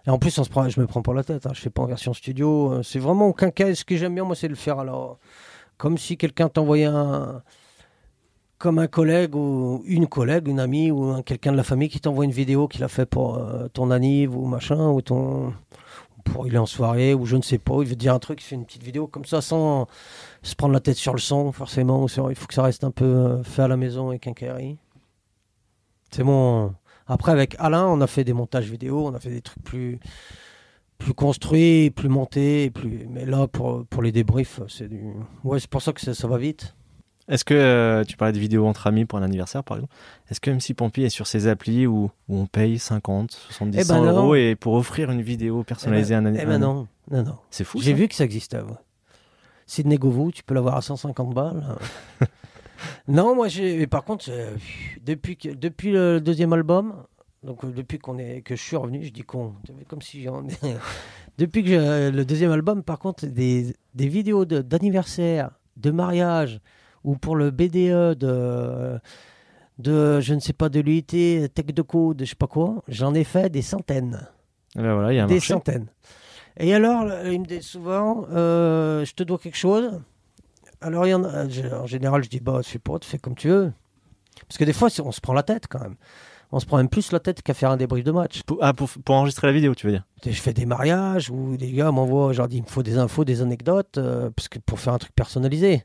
Et 0.06 0.10
en 0.10 0.18
plus, 0.18 0.36
on 0.38 0.44
se 0.44 0.50
prend, 0.50 0.68
je 0.68 0.80
me 0.80 0.86
prends 0.86 1.02
pas 1.02 1.14
la 1.14 1.24
tête, 1.24 1.46
hein, 1.46 1.52
je 1.54 1.60
fais 1.60 1.70
pas 1.70 1.82
en 1.82 1.86
version 1.86 2.12
studio. 2.14 2.80
C'est 2.84 2.98
vraiment 3.00 3.26
aucun 3.28 3.50
cas. 3.50 3.72
Ce 3.74 3.84
que 3.84 3.96
j'aime 3.96 4.14
bien, 4.14 4.24
moi, 4.24 4.36
c'est 4.36 4.48
le 4.48 4.54
faire 4.56 4.78
alors. 4.78 5.18
Comme 5.78 5.98
si 5.98 6.16
quelqu'un 6.16 6.48
t'envoyait 6.48 6.84
un. 6.86 7.42
Comme 8.62 8.78
un 8.78 8.86
collègue 8.86 9.34
ou 9.34 9.82
une 9.86 10.06
collègue, 10.06 10.46
une 10.46 10.60
amie 10.60 10.92
ou 10.92 11.06
un- 11.10 11.22
quelqu'un 11.22 11.50
de 11.50 11.56
la 11.56 11.64
famille 11.64 11.88
qui 11.88 11.98
t'envoie 11.98 12.24
une 12.24 12.30
vidéo 12.30 12.68
qu'il 12.68 12.84
a 12.84 12.88
fait 12.88 13.06
pour 13.06 13.34
euh, 13.38 13.66
ton 13.72 13.90
anniv 13.90 14.36
ou 14.36 14.46
machin, 14.46 14.88
ou 14.90 15.02
ton. 15.02 15.52
Pour 16.24 16.46
il 16.46 16.54
est 16.54 16.58
en 16.58 16.66
soirée, 16.66 17.12
ou 17.12 17.26
je 17.26 17.34
ne 17.36 17.42
sais 17.42 17.58
pas, 17.58 17.74
il 17.80 17.88
veut 17.88 17.96
dire 17.96 18.14
un 18.14 18.20
truc, 18.20 18.40
il 18.40 18.44
fait 18.44 18.54
une 18.54 18.64
petite 18.64 18.84
vidéo 18.84 19.08
comme 19.08 19.24
ça 19.24 19.40
sans 19.40 19.88
se 20.44 20.54
prendre 20.54 20.72
la 20.74 20.78
tête 20.78 20.96
sur 20.96 21.12
le 21.12 21.18
son, 21.18 21.50
forcément. 21.50 22.06
sur- 22.06 22.30
Il 22.30 22.36
faut 22.36 22.46
que 22.46 22.54
ça 22.54 22.62
reste 22.62 22.84
un 22.84 22.92
peu 22.92 23.04
euh, 23.04 23.42
fait 23.42 23.62
à 23.62 23.66
la 23.68 23.76
maison 23.76 24.10
un 24.10 24.18
KRI. 24.18 24.78
C'est 26.12 26.22
mon. 26.22 26.72
Après, 27.08 27.32
avec 27.32 27.56
Alain, 27.58 27.88
on 27.88 28.00
a 28.00 28.06
fait 28.06 28.22
des 28.22 28.32
montages 28.32 28.70
vidéo, 28.70 29.08
on 29.08 29.14
a 29.14 29.18
fait 29.18 29.30
des 29.30 29.42
trucs 29.42 29.64
plus, 29.64 29.98
plus 30.98 31.14
construits, 31.14 31.90
plus 31.90 32.08
montés. 32.08 32.70
Plus... 32.70 33.08
Mais 33.10 33.24
là, 33.26 33.48
pour, 33.48 33.84
pour 33.86 34.02
les 34.02 34.12
débriefs, 34.12 34.60
c'est 34.68 34.86
du. 34.88 35.02
Ouais, 35.42 35.58
c'est 35.58 35.68
pour 35.68 35.82
ça 35.82 35.92
que 35.92 36.00
ça, 36.00 36.14
ça 36.14 36.28
va 36.28 36.38
vite. 36.38 36.76
Est-ce 37.28 37.44
que 37.44 37.54
euh, 37.54 38.04
tu 38.04 38.16
parlais 38.16 38.32
de 38.32 38.38
vidéos 38.38 38.66
entre 38.66 38.86
amis 38.86 39.04
pour 39.04 39.18
un 39.18 39.22
anniversaire, 39.22 39.62
par 39.62 39.76
exemple 39.76 39.92
Est-ce 40.30 40.40
que 40.40 40.50
MC 40.50 40.74
Pompi 40.76 41.02
est 41.04 41.08
sur 41.08 41.26
ces 41.26 41.46
applis 41.46 41.86
où, 41.86 42.10
où 42.28 42.36
on 42.36 42.46
paye 42.46 42.78
50, 42.78 43.30
70, 43.30 43.74
Eh 43.76 43.78
ben 43.78 43.84
100 43.84 44.04
non. 44.04 44.12
euros 44.12 44.34
et 44.34 44.56
pour 44.56 44.74
offrir 44.74 45.10
une 45.10 45.22
vidéo 45.22 45.62
personnalisée 45.62 46.14
à 46.14 46.18
un 46.18 46.24
Eh 46.24 46.28
anniversaire 46.28 46.58
ben 46.58 46.66
non, 46.66 46.88
non, 47.10 47.22
non. 47.22 47.36
C'est 47.50 47.64
fou. 47.64 47.80
J'ai 47.80 47.92
vu 47.92 48.08
que 48.08 48.14
ça 48.14 48.24
existait. 48.24 48.58
Ouais. 48.58 48.72
Sydney 49.66 49.96
Govou, 49.96 50.32
tu 50.32 50.42
peux 50.42 50.54
l'avoir 50.54 50.76
à 50.76 50.82
150 50.82 51.32
balles. 51.32 51.64
non, 53.08 53.34
moi, 53.34 53.48
j'ai. 53.48 53.86
Par 53.86 54.04
contre, 54.04 54.26
euh, 54.28 54.54
depuis, 55.04 55.36
que... 55.36 55.48
depuis 55.50 55.92
le 55.92 56.20
deuxième 56.20 56.52
album, 56.52 56.94
donc 57.42 57.64
euh, 57.64 57.70
depuis 57.70 57.98
qu'on 57.98 58.18
est... 58.18 58.42
que 58.42 58.56
je 58.56 58.62
suis 58.62 58.76
revenu, 58.76 59.04
je 59.04 59.10
dis 59.10 59.22
con, 59.22 59.54
comme 59.88 60.02
si 60.02 60.22
j'en 60.22 60.42
Depuis 61.38 61.64
que 61.64 62.10
le 62.10 62.24
deuxième 62.24 62.50
album, 62.52 62.82
par 62.82 62.98
contre, 62.98 63.26
des, 63.26 63.74
des 63.94 64.08
vidéos 64.08 64.44
de- 64.44 64.60
d'anniversaire, 64.60 65.50
de, 65.76 65.90
mariage, 65.90 66.60
ou 67.04 67.16
pour 67.16 67.36
le 67.36 67.50
BDE 67.50 68.14
de. 68.18 68.98
De, 69.78 70.20
je 70.20 70.34
ne 70.34 70.38
sais 70.40 70.52
pas, 70.52 70.68
de 70.68 70.80
l'UIT, 70.80 71.06
Tech 71.06 71.66
de 71.66 71.82
Code, 71.82 72.20
je 72.20 72.24
sais 72.26 72.34
pas 72.36 72.46
quoi, 72.46 72.82
j'en 72.88 73.14
ai 73.14 73.24
fait 73.24 73.48
des 73.48 73.62
centaines 73.62 74.28
Eh 74.76 74.80
ben 74.82 74.94
voilà, 74.94 75.12
il 75.12 75.16
y 75.16 75.18
a 75.18 75.24
un 75.24 75.26
des 75.26 75.34
marché. 75.36 75.54
centaines. 75.54 75.86
Et 76.58 76.74
alors, 76.74 77.04
il 77.24 77.40
me 77.40 77.46
dit 77.46 77.62
souvent, 77.62 78.26
euh, 78.30 79.04
je 79.04 79.12
te 79.14 79.22
dois 79.22 79.38
quelque 79.38 79.56
chose. 79.56 79.98
Alors, 80.82 81.06
il 81.06 81.10
y 81.10 81.14
en, 81.14 81.24
a, 81.24 81.48
je- 81.48 81.66
en 81.74 81.86
général, 81.86 82.22
je 82.22 82.28
dis, 82.28 82.38
bah, 82.38 82.60
fais 82.62 82.78
pas, 82.78 82.98
fais 83.00 83.18
comme 83.18 83.34
tu 83.34 83.48
veux. 83.48 83.72
Parce 84.46 84.58
que 84.58 84.64
des 84.64 84.74
fois, 84.74 84.90
c'est- 84.90 85.02
on 85.02 85.10
se 85.10 85.22
prend 85.22 85.32
la 85.32 85.42
tête 85.42 85.66
quand 85.68 85.80
même. 85.80 85.96
On 86.52 86.60
se 86.60 86.66
prend 86.66 86.76
même 86.76 86.90
plus 86.90 87.10
la 87.10 87.18
tête 87.18 87.40
qu'à 87.40 87.54
faire 87.54 87.70
un 87.70 87.78
débrief 87.78 88.04
de 88.04 88.12
match. 88.12 88.42
Pour, 88.42 88.58
ah, 88.60 88.74
pour, 88.74 88.90
pour 89.04 89.14
enregistrer 89.14 89.46
la 89.46 89.54
vidéo, 89.54 89.74
tu 89.74 89.86
veux 89.86 89.92
dire? 89.94 90.04
Je 90.24 90.30
fais 90.32 90.52
des 90.52 90.66
mariages 90.66 91.30
où 91.30 91.56
les 91.58 91.72
gars 91.72 91.90
m'envoient, 91.90 92.34
je 92.34 92.38
leur 92.38 92.46
dis, 92.48 92.58
il 92.58 92.62
me 92.62 92.68
faut 92.68 92.82
des 92.82 92.98
infos, 92.98 93.24
des 93.24 93.40
anecdotes, 93.40 93.96
euh, 93.96 94.28
parce 94.36 94.48
que 94.48 94.58
pour 94.58 94.78
faire 94.78 94.92
un 94.92 94.98
truc 94.98 95.14
personnalisé. 95.14 95.84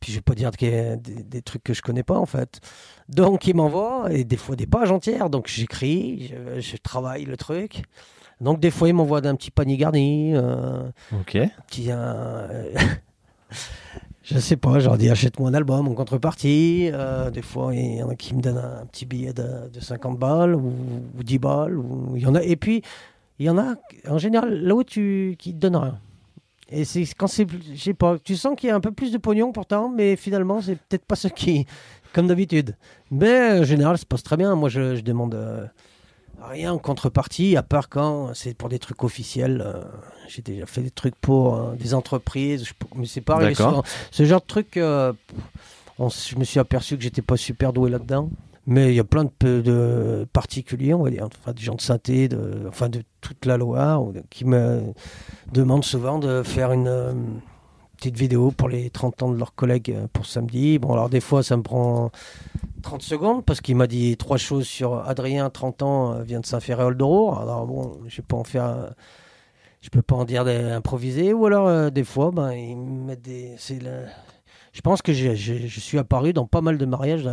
Puis 0.00 0.12
je 0.12 0.18
vais 0.18 0.22
pas 0.22 0.34
dire 0.34 0.50
des, 0.50 0.96
des 0.96 1.42
trucs 1.42 1.62
que 1.64 1.74
je 1.74 1.82
connais 1.82 2.02
pas 2.02 2.18
en 2.18 2.26
fait. 2.26 2.60
Donc 3.08 3.46
ils 3.46 3.54
m'envoient, 3.54 4.06
et 4.12 4.24
des 4.24 4.36
fois 4.36 4.56
des 4.56 4.66
pages 4.66 4.90
entières. 4.90 5.30
Donc 5.30 5.48
j'écris, 5.48 6.32
je, 6.54 6.60
je 6.60 6.76
travaille 6.76 7.24
le 7.24 7.36
truc. 7.36 7.82
Donc 8.40 8.60
des 8.60 8.70
fois 8.70 8.88
ils 8.88 8.94
m'envoient 8.94 9.20
d'un 9.22 9.34
petit 9.34 9.50
panier 9.50 9.76
garni, 9.78 10.32
euh, 10.34 10.88
Ok. 11.12 11.38
petit, 11.68 11.86
euh, 11.88 12.70
je 14.22 14.38
sais 14.38 14.56
pas, 14.56 14.78
je 14.78 14.86
leur 14.86 14.98
dis 14.98 15.08
achète-moi 15.08 15.48
un 15.48 15.54
album 15.54 15.88
en 15.88 15.94
contrepartie. 15.94 16.90
Euh, 16.92 17.30
des 17.30 17.42
fois 17.42 17.74
il 17.74 17.96
y 17.96 18.02
en 18.02 18.10
a 18.10 18.14
qui 18.14 18.34
me 18.34 18.42
donnent 18.42 18.58
un 18.58 18.84
petit 18.86 19.06
billet 19.06 19.32
de, 19.32 19.68
de 19.72 19.80
50 19.80 20.18
balles 20.18 20.54
ou, 20.54 20.72
ou 21.18 21.22
10 21.22 21.38
balles. 21.38 21.78
Ou, 21.78 22.12
il 22.16 22.22
y 22.22 22.26
en 22.26 22.34
a, 22.34 22.42
et 22.42 22.56
puis 22.56 22.82
il 23.38 23.46
y 23.46 23.50
en 23.50 23.58
a 23.58 23.74
en 24.08 24.18
général 24.18 24.60
là 24.62 24.74
où 24.74 24.84
tu 24.84 25.36
qui 25.38 25.52
te 25.52 25.58
donnent 25.58 25.76
rien. 25.76 25.98
Et 26.70 26.84
c'est 26.84 27.04
quand 27.16 27.28
c'est, 27.28 27.46
je 27.74 27.80
sais 27.80 27.94
pas, 27.94 28.18
tu 28.18 28.34
sens 28.36 28.56
qu'il 28.58 28.68
y 28.68 28.72
a 28.72 28.74
un 28.74 28.80
peu 28.80 28.90
plus 28.92 29.12
de 29.12 29.18
pognon 29.18 29.52
pourtant, 29.52 29.88
mais 29.88 30.16
finalement 30.16 30.60
c'est 30.60 30.74
peut-être 30.76 31.04
pas 31.04 31.14
ce 31.16 31.28
qui, 31.28 31.64
comme 32.12 32.26
d'habitude. 32.26 32.74
Mais 33.10 33.60
en 33.60 33.64
général 33.64 33.96
ça 33.96 34.00
se 34.02 34.06
passe 34.06 34.22
très 34.24 34.36
bien. 34.36 34.54
Moi 34.56 34.68
je, 34.68 34.96
je 34.96 35.00
demande 35.02 35.34
euh, 35.36 35.64
rien 36.42 36.72
en 36.72 36.78
contrepartie, 36.78 37.56
à 37.56 37.62
part 37.62 37.88
quand 37.88 38.34
c'est 38.34 38.54
pour 38.54 38.68
des 38.68 38.80
trucs 38.80 39.04
officiels. 39.04 39.62
euh, 39.64 39.84
J'ai 40.26 40.42
déjà 40.42 40.66
fait 40.66 40.80
des 40.82 40.90
trucs 40.90 41.14
pour 41.16 41.54
euh, 41.54 41.74
des 41.76 41.94
entreprises, 41.94 42.64
je- 42.64 42.72
mais 42.96 43.06
c'est 43.06 43.20
pas 43.20 43.34
arrivé 43.36 43.54
souvent. 43.70 43.82
Ce 44.10 44.24
genre 44.24 44.40
de 44.40 44.46
truc, 44.46 44.76
on 45.98 46.08
je 46.08 46.36
me 46.36 46.44
suis 46.44 46.58
aperçu 46.58 46.96
que 46.96 47.02
j'étais 47.02 47.22
pas 47.22 47.36
super 47.36 47.72
doué 47.72 47.90
là-dedans. 47.90 48.28
Mais 48.68 48.88
il 48.88 48.96
y 48.96 49.00
a 49.00 49.04
plein 49.04 49.26
de, 49.40 50.26
particuliers, 50.32 50.92
on 50.92 51.04
va 51.04 51.10
dire, 51.10 51.26
enfin, 51.26 51.52
des 51.52 51.62
gens 51.62 51.76
de 51.76 51.80
synthé, 51.80 52.28
de, 52.28 52.64
enfin 52.68 52.88
de 52.88 53.02
toute 53.20 53.46
la 53.46 53.56
Loire, 53.56 54.02
qui 54.28 54.44
me 54.44 54.92
demandent 55.52 55.84
souvent 55.84 56.18
de 56.18 56.42
faire 56.42 56.72
une 56.72 56.88
euh, 56.88 57.12
petite 57.96 58.16
vidéo 58.16 58.50
pour 58.50 58.68
les 58.68 58.90
30 58.90 59.22
ans 59.22 59.30
de 59.30 59.38
leurs 59.38 59.54
collègues 59.54 59.92
euh, 59.92 60.08
pour 60.12 60.26
samedi. 60.26 60.80
Bon, 60.80 60.92
alors 60.94 61.08
des 61.08 61.20
fois, 61.20 61.44
ça 61.44 61.56
me 61.56 61.62
prend 61.62 62.10
30 62.82 63.02
secondes 63.02 63.44
parce 63.44 63.60
qu'il 63.60 63.76
m'a 63.76 63.86
dit 63.86 64.16
trois 64.16 64.36
choses 64.36 64.66
sur 64.66 64.98
Adrien, 65.08 65.48
30 65.48 65.82
ans, 65.82 66.14
euh, 66.14 66.22
vient 66.22 66.40
de 66.40 66.46
Saint-Féréol 66.46 66.96
d'Oro. 66.96 67.38
Alors 67.38 67.66
bon, 67.66 68.00
je 68.08 68.20
peux 68.20 68.34
en 68.34 68.44
faire. 68.44 68.94
Je 69.80 69.90
peux 69.90 70.02
pas 70.02 70.16
en 70.16 70.24
dire 70.24 70.44
des 70.44 70.56
improvisés. 70.56 71.32
Ou 71.32 71.46
alors, 71.46 71.92
des 71.92 72.02
fois, 72.02 72.32
ben, 72.32 72.50
ils 72.50 72.76
me 72.76 73.04
mettent 73.04 73.22
des. 73.22 73.54
Je 74.72 74.80
pense 74.80 75.02
que 75.02 75.12
je 75.12 75.80
suis 75.80 75.98
apparu 75.98 76.32
dans 76.32 76.46
pas 76.46 76.62
mal 76.62 76.78
de 76.78 76.86
mariages. 76.86 77.28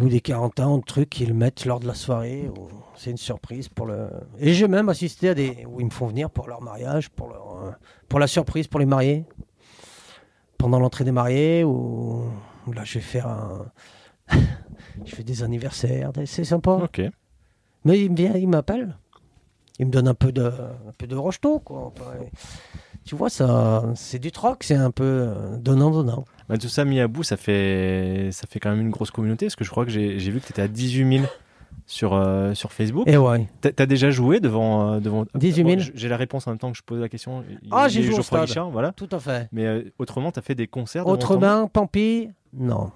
Ou 0.00 0.08
des 0.08 0.20
40 0.20 0.60
ans, 0.60 0.78
de 0.78 0.84
trucs 0.84 1.10
qu'ils 1.10 1.34
mettent 1.34 1.64
lors 1.64 1.80
de 1.80 1.86
la 1.86 1.94
soirée. 1.94 2.48
ou 2.48 2.68
C'est 2.96 3.10
une 3.10 3.16
surprise 3.16 3.68
pour 3.68 3.86
le. 3.86 4.10
Et 4.38 4.52
j'ai 4.52 4.68
même 4.68 4.88
assisté 4.88 5.30
à 5.30 5.34
des. 5.34 5.66
où 5.66 5.80
ils 5.80 5.86
me 5.86 5.90
font 5.90 6.06
venir 6.06 6.30
pour 6.30 6.48
leur 6.48 6.62
mariage, 6.62 7.10
pour, 7.10 7.28
leur, 7.28 7.64
euh, 7.64 7.70
pour 8.08 8.18
la 8.18 8.26
surprise 8.26 8.66
pour 8.66 8.80
les 8.80 8.86
mariés. 8.86 9.24
Pendant 10.58 10.78
l'entrée 10.78 11.04
des 11.04 11.12
mariés, 11.12 11.64
ou 11.64 12.24
ou 12.66 12.72
là 12.72 12.84
je 12.84 12.94
vais 12.94 13.00
faire 13.00 13.26
un. 13.26 13.66
je 15.04 15.14
fais 15.14 15.24
des 15.24 15.42
anniversaires, 15.42 16.12
c'est 16.24 16.44
sympa. 16.44 16.72
Ok. 16.72 17.02
Mais 17.84 18.00
il 18.00 18.10
me 18.10 18.16
vient, 18.16 18.34
il 18.34 18.48
m'appelle. 18.48 18.96
Il 19.78 19.86
me 19.86 19.90
donne 19.90 20.08
un 20.08 20.14
peu 20.14 20.32
de, 20.32 20.44
un 20.44 20.92
peu 20.96 21.06
de 21.06 21.16
rocheteau, 21.16 21.58
quoi. 21.58 21.92
Tu 23.04 23.14
vois, 23.14 23.28
ça, 23.28 23.84
c'est 23.94 24.18
du 24.18 24.32
troc, 24.32 24.62
c'est 24.64 24.74
un 24.74 24.90
peu 24.90 25.04
euh, 25.04 25.56
donnant-donnant. 25.58 26.24
Bah, 26.48 26.56
tout 26.56 26.68
ça 26.68 26.84
mis 26.84 27.00
à 27.00 27.08
bout, 27.08 27.22
ça 27.22 27.36
fait, 27.36 28.30
ça 28.32 28.46
fait 28.48 28.60
quand 28.60 28.70
même 28.70 28.80
une 28.80 28.90
grosse 28.90 29.10
communauté. 29.10 29.46
Parce 29.46 29.56
que 29.56 29.64
je 29.64 29.70
crois 29.70 29.84
que 29.84 29.90
j'ai 29.90 30.16
vu 30.18 30.40
que 30.40 30.46
tu 30.46 30.52
étais 30.52 30.62
à 30.62 30.68
18 30.68 31.18
000 31.18 31.30
sur, 31.86 32.14
euh, 32.14 32.54
sur 32.54 32.72
Facebook. 32.72 33.06
Et 33.06 33.16
ouais. 33.16 33.46
T'as 33.60 33.70
as 33.78 33.86
déjà 33.86 34.10
joué 34.10 34.40
devant. 34.40 34.94
euh, 34.94 35.00
devant... 35.00 35.26
18 35.34 35.54
000. 35.54 35.76
Bon, 35.76 35.92
J'ai 35.94 36.08
la 36.08 36.16
réponse 36.16 36.46
en 36.46 36.52
même 36.52 36.58
temps 36.58 36.72
que 36.72 36.78
je 36.78 36.82
pose 36.82 37.00
la 37.00 37.08
question. 37.10 37.44
Ah, 37.70 37.88
j'ai 37.88 38.02
joué 38.02 38.18
au 38.18 38.22
stade. 38.22 38.46
Guichard, 38.46 38.70
voilà. 38.70 38.92
Tout 38.92 39.08
à 39.12 39.18
fait. 39.18 39.48
Mais 39.52 39.66
euh, 39.66 39.82
autrement, 39.98 40.32
t'as 40.32 40.42
fait 40.42 40.54
des 40.54 40.66
concerts 40.66 41.06
Autrement, 41.06 41.68
Pampi, 41.68 42.30
non. 42.54 42.90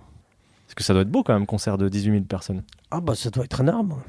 Parce 0.66 0.74
que 0.74 0.84
ça 0.84 0.92
doit 0.92 1.02
être 1.02 1.10
beau 1.10 1.22
quand 1.22 1.34
même, 1.34 1.46
concert 1.46 1.76
de 1.78 1.88
18 1.88 2.10
000 2.12 2.24
personnes. 2.24 2.62
Ah 2.90 3.00
bah 3.00 3.14
ça 3.14 3.30
doit 3.30 3.44
être 3.44 3.60
énorme. 3.60 4.02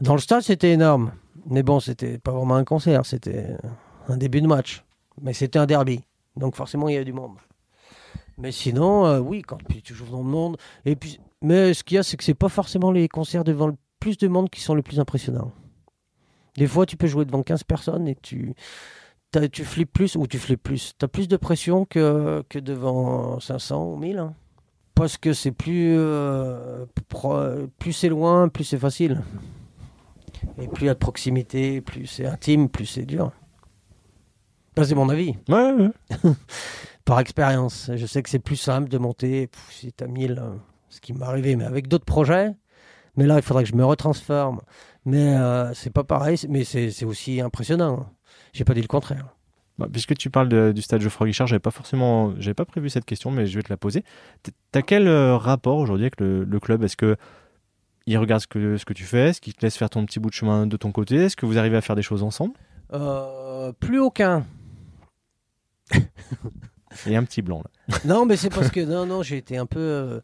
Dans 0.00 0.12
le 0.14 0.20
stade, 0.20 0.42
c'était 0.42 0.72
énorme. 0.72 1.12
Mais 1.48 1.62
bon, 1.62 1.80
c'était 1.80 2.18
pas 2.18 2.32
vraiment 2.32 2.56
un 2.56 2.64
concert, 2.64 3.06
c'était 3.06 3.56
un 4.08 4.16
début 4.16 4.40
de 4.40 4.46
match. 4.46 4.84
Mais 5.20 5.32
c'était 5.32 5.58
un 5.58 5.66
derby. 5.66 6.02
Donc 6.36 6.54
forcément, 6.56 6.88
il 6.88 6.92
y 6.94 6.96
avait 6.96 7.04
du 7.04 7.12
monde. 7.12 7.36
Mais 8.38 8.52
sinon, 8.52 9.06
euh, 9.06 9.18
oui, 9.18 9.42
quand 9.42 9.58
tu 9.82 9.94
joues 9.94 10.06
dans 10.10 10.18
le 10.18 10.24
monde. 10.24 10.56
Et 10.84 10.94
puis, 10.96 11.18
mais 11.42 11.72
ce 11.74 11.82
qu'il 11.84 11.96
y 11.96 11.98
a, 11.98 12.02
c'est 12.02 12.16
que 12.16 12.24
c'est 12.24 12.34
pas 12.34 12.48
forcément 12.48 12.90
les 12.90 13.08
concerts 13.08 13.44
devant 13.44 13.68
le 13.68 13.76
plus 14.00 14.18
de 14.18 14.28
monde 14.28 14.50
qui 14.50 14.60
sont 14.60 14.74
les 14.74 14.82
plus 14.82 15.00
impressionnants. 15.00 15.52
Des 16.56 16.66
fois, 16.66 16.86
tu 16.86 16.96
peux 16.96 17.06
jouer 17.06 17.24
devant 17.24 17.42
15 17.42 17.64
personnes 17.64 18.08
et 18.08 18.14
tu, 18.14 18.54
tu 19.52 19.64
flippes 19.64 19.92
plus, 19.92 20.16
ou 20.16 20.26
tu 20.26 20.38
flippes 20.38 20.62
plus. 20.62 20.92
Tu 20.98 21.04
as 21.04 21.08
plus 21.08 21.28
de 21.28 21.36
pression 21.36 21.84
que, 21.84 22.42
que 22.48 22.58
devant 22.58 23.40
500 23.40 23.92
ou 23.92 23.96
1000. 23.96 24.18
hein. 24.18 24.34
Parce 24.94 25.18
que 25.18 25.34
c'est 25.34 25.52
plus, 25.52 25.94
euh, 25.98 26.86
plus 27.78 27.92
c'est 27.92 28.08
loin, 28.08 28.48
plus 28.48 28.64
c'est 28.64 28.78
facile. 28.78 29.22
Et 30.58 30.68
plus 30.68 30.84
il 30.84 30.86
y 30.86 30.90
a 30.90 30.94
de 30.94 30.98
proximité, 30.98 31.82
plus 31.82 32.06
c'est 32.06 32.24
intime, 32.24 32.70
plus 32.70 32.86
c'est 32.86 33.04
dur. 33.04 33.30
Ça, 34.76 34.84
c'est 34.84 34.94
mon 34.94 35.08
avis, 35.08 35.34
Ouais, 35.48 35.72
ouais. 35.72 35.90
par 37.04 37.20
expérience. 37.20 37.90
Je 37.94 38.04
sais 38.06 38.22
que 38.22 38.28
c'est 38.28 38.38
plus 38.38 38.56
simple 38.56 38.88
de 38.88 38.98
monter 38.98 39.48
tu 39.80 40.04
as 40.04 40.06
1000, 40.06 40.32
euh, 40.38 40.50
ce 40.90 41.00
qui 41.00 41.12
m'est 41.12 41.24
arrivé, 41.24 41.56
mais 41.56 41.64
avec 41.64 41.88
d'autres 41.88 42.04
projets. 42.04 42.50
Mais 43.16 43.24
là, 43.26 43.36
il 43.36 43.42
faudrait 43.42 43.64
que 43.64 43.70
je 43.70 43.74
me 43.74 43.84
retransforme. 43.84 44.60
Mais 45.06 45.36
euh, 45.36 45.72
c'est 45.72 45.90
pas 45.90 46.04
pareil, 46.04 46.36
c'est- 46.36 46.48
mais 46.48 46.64
c'est 46.64 46.90
c'est 46.90 47.04
aussi 47.06 47.40
impressionnant. 47.40 48.10
J'ai 48.52 48.64
pas 48.64 48.74
dit 48.74 48.82
le 48.82 48.86
contraire. 48.88 49.28
Bah, 49.78 49.86
puisque 49.90 50.14
tu 50.16 50.30
parles 50.30 50.48
de- 50.48 50.72
du 50.74 50.82
stade 50.82 51.00
Geoffroy 51.00 51.28
Guichard, 51.28 51.46
j'avais 51.46 51.60
pas 51.60 51.70
forcément, 51.70 52.34
j'avais 52.38 52.54
pas 52.54 52.64
prévu 52.64 52.90
cette 52.90 53.04
question, 53.04 53.30
mais 53.30 53.46
je 53.46 53.56
vais 53.56 53.62
te 53.62 53.70
la 53.72 53.76
poser. 53.76 54.04
T'as 54.72 54.82
quel 54.82 55.06
euh, 55.06 55.36
rapport 55.36 55.78
aujourd'hui 55.78 56.04
avec 56.04 56.20
le, 56.20 56.44
le 56.44 56.60
club? 56.60 56.82
Est-ce 56.82 56.96
que 56.96 57.16
il 58.06 58.18
regarde 58.18 58.40
ce 58.42 58.46
que, 58.46 58.76
ce 58.76 58.84
que 58.84 58.92
tu 58.92 59.04
fais? 59.04 59.28
Est-ce 59.30 59.40
qu'il 59.40 59.54
te 59.54 59.64
laisse 59.64 59.76
faire 59.76 59.90
ton 59.90 60.04
petit 60.06 60.18
bout 60.20 60.28
de 60.28 60.34
chemin 60.34 60.66
de 60.66 60.76
ton 60.76 60.92
côté? 60.92 61.16
Est-ce 61.16 61.36
que 61.36 61.46
vous 61.46 61.56
arrivez 61.58 61.76
à 61.76 61.80
faire 61.80 61.96
des 61.96 62.02
choses 62.02 62.22
ensemble? 62.22 62.54
Euh, 62.92 63.72
plus 63.72 63.98
aucun. 64.00 64.44
Il 67.06 67.12
y 67.12 67.16
a 67.16 67.18
un 67.18 67.24
petit 67.24 67.42
blanc 67.42 67.62
là. 67.88 67.98
Non, 68.04 68.26
mais 68.26 68.36
c'est 68.36 68.50
parce 68.50 68.70
que 68.70 68.80
non, 68.80 69.06
non, 69.06 69.22
j'ai 69.22 69.36
été 69.36 69.56
un 69.56 69.66
peu. 69.66 69.78
euh, 69.80 70.20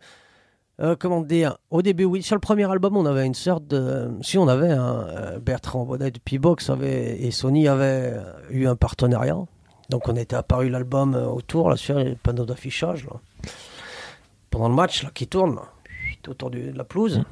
euh, 0.81 0.97
comment 0.99 1.21
dire 1.21 1.59
Au 1.71 1.83
début, 1.83 2.05
oui. 2.05 2.23
Sur 2.23 2.35
le 2.35 2.41
premier 2.41 2.69
album, 2.71 2.97
on 2.97 3.07
avait 3.07 3.27
une 3.27 3.35
sorte 3.35 3.67
de. 3.67 4.11
Si 4.23 4.39
on 4.39 4.49
avait 4.49 4.71
un 4.71 5.01
euh, 5.09 5.39
Bertrand 5.39 5.85
Bonnet 5.85 6.11
de 6.11 6.19
P-Box 6.19 6.71
avait, 6.71 7.21
et 7.23 7.31
Sony 7.31 7.69
avait 7.69 8.13
euh, 8.15 8.23
eu 8.51 8.67
un 8.67 8.75
partenariat. 8.77 9.37
Donc 9.91 10.09
on 10.09 10.17
était 10.17 10.37
apparu 10.37 10.71
l'album 10.71 11.15
euh, 11.15 11.27
autour, 11.27 11.69
là, 11.69 11.77
sur 11.77 11.99
les 11.99 12.15
panneaux 12.17 12.47
d'affichage. 12.47 13.05
là. 13.05 13.13
Pendant 14.51 14.69
le 14.69 14.75
match, 14.75 15.03
là, 15.05 15.11
qui 15.15 15.27
tourne, 15.27 15.57
là, 15.57 15.63
autour 16.29 16.51
du- 16.51 16.73
de 16.73 16.79
la 16.79 16.85
pelouse. 16.85 17.23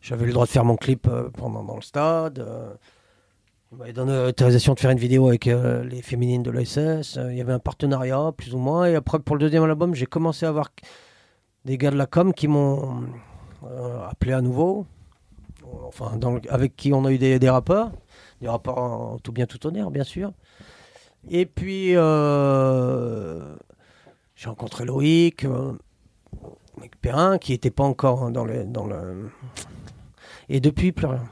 J'avais 0.00 0.26
le 0.26 0.32
droit 0.32 0.46
de 0.46 0.50
faire 0.50 0.64
mon 0.64 0.76
clip 0.76 1.08
euh, 1.08 1.28
pendant 1.30 1.64
dans 1.64 1.74
le 1.76 1.82
stade. 1.82 2.38
euh, 2.38 2.72
donné 3.92 4.12
l'autorisation 4.12 4.74
de 4.74 4.80
faire 4.80 4.90
une 4.90 4.98
vidéo 4.98 5.28
avec 5.28 5.46
euh, 5.46 5.84
les 5.84 6.00
féminines 6.00 6.42
de 6.42 6.50
l'OSS. 6.50 7.18
Euh, 7.18 7.30
il 7.30 7.36
y 7.36 7.40
avait 7.40 7.52
un 7.52 7.58
partenariat, 7.58 8.32
plus 8.36 8.54
ou 8.54 8.58
moins. 8.58 8.86
Et 8.86 8.94
après, 8.94 9.18
pour 9.18 9.36
le 9.36 9.40
deuxième 9.40 9.64
album, 9.64 9.94
j'ai 9.94 10.06
commencé 10.06 10.46
à 10.46 10.48
avoir 10.48 10.70
des 11.64 11.76
gars 11.76 11.90
de 11.90 11.96
la 11.96 12.06
com 12.06 12.32
qui 12.32 12.48
m'ont 12.48 13.04
euh, 13.64 14.06
appelé 14.08 14.32
à 14.32 14.40
nouveau. 14.40 14.86
Enfin, 15.86 16.18
avec 16.48 16.76
qui 16.76 16.92
on 16.92 17.04
a 17.04 17.12
eu 17.12 17.18
des, 17.18 17.50
rapports. 17.50 17.90
Des 18.40 18.48
rapports 18.48 18.78
en 18.78 19.18
tout 19.18 19.32
bien, 19.32 19.46
tout 19.46 19.66
honneur, 19.66 19.90
bien 19.90 20.04
sûr. 20.04 20.32
Et 21.28 21.44
puis, 21.44 21.88
j'ai 21.88 21.98
rencontré 24.44 24.84
Loïc, 24.84 25.46
Perrin, 27.02 27.38
qui 27.38 27.52
n'était 27.52 27.70
pas 27.70 27.84
encore 27.84 28.30
dans 28.30 28.44
le, 28.44 28.64
dans 28.64 28.86
le. 28.86 29.30
Et 30.48 30.60
depuis, 30.60 30.92
plus 30.92 31.06
rien. 31.06 31.24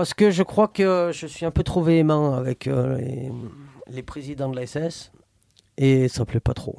Parce 0.00 0.14
que 0.14 0.30
je 0.30 0.42
crois 0.42 0.66
que 0.66 1.10
je 1.12 1.26
suis 1.26 1.44
un 1.44 1.50
peu 1.50 1.62
trop 1.62 1.82
véhément 1.82 2.32
avec 2.34 2.66
euh, 2.66 2.96
les, 2.96 3.30
les 3.90 4.02
présidents 4.02 4.48
de 4.48 4.56
la 4.56 4.66
SS 4.66 5.12
et 5.76 6.08
ça 6.08 6.24
plaît 6.24 6.40
pas 6.40 6.54
trop. 6.54 6.78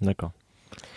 D'accord. 0.00 0.32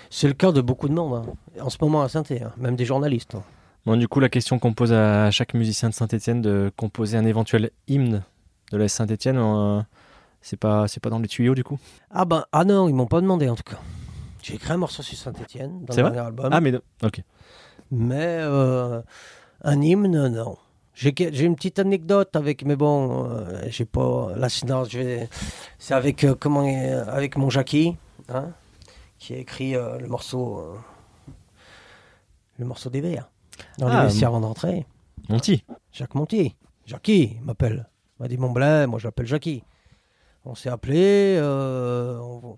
C'est 0.10 0.28
le 0.28 0.34
cas 0.34 0.52
de 0.52 0.60
beaucoup 0.60 0.90
de 0.90 0.94
monde, 0.96 1.24
hein. 1.24 1.62
en 1.62 1.70
ce 1.70 1.78
moment 1.80 2.02
à 2.02 2.10
saint 2.10 2.24
même 2.58 2.76
des 2.76 2.86
journalistes. 2.86 3.36
hein. 3.36 3.44
Bon, 3.86 3.96
du 3.96 4.08
coup, 4.08 4.20
la 4.20 4.30
question 4.30 4.58
qu'on 4.58 4.74
pose 4.74 4.92
à 4.92 5.30
chaque 5.30 5.54
musicien 5.54 5.90
de 5.90 5.94
Saint-Etienne 5.94 6.42
de 6.42 6.72
composer 6.76 7.16
un 7.20 7.26
éventuel 7.26 7.70
hymne 7.88 8.24
de 8.72 8.78
la 8.78 8.88
Saint-Etienne, 8.88 9.38
euh, 9.38 9.82
c'est 10.42 10.58
pas, 10.60 10.88
c'est 10.88 11.00
pas 11.00 11.12
dans 11.12 11.20
les 11.20 11.28
tuyaux 11.28 11.54
du 11.54 11.64
coup? 11.64 11.78
Ah 12.10 12.26
ben, 12.26 12.44
ah 12.52 12.66
non, 12.66 12.90
ils 12.90 12.96
m'ont 12.96 13.06
pas 13.06 13.22
demandé 13.22 13.48
en 13.50 13.56
tout 13.56 13.62
cas. 13.70 13.78
J'ai 14.42 14.56
écrit 14.56 14.74
un 14.74 14.78
morceau 14.78 15.04
sur 15.04 15.16
Saint-Etienne 15.16 15.86
dans 15.86 15.96
le 15.96 16.02
dernier 16.02 16.18
album, 16.26 16.50
Ah, 16.52 16.60
mais 16.60 16.74
ok. 17.04 17.22
mais 17.92 18.38
euh, 18.40 19.00
un 19.64 19.80
hymne, 19.80 20.28
non. 20.30 20.58
J'ai 21.02 21.46
une 21.46 21.56
petite 21.56 21.80
anecdote 21.80 22.36
avec, 22.36 22.64
mais 22.64 22.76
bon, 22.76 23.28
euh, 23.32 23.64
j'ai 23.70 23.86
pas. 23.86 24.34
Vais. 24.94 25.30
C'est 25.80 25.96
avec 25.96 26.24
euh, 26.24 26.36
comment 26.40 26.64
euh, 26.64 27.04
avec 27.08 27.38
mon 27.38 27.50
Jackie, 27.50 27.96
hein, 28.30 28.50
qui 29.18 29.34
a 29.34 29.38
écrit 29.38 29.72
le 29.74 30.06
morceau, 30.08 30.64
le 32.60 32.66
morceau 32.66 32.92
des 32.92 33.02
vers 33.02 33.32
dans 33.80 33.88
Ah, 33.88 34.02
les 34.02 34.08
vestiaires 34.10 34.30
avant 34.30 34.42
d'entrer. 34.42 34.86
Monty. 35.28 35.64
Jacques 35.92 36.14
Montier. 36.14 36.56
Jackie 36.86 37.36
il 37.40 37.46
m'appelle. 37.46 37.90
Il 38.20 38.22
m'a 38.24 38.28
dit 38.28 38.38
mon 38.38 38.52
blé, 38.52 38.86
moi 38.88 39.00
je 39.00 39.08
l'appelle 39.08 39.26
Jackie. 39.26 39.64
On 40.46 40.54
s'est 40.54 40.70
appelé. 40.70 41.40
on, 41.42 42.58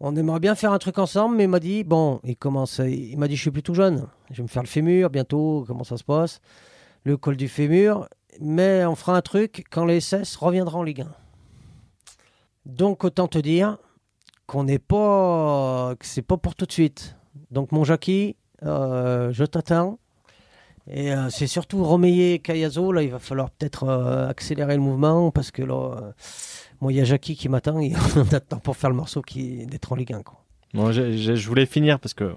on 0.00 0.16
aimerait 0.16 0.40
bien 0.40 0.56
faire 0.56 0.72
un 0.72 0.78
truc 0.78 0.98
ensemble, 0.98 1.36
mais 1.36 1.44
il 1.44 1.50
m'a 1.50 1.60
dit 1.60 1.84
bon, 1.84 2.20
il 2.24 2.36
commence. 2.36 2.80
Il 2.84 3.16
m'a 3.16 3.28
dit 3.28 3.36
je 3.36 3.42
suis 3.42 3.50
plus 3.52 3.62
tout 3.62 3.74
jeune. 3.74 4.08
Je 4.32 4.38
vais 4.38 4.42
me 4.42 4.48
faire 4.48 4.62
le 4.64 4.68
fémur 4.68 5.08
bientôt. 5.08 5.62
Comment 5.68 5.84
ça 5.84 5.96
se 5.96 6.04
passe? 6.04 6.40
Le 7.04 7.16
col 7.16 7.36
du 7.36 7.48
fémur. 7.48 8.08
Mais 8.40 8.84
on 8.84 8.94
fera 8.94 9.16
un 9.16 9.22
truc 9.22 9.64
quand 9.70 9.84
les 9.84 10.00
SS 10.00 10.36
reviendra 10.36 10.78
en 10.78 10.82
Ligue 10.82 11.02
1. 11.02 11.06
Donc 12.66 13.04
autant 13.04 13.28
te 13.28 13.38
dire 13.38 13.78
qu'on 14.46 14.64
n'est 14.64 14.78
pas, 14.78 15.94
c'est 16.00 16.22
pas 16.22 16.36
pour 16.36 16.54
tout 16.54 16.66
de 16.66 16.72
suite. 16.72 17.16
Donc 17.50 17.72
mon 17.72 17.84
Jackie, 17.84 18.36
euh, 18.62 19.32
je 19.32 19.44
t'attends. 19.44 19.98
Et 20.86 21.12
euh, 21.12 21.30
c'est 21.30 21.46
surtout 21.46 21.82
Romeyer 21.82 22.34
et 22.34 22.38
Cayazo, 22.40 22.92
là, 22.92 23.02
il 23.02 23.10
va 23.10 23.18
falloir 23.18 23.50
peut-être 23.50 23.84
euh, 23.84 24.28
accélérer 24.28 24.74
le 24.74 24.82
mouvement 24.82 25.30
parce 25.30 25.50
que 25.50 25.62
là, 25.62 26.12
moi, 26.80 26.92
il 26.92 26.96
y 26.96 27.00
a 27.00 27.04
Jackie 27.04 27.36
qui 27.36 27.48
m'attend 27.48 27.80
et 27.80 27.92
on 28.16 28.34
attend 28.34 28.58
pour 28.58 28.76
faire 28.76 28.90
le 28.90 28.96
morceau 28.96 29.22
d'être 29.34 29.92
en 29.92 29.96
Ligue 29.96 30.12
1. 30.12 30.22
Quoi. 30.22 30.44
Bon, 30.74 30.92
je, 30.92 31.46
voulais 31.46 31.66
finir 31.66 32.00
parce 32.00 32.12
que 32.12 32.34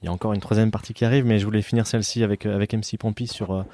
il 0.00 0.06
y 0.06 0.08
a 0.08 0.12
encore 0.12 0.32
une 0.32 0.40
troisième 0.40 0.72
partie 0.72 0.94
qui 0.94 1.04
arrive, 1.04 1.24
mais 1.24 1.38
je 1.38 1.44
voulais 1.44 1.62
finir 1.62 1.86
celle-ci 1.86 2.24
avec, 2.24 2.44
avec 2.44 2.74
MC 2.74 2.98
Pompi 2.98 3.28
sur, 3.28 3.64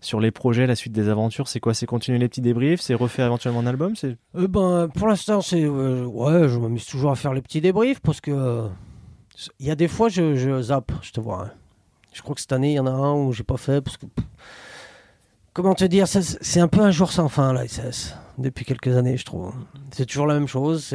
sur 0.00 0.20
les 0.20 0.30
projets, 0.30 0.66
la 0.66 0.76
suite 0.76 0.92
des 0.92 1.08
aventures. 1.08 1.48
C'est 1.48 1.60
quoi? 1.60 1.74
C'est 1.74 1.86
continuer 1.86 2.18
les 2.18 2.28
petits 2.28 2.40
débriefs? 2.40 2.80
C'est 2.80 2.94
refaire 2.94 3.26
éventuellement 3.26 3.60
un 3.60 3.66
album? 3.66 3.96
C'est 3.96 4.16
Euh, 4.36 4.46
ben, 4.48 4.88
pour 4.94 5.08
l'instant, 5.08 5.40
c'est 5.40 5.62
euh, 5.64 6.04
ouais, 6.04 6.48
je 6.48 6.58
m'amuse 6.58 6.86
toujours 6.86 7.10
à 7.10 7.16
faire 7.16 7.32
les 7.34 7.42
petits 7.42 7.60
débriefs 7.60 8.00
parce 8.00 8.20
que 8.20 8.30
euh, 8.30 8.68
il 9.58 9.66
y 9.66 9.70
a 9.70 9.74
des 9.74 9.88
fois, 9.88 10.08
je, 10.08 10.34
je 10.36 10.62
zappe, 10.62 10.92
je 11.02 11.10
te 11.12 11.20
vois. 11.20 11.44
hein. 11.44 11.50
Je 12.12 12.22
crois 12.22 12.34
que 12.34 12.40
cette 12.40 12.52
année, 12.52 12.70
il 12.72 12.74
y 12.74 12.80
en 12.80 12.86
a 12.86 12.90
un 12.90 13.14
où 13.14 13.32
j'ai 13.32 13.44
pas 13.44 13.56
fait 13.58 13.80
parce 13.80 13.96
que 13.96 14.06
comment 15.52 15.74
te 15.74 15.84
dire, 15.84 16.06
c'est 16.08 16.60
un 16.60 16.68
peu 16.68 16.80
un 16.80 16.90
jour 16.90 17.12
sans 17.12 17.28
fin 17.28 17.52
la 17.52 17.66
SS 17.66 18.14
depuis 18.38 18.64
quelques 18.64 18.96
années, 18.96 19.16
je 19.16 19.24
trouve. 19.24 19.52
C'est 19.92 20.06
toujours 20.06 20.26
la 20.26 20.34
même 20.34 20.46
chose. 20.48 20.94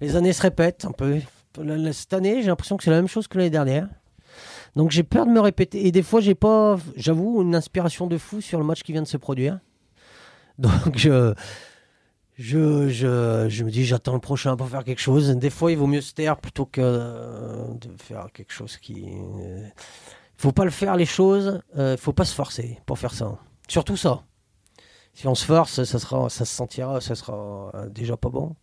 Les 0.00 0.16
années 0.16 0.32
se 0.32 0.42
répètent 0.42 0.84
un 0.84 0.92
peu. 0.92 1.18
Cette 1.92 2.12
année, 2.12 2.42
j'ai 2.42 2.48
l'impression 2.48 2.76
que 2.76 2.84
c'est 2.84 2.90
la 2.90 2.96
même 2.96 3.08
chose 3.08 3.26
que 3.28 3.38
l'année 3.38 3.50
dernière. 3.50 3.88
Donc 4.76 4.90
j'ai 4.90 5.02
peur 5.04 5.26
de 5.26 5.30
me 5.30 5.40
répéter. 5.40 5.86
Et 5.86 5.92
des 5.92 6.02
fois, 6.02 6.20
j'ai 6.20 6.34
pas, 6.34 6.76
j'avoue, 6.96 7.42
une 7.42 7.54
inspiration 7.54 8.06
de 8.06 8.18
fou 8.18 8.40
sur 8.40 8.58
le 8.58 8.64
match 8.64 8.82
qui 8.82 8.92
vient 8.92 9.02
de 9.02 9.06
se 9.08 9.16
produire. 9.16 9.60
Donc 10.58 10.96
je, 10.96 11.34
je, 12.38 12.88
je, 12.88 13.46
je 13.48 13.64
me 13.64 13.70
dis, 13.70 13.84
j'attends 13.84 14.14
le 14.14 14.20
prochain 14.20 14.56
pour 14.56 14.68
faire 14.68 14.84
quelque 14.84 15.00
chose. 15.00 15.28
Des 15.30 15.50
fois, 15.50 15.70
il 15.72 15.78
vaut 15.78 15.86
mieux 15.86 16.00
se 16.00 16.12
taire 16.14 16.36
plutôt 16.36 16.66
que 16.66 16.80
de 16.80 17.88
faire 17.98 18.28
quelque 18.32 18.52
chose 18.52 18.76
qui. 18.76 19.04
euh, 19.40 19.66
faut 20.36 20.52
pas 20.52 20.64
le 20.64 20.70
faire 20.70 20.96
les 20.96 21.06
choses. 21.06 21.60
euh, 21.78 21.96
faut 21.96 22.12
pas 22.12 22.24
se 22.24 22.34
forcer 22.34 22.78
pour 22.86 22.98
faire 22.98 23.14
ça. 23.14 23.38
Surtout 23.68 23.96
ça. 23.96 24.22
Si 25.16 25.28
on 25.28 25.36
se 25.36 25.44
force, 25.44 25.84
ça 25.84 25.98
sera, 26.00 26.28
ça 26.28 26.44
se 26.44 26.52
sentira, 26.52 27.00
ça 27.00 27.14
sera 27.14 27.70
déjà 27.90 28.16
pas 28.16 28.30
bon. 28.30 28.56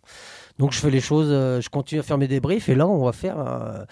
Donc 0.59 0.73
je 0.73 0.79
fais 0.79 0.89
les 0.91 0.99
choses, 0.99 1.29
euh, 1.29 1.61
je 1.61 1.69
continue 1.69 2.01
à 2.01 2.03
faire 2.03 2.17
mes 2.17 2.27
débriefs 2.27 2.67
et 2.67 2.75
là 2.75 2.85
on 2.87 3.05
va 3.05 3.13
faire. 3.13 3.39
euh, 3.39 3.85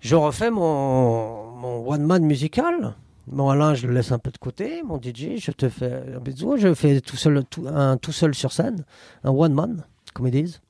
je 0.00 0.16
refais 0.16 0.50
mon, 0.50 1.49
mon 1.60 1.86
one 1.86 2.04
man 2.04 2.24
musical. 2.24 2.94
Mon 3.26 3.50
Alain, 3.50 3.74
je 3.74 3.86
le 3.86 3.92
laisse 3.92 4.12
un 4.12 4.18
peu 4.18 4.30
de 4.30 4.38
côté. 4.38 4.82
Mon 4.82 5.00
DJ, 5.00 5.36
je 5.36 5.52
te 5.52 5.68
fais 5.68 6.02
un 6.16 6.18
bisou. 6.18 6.56
Je 6.56 6.74
fais 6.74 7.00
tout 7.00 7.16
seul, 7.16 7.44
un 7.66 7.96
tout 7.96 8.12
seul 8.12 8.34
sur 8.34 8.52
scène, 8.52 8.84
un 9.22 9.30
one 9.30 9.52
man, 9.52 9.84
comme 10.14 10.26
ils 10.26 10.32
disent. 10.32 10.60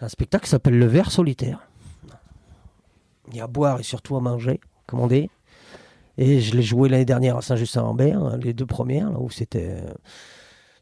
Un 0.00 0.08
spectacle 0.08 0.44
qui 0.44 0.50
s'appelle 0.50 0.78
Le 0.78 0.86
Verre 0.86 1.10
solitaire. 1.10 1.66
Il 3.28 3.36
y 3.36 3.40
a 3.40 3.44
à 3.44 3.46
boire 3.46 3.80
et 3.80 3.82
surtout 3.82 4.16
à 4.16 4.20
manger, 4.20 4.60
comme 4.86 5.00
on 5.00 5.06
dit. 5.06 5.30
Et 6.18 6.40
je 6.40 6.54
l'ai 6.54 6.62
joué 6.62 6.88
l'année 6.88 7.06
dernière 7.06 7.38
à 7.38 7.42
Saint-Just-Saint-Lambert, 7.42 8.22
hein, 8.22 8.38
les 8.42 8.52
deux 8.52 8.66
premières, 8.66 9.10
là 9.10 9.18
où 9.18 9.30
c'était. 9.30 9.82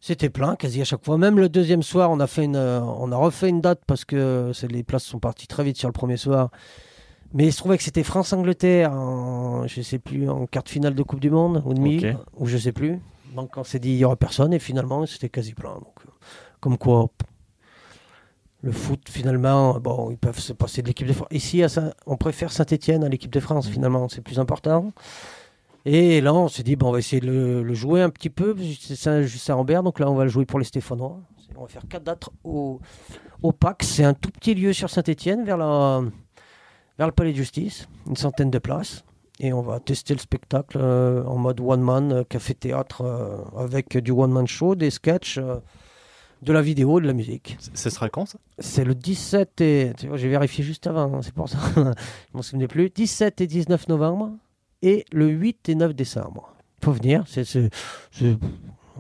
C'était 0.03 0.31
plein 0.31 0.57
quasi 0.57 0.81
à 0.81 0.85
chaque 0.85 1.05
fois. 1.05 1.19
Même 1.19 1.39
le 1.39 1.51
deuxième 1.51 1.83
soir, 1.83 2.11
on 2.11 2.21
a, 2.21 2.27
fait 2.27 2.45
une, 2.45 2.57
on 2.57 3.13
a 3.13 3.17
refait 3.17 3.51
une 3.51 3.61
date 3.61 3.83
parce 3.87 4.07
que 4.07 4.51
les 4.67 4.83
places 4.83 5.05
sont 5.05 5.19
parties 5.19 5.47
très 5.47 5.63
vite 5.63 5.77
sur 5.77 5.89
le 5.89 5.93
premier 5.93 6.17
soir. 6.17 6.51
Mais 7.33 7.47
il 7.47 7.53
se 7.53 7.59
trouvait 7.59 7.77
que 7.79 7.85
c'était 7.85 8.03
France-Angleterre, 8.03 8.93
en, 8.93 9.67
je 9.69 9.83
sais 9.83 9.99
plus, 10.01 10.29
en 10.29 10.47
quart 10.47 10.65
de 10.65 10.69
finale 10.69 10.95
de 10.95 11.03
Coupe 11.03 11.21
du 11.21 11.31
Monde, 11.31 11.63
ou 11.65 11.75
demi, 11.75 11.99
Ok. 12.05 12.17
ou 12.39 12.47
je 12.47 12.59
sais 12.59 12.73
plus. 12.73 12.99
Donc 13.37 13.57
on 13.57 13.63
s'est 13.65 13.79
dit, 13.79 13.91
il 13.91 13.99
y 13.99 14.05
aura 14.05 14.17
personne, 14.17 14.53
et 14.53 14.59
finalement, 14.59 15.07
c'était 15.07 15.29
quasi 15.29 15.55
plein. 15.55 15.75
Donc, 15.75 15.95
euh, 16.05 16.11
comme 16.59 16.77
quoi, 16.77 17.09
le 18.63 18.73
foot, 18.73 19.01
finalement, 19.09 19.79
bon, 19.79 20.11
ils 20.11 20.19
peuvent 20.19 20.39
se 20.41 20.53
passer 20.53 20.83
de 20.83 20.89
l'équipe 20.89 21.07
de 21.07 21.13
France. 21.13 21.29
Ici, 21.31 21.63
à 21.63 21.69
Saint- 21.69 21.93
on 22.07 22.17
préfère 22.17 22.51
Saint-Etienne 22.51 23.05
à 23.05 23.09
l'équipe 23.09 23.33
de 23.33 23.41
France, 23.41 23.69
finalement, 23.69 24.09
c'est 24.09 24.21
plus 24.23 24.39
important. 24.41 24.93
Et 25.87 26.21
là, 26.21 26.35
on 26.35 26.49
s'est 26.49 26.63
dit, 26.65 26.77
bon, 26.77 26.89
on 26.89 26.93
va 26.93 26.99
essayer 26.99 27.21
de 27.21 27.27
le, 27.27 27.63
le 27.63 27.75
jouer 27.75 28.03
un 28.03 28.11
petit 28.11 28.29
peu. 28.29 28.55
C'est 28.81 28.97
Saint-Just-Saint-Rambert, 28.97 29.83
donc 29.83 29.99
là, 29.99 30.11
on 30.11 30.15
va 30.15 30.25
le 30.25 30.31
jouer 30.31 30.45
pour 30.45 30.59
les 30.59 30.65
Stéphanois. 30.67 31.19
On 31.57 31.63
va 31.63 31.69
faire 31.69 31.87
quatre 31.89 32.05
dates 32.05 32.29
au, 32.45 32.81
au 33.43 33.53
PAC. 33.53 33.83
C'est 33.85 34.05
un 34.05 34.13
tout 34.15 34.31
petit 34.31 34.55
lieu 34.55 34.73
sur 34.75 34.91
Saint-Etienne, 34.91 35.45
vers, 35.45 35.57
la, 35.57 36.03
vers 37.01 37.07
le 37.07 37.15
palais 37.15 37.33
de 37.33 37.37
justice, 37.37 37.89
une 38.07 38.17
centaine 38.17 38.51
de 38.51 38.59
places. 38.59 39.05
Et 39.39 39.55
on 39.55 39.63
va 39.63 39.81
tester 39.81 40.13
le 40.13 40.21
spectacle 40.21 40.77
euh, 40.79 41.25
en 41.25 41.39
mode 41.39 41.59
one-man, 41.59 42.13
euh, 42.13 42.25
café-théâtre, 42.25 43.01
euh, 43.01 43.39
avec 43.57 43.97
du 43.97 44.11
one-man 44.11 44.47
show, 44.47 44.75
des 44.75 44.91
sketchs, 44.91 45.39
de 45.39 46.53
la 46.53 46.61
vidéo, 46.61 47.01
de 47.01 47.07
la 47.07 47.15
musique. 47.15 47.57
Ce 47.73 47.89
sera 47.89 48.11
quand 48.11 48.27
ça? 48.27 48.39
C'est 48.59 48.85
le 48.85 48.95
17 48.95 49.63
et. 49.63 49.93
Tu 49.97 50.09
vois, 50.09 50.19
j'ai 50.19 50.29
vérifié 50.29 50.63
juste 50.63 50.87
avant, 50.87 51.15
hein, 51.15 51.23
c'est 51.23 51.33
pour 51.33 51.49
ça. 51.49 51.57
Je 51.75 52.35
m'en 52.35 52.43
souvenais 52.43 52.69
plus. 52.69 52.91
17 52.91 53.41
et 53.41 53.47
19 53.47 53.89
novembre 53.89 54.33
et 54.83 55.07
le 55.11 55.27
8 55.29 55.71
et 55.71 55.75
9 55.77 55.95
décembre. 55.95 56.55
Faut 56.85 56.93
venir. 56.93 57.25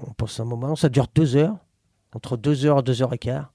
On 0.07 0.13
passe 0.15 0.41
un 0.41 0.47
moment. 0.47 0.75
Ça 0.75 0.89
dure 0.89 1.07
deux 1.15 1.37
heures. 1.37 1.59
Entre 2.15 2.39
deux 2.39 2.65
heures 2.65 2.79
et 2.79 2.83
deux 2.83 3.03
heures 3.03 3.13
et 3.13 3.19
quart. 3.19 3.53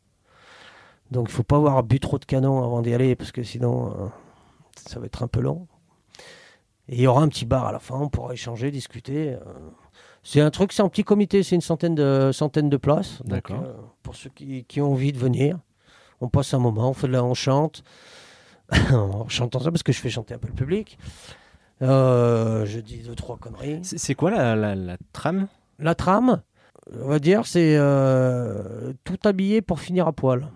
Donc 1.09 1.29
il 1.29 1.33
faut 1.33 1.41
pas 1.41 1.57
avoir 1.57 1.81
bu 1.81 1.99
trop 1.99 2.19
de 2.19 2.25
canons 2.25 2.63
avant 2.63 2.83
d'y 2.83 2.93
aller 2.93 3.15
parce 3.15 3.31
que 3.31 3.41
sinon 3.41 4.11
ça 4.85 4.99
va 4.99 5.05
être 5.05 5.23
un 5.23 5.27
peu 5.27 5.39
long. 5.41 5.67
Et 6.87 6.95
il 6.95 7.01
y 7.01 7.07
aura 7.07 7.21
un 7.21 7.27
petit 7.29 7.45
bar 7.45 7.65
à 7.65 7.71
la 7.71 7.79
fin. 7.79 7.95
On 7.95 8.09
pourra 8.09 8.33
échanger, 8.33 8.69
discuter. 8.71 9.33
euh. 9.33 9.39
C'est 10.23 10.41
un 10.41 10.49
truc, 10.51 10.71
c'est 10.73 10.81
un 10.81 10.89
petit 10.89 11.03
comité, 11.03 11.43
c'est 11.43 11.55
une 11.55 11.61
centaine 11.61 11.95
de, 11.95 12.31
centaine 12.33 12.69
de 12.69 12.77
places. 12.77 13.21
D'accord. 13.25 13.61
euh, 13.63 13.73
pour 14.03 14.15
ceux 14.15 14.29
qui, 14.29 14.63
qui 14.65 14.81
ont 14.81 14.91
envie 14.91 15.11
de 15.11 15.17
venir, 15.19 15.57
on 16.21 16.29
passe 16.29 16.53
un 16.53 16.59
moment, 16.59 16.89
on 16.89 16.93
fait 16.93 17.07
de 17.07 17.11
la, 17.13 17.23
on 17.23 17.33
chante, 17.35 17.83
on 18.91 19.27
chante 19.27 19.55
ensemble 19.55 19.73
parce 19.73 19.83
que 19.83 19.91
je 19.91 19.99
fais 19.99 20.09
chanter 20.09 20.33
un 20.33 20.37
peu 20.39 20.47
le 20.47 20.53
public. 20.53 20.97
Euh, 21.81 22.65
je 22.65 22.79
dis 22.79 22.99
deux 23.03 23.15
trois 23.15 23.37
conneries. 23.37 23.79
C'est 23.83 23.97
c'est 23.97 24.15
quoi 24.15 24.31
la, 24.31 24.55
la, 24.55 24.75
la 24.75 24.97
trame? 25.13 25.47
La 25.77 25.93
trame, 25.93 26.41
on 26.93 27.07
va 27.07 27.19
dire, 27.19 27.45
c'est 27.45 27.75
euh, 27.77 28.93
tout 29.03 29.19
habillé 29.25 29.61
pour 29.61 29.79
finir 29.79 30.07
à 30.07 30.13
poil. 30.13 30.47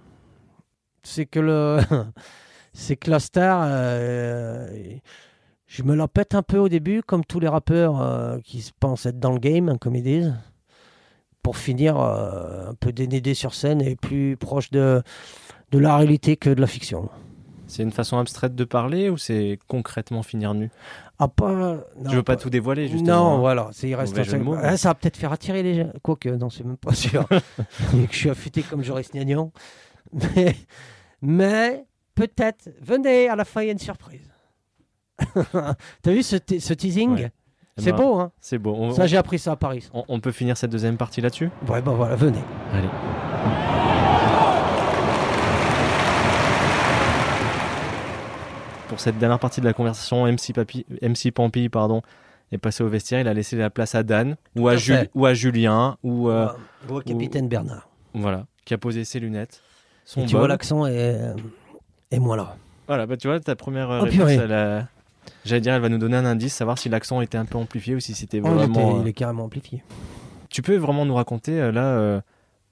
C'est 1.03 1.25
que 1.25 1.39
le, 1.39 1.79
la 3.07 3.19
star, 3.19 3.61
euh, 3.63 4.67
je 5.67 5.83
me 5.83 5.95
la 5.95 6.07
pète 6.07 6.35
un 6.35 6.41
peu 6.43 6.57
au 6.57 6.69
début, 6.69 7.01
comme 7.03 7.23
tous 7.25 7.39
les 7.39 7.47
rappeurs 7.47 8.01
euh, 8.01 8.39
qui 8.43 8.61
se 8.61 8.71
pensent 8.79 9.05
être 9.05 9.19
dans 9.19 9.31
le 9.31 9.39
game, 9.39 9.69
hein, 9.69 9.77
comme 9.79 9.95
ils 9.95 10.03
disent, 10.03 10.33
pour 11.43 11.57
finir 11.57 11.99
euh, 11.99 12.69
un 12.69 12.73
peu 12.75 12.91
dénédé 12.91 13.33
sur 13.33 13.53
scène 13.53 13.81
et 13.81 13.95
plus 13.95 14.35
proche 14.37 14.71
de 14.71 15.01
de 15.71 15.77
la 15.77 15.95
réalité 15.97 16.35
que 16.35 16.49
de 16.49 16.59
la 16.61 16.65
fiction. 16.67 17.09
C'est 17.67 17.83
une 17.83 17.91
façon 17.91 18.17
abstraite 18.17 18.55
de 18.55 18.63
parler 18.63 19.11
ou 19.11 19.17
c'est 19.19 19.59
concrètement 19.67 20.23
finir 20.23 20.55
nu? 20.55 20.71
Ah, 21.19 21.27
pas, 21.27 21.51
non, 21.51 22.09
Je 22.09 22.15
veux 22.15 22.23
pas 22.23 22.35
tout 22.37 22.49
dévoiler 22.49 22.87
justement. 22.87 23.35
Non, 23.35 23.39
voilà, 23.39 23.69
c'est 23.71 23.87
il 23.87 23.93
reste 23.93 24.17
un 24.17 24.23
cinq- 24.23 24.41
mots, 24.41 24.55
Ah, 24.59 24.75
ça 24.77 24.89
va 24.89 24.95
peut-être 24.95 25.17
faire 25.17 25.31
attirer 25.31 25.61
les 25.61 25.75
gens. 25.75 25.91
Quoique, 26.01 26.29
non, 26.29 26.49
c'est 26.49 26.63
même 26.63 26.77
pas 26.77 26.95
sûr. 26.95 27.27
que 27.27 27.35
je 28.11 28.17
suis 28.17 28.29
affûté 28.31 28.63
comme 28.63 28.81
Joris 28.83 29.11
Gnagnon. 29.11 29.51
Mais, 30.11 30.55
mais 31.21 31.85
peut-être, 32.27 32.69
venez, 32.81 33.29
à 33.29 33.35
la 33.35 33.45
fin, 33.45 33.61
il 33.61 33.65
y 33.65 33.69
a 33.69 33.71
une 33.73 33.79
surprise. 33.79 34.29
T'as 36.01 36.11
vu 36.11 36.23
ce, 36.23 36.35
te- 36.37 36.59
ce 36.59 36.73
teasing 36.73 37.11
Ouais. 37.15 37.31
Eh 37.77 37.81
C'est 37.81 37.91
ben, 37.91 37.97
beau, 37.97 38.19
hein 38.19 38.31
C'est 38.41 38.57
beau. 38.57 38.73
On, 38.75 38.91
Ça, 38.91 39.07
j'ai 39.07 39.17
appris 39.17 39.39
ça 39.39 39.53
à 39.53 39.55
Paris. 39.55 39.89
on- 39.93 40.03
on 40.09 40.19
peut 40.19 40.31
finir 40.33 40.57
cette 40.57 40.71
deuxième 40.71 40.97
partie 40.97 41.21
là-dessus? 41.21 41.49
Ouais, 41.67 41.81
ben 41.81 41.93
voilà, 41.93 42.15
venez. 42.15 42.43
Allez. 42.73 42.89
Pour 48.87 48.99
cette 48.99 49.19
dernière 49.19 49.39
partie 49.39 49.61
de 49.61 49.65
la 49.65 49.73
conversation, 49.73 50.25
MC, 50.25 50.51
Papi, 50.53 50.85
MC 51.01 51.31
Pampi 51.31 51.69
pardon, 51.69 52.01
est 52.51 52.57
passé 52.57 52.83
au 52.83 52.87
vestiaire. 52.87 53.19
Il 53.21 53.27
a 53.27 53.33
laissé 53.35 53.55
la 53.55 53.69
place 53.69 53.93
à 53.93 54.01
Dan 54.01 54.35
ou 54.55 54.67
à, 54.67 54.77
Jul- 54.77 55.07
ou 55.13 55.25
à 55.27 55.33
Julien 55.35 55.97
ou 56.03 56.29
euh, 56.29 56.47
Ou 56.89 56.95
au 56.97 57.01
capitaine 57.01 57.47
Bernard. 57.47 57.87
voilà, 58.15 58.45
qui 58.65 58.73
a 58.73 58.79
posé 58.79 59.05
ses 59.05 59.19
lunettes, 59.19 59.61
son 60.05 60.25
tu 60.25 60.31
bob. 60.31 60.39
vois, 60.39 60.47
l'accent 60.47 60.87
est, 60.87 61.19
est 62.11 62.19
moi 62.19 62.35
là. 62.37 62.55
Voilà, 62.87 63.05
bah 63.05 63.17
tu 63.17 63.27
vois, 63.27 63.39
ta 63.39 63.55
première 63.55 63.89
Oh, 63.89 64.03
réponse, 64.03 64.29
elle 64.29 64.51
a- 64.51 64.87
j'allais 65.45 65.61
dire, 65.61 65.73
elle 65.73 65.81
va 65.81 65.89
nous 65.89 65.97
donner 65.99 66.17
un 66.17 66.25
indice, 66.25 66.53
savoir 66.55 66.77
si 66.77 66.89
l'accent 66.89 67.21
était 67.21 67.37
un 67.37 67.45
peu 67.45 67.57
amplifié 67.57 67.95
ou 67.95 67.99
si 67.99 68.13
c'était 68.15 68.39
Oh, 68.43 68.47
il, 68.47 68.53
vraiment. 68.55 68.79
était- 68.79 68.93
euh, 68.97 69.01
il 69.03 69.07
est 69.07 69.13
carrément 69.13 69.43
amplifié. 69.45 69.83
Tu 70.49 70.61
peux 70.63 70.75
vraiment 70.75 71.05
nous 71.05 71.13
raconter 71.13 71.59
euh, 71.61 71.71
là 71.71 71.83
euh, 71.85 72.19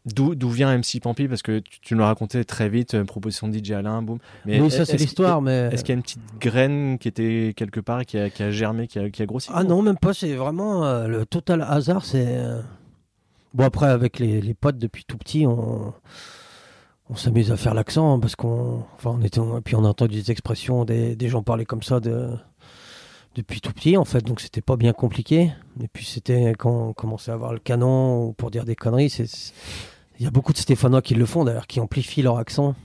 d'où 0.05 0.33
d'où 0.33 0.49
vient 0.49 0.71
MC 0.75 0.99
Pampi? 0.99 1.27
Parce 1.27 1.43
que 1.43 1.59
tu, 1.59 1.79
tu 1.81 1.93
nous 1.93 1.99
l'as 1.99 2.07
raconté 2.07 2.43
très 2.43 2.69
vite, 2.69 2.95
euh, 2.95 3.03
proposition 3.03 3.47
de 3.47 3.55
DJ 3.59 3.71
Alain, 3.73 4.01
boum. 4.01 4.17
Mais 4.45 4.59
oui, 4.59 4.71
ça, 4.71 4.85
c'est 4.85 4.97
l'histoire, 4.97 5.41
mais. 5.43 5.69
Est-ce 5.71 5.83
qu'il 5.83 5.93
y 5.93 5.95
a 5.95 5.97
une 5.97 6.01
petite 6.01 6.39
graine 6.39 6.97
qui 6.97 7.07
était 7.07 7.53
quelque 7.55 7.79
part 7.79 8.01
et 8.01 8.05
qui 8.05 8.17
a, 8.17 8.31
qui 8.31 8.41
a 8.41 8.49
germé, 8.49 8.87
qui 8.87 8.97
a, 8.97 9.11
qui 9.11 9.21
a 9.21 9.27
grossi? 9.27 9.51
Ah 9.53 9.63
non, 9.63 9.83
même 9.83 9.97
pas. 9.99 10.15
C'est 10.15 10.33
vraiment 10.33 10.83
euh, 10.85 11.05
le 11.07 11.27
total 11.27 11.61
hasard. 11.61 12.03
C'est 12.05 12.39
bon 13.53 13.65
après 13.65 13.87
avec 13.87 14.17
les, 14.17 14.41
les 14.41 14.53
potes 14.55 14.79
depuis 14.79 15.03
tout 15.05 15.17
petit, 15.17 15.45
on 15.45 15.93
on 17.09 17.15
s'amuse 17.15 17.51
à 17.51 17.57
faire 17.57 17.73
l'accent 17.73 18.15
hein, 18.15 18.19
parce 18.19 18.35
qu'on 18.35 18.83
enfin 18.95 19.17
on 19.19 19.21
était 19.23 19.39
puis 19.63 19.75
on 19.75 19.85
a 19.85 19.87
entendu 19.87 20.15
des 20.15 20.31
expressions 20.31 20.85
des, 20.85 21.15
des 21.15 21.29
gens 21.29 21.41
parler 21.41 21.65
comme 21.65 21.83
ça 21.83 21.99
de 21.99 22.29
depuis 23.35 23.61
tout 23.61 23.71
petit 23.71 23.97
en 23.97 24.05
fait 24.05 24.21
donc 24.25 24.41
c'était 24.41 24.61
pas 24.61 24.75
bien 24.75 24.93
compliqué. 24.93 25.51
Et 25.81 25.87
puis 25.87 26.05
c'était 26.05 26.53
quand 26.57 26.89
on 26.89 26.93
commençait 26.93 27.31
à 27.31 27.35
avoir 27.35 27.53
le 27.53 27.59
canon 27.59 28.25
ou 28.25 28.33
pour 28.33 28.51
dire 28.51 28.65
des 28.65 28.75
conneries 28.75 29.09
c'est 29.09 29.27
il 30.19 30.23
y 30.23 30.27
a 30.27 30.31
beaucoup 30.31 30.51
de 30.51 30.57
Stéphanois 30.57 31.03
qui 31.03 31.13
le 31.13 31.25
font 31.25 31.45
d'ailleurs 31.45 31.67
qui 31.67 31.79
amplifient 31.79 32.23
leur 32.23 32.39
accent. 32.39 32.75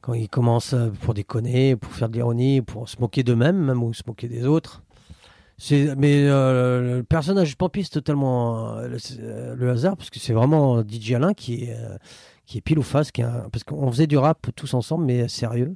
Quand 0.00 0.14
ils 0.14 0.28
commencent 0.28 0.74
euh, 0.74 0.90
pour 1.02 1.14
déconner 1.14 1.76
pour 1.76 1.92
faire 1.92 2.08
de 2.08 2.14
l'ironie 2.14 2.62
pour 2.62 2.88
se 2.88 3.00
moquer 3.00 3.22
d'eux-mêmes 3.22 3.58
même 3.58 3.82
ou 3.82 3.92
se 3.92 4.02
moquer 4.06 4.28
des 4.28 4.46
autres. 4.46 4.82
Mais 5.70 6.24
euh, 6.26 6.96
le 6.96 7.02
personnage 7.04 7.56
du 7.56 7.82
c'est 7.84 7.90
totalement 7.90 8.76
euh, 8.76 8.98
le, 9.56 9.70
hasard, 9.70 9.96
parce 9.96 10.10
que 10.10 10.18
c'est 10.18 10.32
vraiment 10.32 10.82
DJ 10.82 11.12
Alain 11.12 11.32
qui 11.32 11.68
qui 12.46 12.58
est 12.58 12.60
pile 12.60 12.78
ou 12.78 12.82
face. 12.82 13.10
Qui 13.10 13.22
parce 13.22 13.64
qu'on 13.64 13.90
faisait 13.90 14.06
du 14.06 14.16
rap 14.16 14.46
tous 14.56 14.74
ensemble, 14.74 15.04
mais 15.04 15.28
sérieux. 15.28 15.74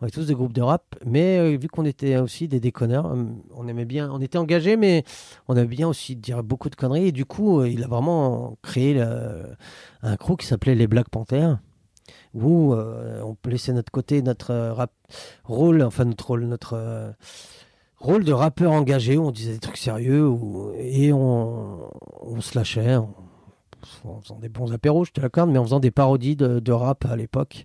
On 0.00 0.06
était 0.06 0.20
tous 0.20 0.26
des 0.26 0.34
groupes 0.34 0.52
de 0.52 0.62
rap, 0.62 0.96
mais 1.04 1.38
euh, 1.38 1.56
vu 1.56 1.68
qu'on 1.68 1.84
était 1.84 2.16
aussi 2.16 2.48
des 2.48 2.60
déconneurs, 2.60 3.06
euh, 3.06 3.24
on 3.54 3.68
aimait 3.68 3.84
bien, 3.84 4.10
on 4.10 4.20
était 4.20 4.38
engagés, 4.38 4.76
mais 4.76 5.04
on 5.48 5.56
aimait 5.56 5.66
bien 5.66 5.88
aussi 5.88 6.16
dire 6.16 6.42
beaucoup 6.42 6.70
de 6.70 6.76
conneries. 6.76 7.08
Et 7.08 7.12
du 7.12 7.24
coup, 7.24 7.60
euh, 7.60 7.68
il 7.68 7.84
a 7.84 7.86
vraiment 7.86 8.56
créé 8.62 9.00
un 9.00 10.16
crew 10.16 10.36
qui 10.36 10.46
s'appelait 10.46 10.74
les 10.74 10.86
Black 10.86 11.08
Panthers, 11.10 11.58
où 12.34 12.74
on 12.74 13.36
laissait 13.46 13.72
notre 13.72 13.92
côté 13.92 14.22
notre 14.22 14.54
rap 14.54 14.92
rôle, 15.44 15.82
enfin 15.82 16.04
notre 16.04 16.26
rôle, 16.26 16.44
notre 16.44 17.14
rôle 17.98 18.24
de 18.24 18.32
rappeur 18.32 18.72
engagé, 18.72 19.16
où 19.16 19.26
on 19.26 19.30
disait 19.30 19.52
des 19.52 19.58
trucs 19.58 19.76
sérieux 19.76 20.32
et 20.78 21.12
on, 21.12 21.90
se 22.40 22.56
lâchait 22.56 22.96
en 24.04 24.20
faisant 24.20 24.38
des 24.38 24.48
bons 24.48 24.72
apéros, 24.72 25.04
je 25.04 25.12
te 25.12 25.20
l'accorde, 25.20 25.50
mais 25.50 25.58
en 25.58 25.64
faisant 25.64 25.80
des 25.80 25.90
parodies 25.90 26.36
de, 26.36 26.72
rap 26.72 27.04
à 27.06 27.16
l'époque, 27.16 27.64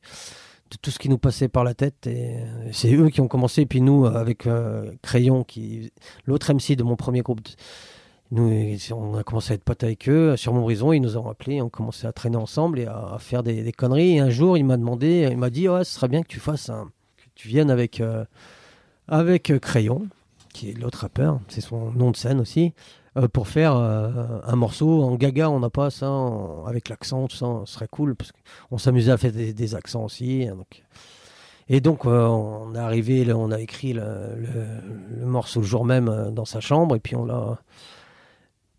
de 0.72 0.78
tout 0.82 0.92
ce 0.92 1.00
qui 1.00 1.10
nous 1.10 1.18
passait 1.18 1.48
par 1.48 1.64
la 1.64 1.74
tête. 1.74 2.08
Et 2.08 2.38
c'est 2.72 2.94
eux 2.94 3.10
qui 3.10 3.22
ont 3.22 3.28
commencé, 3.28 3.62
et 3.62 3.66
puis 3.66 3.82
nous, 3.82 4.06
avec 4.06 4.48
euh, 4.48 4.92
Crayon, 5.02 5.44
qui 5.44 5.92
l'autre 6.26 6.54
MC 6.54 6.76
de 6.76 6.84
mon 6.84 6.96
premier 6.96 7.22
groupe, 7.22 7.42
nous, 8.32 8.76
on 8.92 9.16
a 9.16 9.24
commencé 9.24 9.54
à 9.54 9.56
être 9.56 9.64
potes 9.64 9.84
avec 9.84 10.10
eux 10.10 10.36
sur 10.36 10.52
Montbrison, 10.54 10.92
ils 10.92 11.00
nous 11.00 11.16
ont 11.18 11.30
appelés, 11.30 11.62
on 11.62 11.70
commençait 11.70 12.08
à 12.08 12.12
traîner 12.12 12.38
ensemble 12.38 12.80
et 12.80 12.88
à, 12.88 13.18
faire 13.20 13.44
des, 13.44 13.72
conneries. 13.72 14.16
Et 14.16 14.20
un 14.20 14.32
jour, 14.32 14.58
il 14.58 14.66
m'a 14.66 14.78
demandé, 14.78 15.28
il 15.30 15.38
m'a 15.38 15.52
dit, 15.52 15.70
ouais, 15.70 15.84
ce 15.84 15.94
serait 15.94 16.08
bien 16.08 16.24
que 16.24 16.28
tu 16.28 16.40
fasses 16.40 16.70
un, 16.70 16.90
que 17.18 17.24
tu 17.36 17.48
viennes 17.48 17.70
avec, 17.70 18.02
euh, 18.02 18.26
avec 19.08 19.52
euh, 19.52 19.60
Crayon 19.60 20.08
qui 20.56 20.70
est 20.70 20.74
l'autre 20.74 21.00
rappeur, 21.00 21.42
c'est 21.50 21.60
son 21.60 21.92
nom 21.92 22.12
de 22.12 22.16
scène 22.16 22.40
aussi, 22.40 22.68
euh, 22.68 23.05
pour 23.32 23.48
faire 23.48 23.76
euh, 23.76 24.10
un 24.44 24.56
morceau 24.56 25.04
en 25.04 25.16
gaga, 25.16 25.50
on 25.50 25.60
n'a 25.60 25.70
pas 25.70 25.90
ça, 25.90 26.10
en- 26.10 26.66
avec 26.66 26.90
l'accent, 26.90 27.28
tout 27.28 27.36
ça, 27.38 27.48
ce 27.66 27.74
serait 27.74 27.88
cool, 27.90 28.16
parce 28.16 28.32
qu'on 28.70 28.78
s'amusait 28.78 29.12
à 29.12 29.18
faire 29.18 29.32
des, 29.32 29.54
des 29.54 29.76
accents 29.76 30.04
aussi. 30.04 30.48
hein, 30.50 30.56
donc. 30.56 30.84
Et 31.68 31.82
donc, 31.82 32.06
euh, 32.06 32.28
on 32.28 32.76
est 32.76 32.80
arrivé, 32.80 33.26
là, 33.26 33.36
on 33.38 33.50
a 33.52 33.60
écrit 33.60 33.94
le, 33.94 34.04
le- 34.38 35.18
le 35.20 35.26
morceau 35.26 35.62
le 35.62 35.66
jour 35.66 35.84
même 35.86 36.10
euh, 36.10 36.30
dans 36.30 36.46
sa 36.46 36.60
chambre, 36.60 36.96
et 36.96 37.00
puis 37.00 37.16
on 37.16 37.26
l'a. 37.26 37.58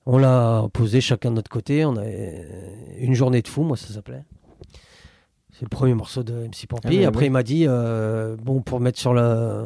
On 0.09 0.19
l'a 0.19 0.69
posé 0.73 1.01
chacun 1.01 1.31
de 1.31 1.35
notre 1.35 1.51
côté. 1.51 1.85
On 1.85 1.97
a 1.97 2.05
une 2.99 3.15
journée 3.15 3.43
de 3.43 3.49
fou, 3.49 3.65
moi 3.65 3.77
ça 3.77 3.93
s'appelait. 3.93 4.23
C'est 5.53 5.63
le 5.63 5.69
premier 5.69 5.95
morceau 5.95 6.23
de 6.23 6.33
MC 6.47 6.67
Pampi. 6.69 7.03
Ah 7.05 7.09
Après 7.09 7.27
il 7.27 7.33
m'a 7.33 7.43
dit 7.43 7.65
euh, 7.67 8.37
bon 8.41 8.61
pour 8.61 8.79
mettre 8.79 9.01
sur 9.01 9.13
la 9.15 9.65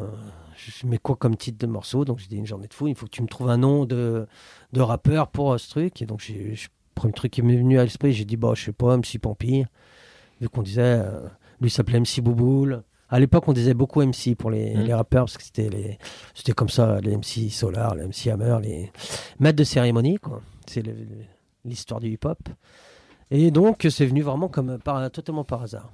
je 0.69 0.85
mets 0.87 0.97
quoi 0.97 1.15
comme 1.15 1.35
titre 1.35 1.57
de 1.57 1.67
morceau? 1.71 2.05
Donc 2.05 2.19
j'ai 2.19 2.27
dit 2.27 2.37
une 2.37 2.45
journée 2.45 2.67
de 2.67 2.73
fou, 2.73 2.87
il 2.87 2.95
faut 2.95 3.05
que 3.05 3.11
tu 3.11 3.21
me 3.21 3.27
trouves 3.27 3.49
un 3.49 3.57
nom 3.57 3.85
de, 3.85 4.27
de 4.73 4.81
rappeur 4.81 5.27
pour 5.29 5.53
euh, 5.53 5.57
ce 5.57 5.69
truc. 5.69 6.01
Et 6.01 6.05
donc 6.05 6.19
j'ai 6.21 6.33
le 6.51 6.55
premier 6.95 7.13
truc 7.13 7.31
qui 7.31 7.41
m'est 7.41 7.55
venu 7.57 7.79
à 7.79 7.83
l'esprit, 7.83 8.13
j'ai 8.13 8.25
dit 8.25 8.37
bah 8.37 8.51
je 8.55 8.63
sais 8.65 8.71
pas, 8.73 8.95
MC 8.97 9.17
Pampi, 9.19 9.65
vu 10.39 10.49
qu'on 10.49 10.61
disait, 10.61 10.81
euh, 10.83 11.27
lui 11.61 11.69
s'appelait 11.69 11.99
MC 11.99 12.21
Bouboule. 12.21 12.83
À 13.09 13.19
l'époque, 13.19 13.45
on 13.47 13.53
disait 13.53 13.73
beaucoup 13.73 14.01
MC 14.01 14.35
pour 14.37 14.51
les, 14.51 14.73
Mhm. 14.75 14.83
les 14.83 14.93
rappeurs 14.93 15.25
parce 15.25 15.37
que 15.37 15.43
c'était 15.43 15.69
les, 15.69 15.97
c'était 16.33 16.53
comme 16.53 16.69
ça, 16.69 16.99
les 17.01 17.15
MC 17.17 17.49
Solar, 17.49 17.95
les 17.95 18.03
MC 18.05 18.29
Hammer, 18.31 18.57
les 18.61 18.91
maîtres 19.39 19.57
de 19.57 19.63
cérémonie 19.65 20.17
quoi. 20.17 20.41
C'est 20.67 20.81
le- 20.81 20.93
le- 20.93 21.07
l'histoire 21.65 21.99
du 21.99 22.07
hip-hop. 22.09 22.39
Et 23.29 23.51
donc 23.51 23.85
c'est 23.89 24.05
venu 24.05 24.21
vraiment 24.21 24.47
comme 24.47 24.77
par, 24.79 25.09
totalement 25.11 25.43
par 25.43 25.61
hasard. 25.63 25.91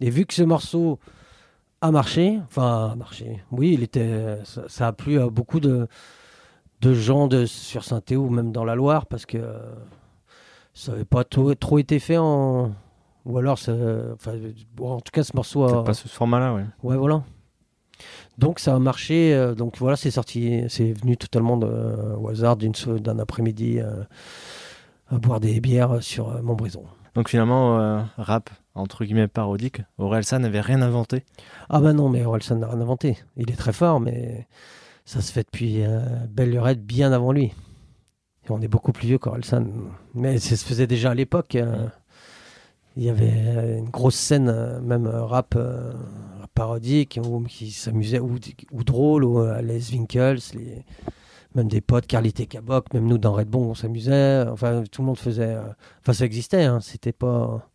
Et 0.00 0.10
vu 0.10 0.24
que 0.26 0.34
ce 0.34 0.42
morceau 0.42 0.98
a 1.82 1.90
marché, 1.90 2.40
enfin 2.44 2.90
a 2.92 2.94
marché, 2.96 3.42
oui, 3.50 3.72
il 3.74 3.82
était, 3.82 4.38
ça, 4.44 4.62
ça 4.68 4.86
a 4.88 4.92
plu 4.92 5.20
à 5.20 5.28
beaucoup 5.28 5.60
de, 5.60 5.86
de 6.80 6.94
gens 6.94 7.26
de, 7.28 7.44
sur 7.44 7.84
Saint-Théo 7.84 8.22
ou 8.22 8.30
même 8.30 8.52
dans 8.52 8.64
la 8.64 8.74
Loire 8.74 9.04
parce 9.06 9.26
que 9.26 9.36
euh, 9.38 9.58
ça 10.74 10.92
n'avait 10.92 11.04
pas 11.04 11.24
trop, 11.24 11.54
trop 11.54 11.78
été 11.78 11.98
fait 11.98 12.16
en. 12.18 12.72
Ou 13.24 13.38
alors, 13.38 13.58
ça- 13.58 13.72
enfin, 14.14 14.32
bon, 14.74 14.92
en 14.94 15.00
tout 15.00 15.10
cas, 15.12 15.22
ce 15.22 15.32
morceau 15.36 15.64
a. 15.64 15.84
Pas 15.84 15.92
ce 15.94 16.08
format-là, 16.08 16.54
ouais. 16.54 16.64
Ouais, 16.82 16.96
voilà. 16.96 17.22
Donc 18.38 18.58
ça 18.58 18.74
a 18.74 18.78
marché. 18.78 19.32
euh, 19.34 19.54
donc 19.54 19.76
voilà, 19.78 19.96
c'est 19.96 20.10
sorti, 20.10 20.64
c'est 20.68 20.92
venu 20.92 21.16
totalement 21.16 21.56
de, 21.56 21.66
au 22.18 22.28
hasard 22.28 22.56
d'un 22.56 23.18
après-midi 23.18 23.78
euh, 23.80 24.02
à 25.10 25.18
boire 25.18 25.38
des 25.40 25.60
bières 25.60 26.02
sur 26.02 26.30
euh, 26.30 26.42
Montbrison. 26.42 26.84
Donc 27.14 27.28
finalement, 27.28 27.78
euh, 27.78 28.00
rap, 28.16 28.48
entre 28.74 29.04
guillemets, 29.04 29.28
parodique, 29.28 29.82
Orelsan 29.98 30.40
n'avait 30.40 30.60
rien 30.60 30.82
inventé. 30.82 31.24
Ah 31.68 31.80
bah 31.80 31.92
non, 31.92 32.08
mais 32.08 32.24
Orelsan 32.24 32.56
n'a 32.56 32.68
rien 32.68 32.80
inventé. 32.80 33.18
Il 33.36 33.50
est 33.50 33.56
très 33.56 33.72
fort, 33.72 34.00
mais 34.00 34.46
ça 35.04 35.20
se 35.20 35.32
fait 35.32 35.44
depuis 35.44 35.84
euh, 35.84 36.00
belle 36.28 36.50
lurette 36.50 36.84
bien 36.84 37.12
avant 37.12 37.32
lui. 37.32 37.52
Et 38.46 38.50
on 38.50 38.60
est 38.60 38.68
beaucoup 38.68 38.92
plus 38.92 39.08
vieux 39.08 39.18
qu'Orelsan. 39.18 39.66
Mais 40.14 40.38
ça 40.38 40.56
se 40.56 40.64
faisait 40.64 40.86
déjà 40.86 41.10
à 41.10 41.14
l'époque. 41.14 41.54
euh, 41.54 41.86
Il 42.96 43.04
y 43.04 43.10
avait 43.10 43.32
euh, 43.32 43.78
une 43.78 43.88
grosse 43.90 44.16
scène, 44.16 44.48
euh, 44.48 44.80
même 44.80 45.06
euh, 45.06 45.24
rap 45.24 45.56
parodique, 46.54 47.18
où, 47.24 47.42
qui 47.44 47.70
s'amusait, 47.70 48.20
ou, 48.20 48.36
ou 48.72 48.84
drôle, 48.84 49.24
ou 49.24 49.42
les 49.62 49.92
Winkles, 49.92 50.40
les, 50.54 50.84
même 51.54 51.68
des 51.68 51.80
potes, 51.80 52.06
Carlité 52.06 52.46
Cabok, 52.46 52.92
même 52.92 53.06
nous 53.06 53.18
dans 53.18 53.32
Red 53.32 53.48
Bull, 53.48 53.62
on 53.68 53.74
s'amusait. 53.74 54.44
Enfin, 54.50 54.82
tout 54.90 55.02
le 55.02 55.06
monde 55.06 55.18
faisait. 55.18 55.56
Enfin, 56.00 56.12
ça 56.12 56.24
existait, 56.24 56.64
hein, 56.64 56.80
c'était 56.80 57.12
pas. 57.12 57.68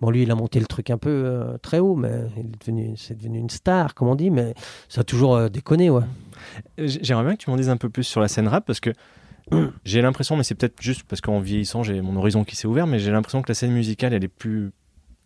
Bon, 0.00 0.10
lui, 0.10 0.22
il 0.22 0.30
a 0.30 0.34
monté 0.34 0.60
le 0.60 0.66
truc 0.66 0.90
un 0.90 0.98
peu 0.98 1.10
euh, 1.10 1.56
très 1.58 1.78
haut, 1.78 1.96
mais 1.96 2.10
il 2.36 2.40
est 2.40 2.58
devenu, 2.60 2.96
c'est 2.96 3.16
devenu 3.16 3.38
une 3.38 3.48
star, 3.50 3.94
comme 3.94 4.08
on 4.08 4.14
dit, 4.14 4.30
mais 4.30 4.54
ça 4.88 5.00
a 5.00 5.04
toujours 5.04 5.36
euh, 5.36 5.48
déconné, 5.48 5.88
ouais. 5.88 6.02
Euh, 6.78 6.86
J'aimerais 6.86 7.24
bien 7.24 7.36
que 7.36 7.42
tu 7.42 7.50
m'en 7.50 7.56
dises 7.56 7.70
un 7.70 7.78
peu 7.78 7.88
plus 7.88 8.04
sur 8.04 8.20
la 8.20 8.28
scène 8.28 8.46
rap 8.46 8.66
parce 8.66 8.80
que 8.80 8.90
j'ai 9.84 10.02
l'impression, 10.02 10.36
mais 10.36 10.42
c'est 10.42 10.54
peut-être 10.54 10.82
juste 10.82 11.04
parce 11.04 11.20
qu'en 11.20 11.40
vieillissant, 11.40 11.82
j'ai 11.82 12.00
mon 12.02 12.16
horizon 12.16 12.44
qui 12.44 12.56
s'est 12.56 12.66
ouvert, 12.66 12.86
mais 12.86 12.98
j'ai 12.98 13.10
l'impression 13.10 13.40
que 13.42 13.48
la 13.48 13.54
scène 13.54 13.72
musicale, 13.72 14.12
elle 14.12 14.24
est 14.24 14.28
plus 14.28 14.70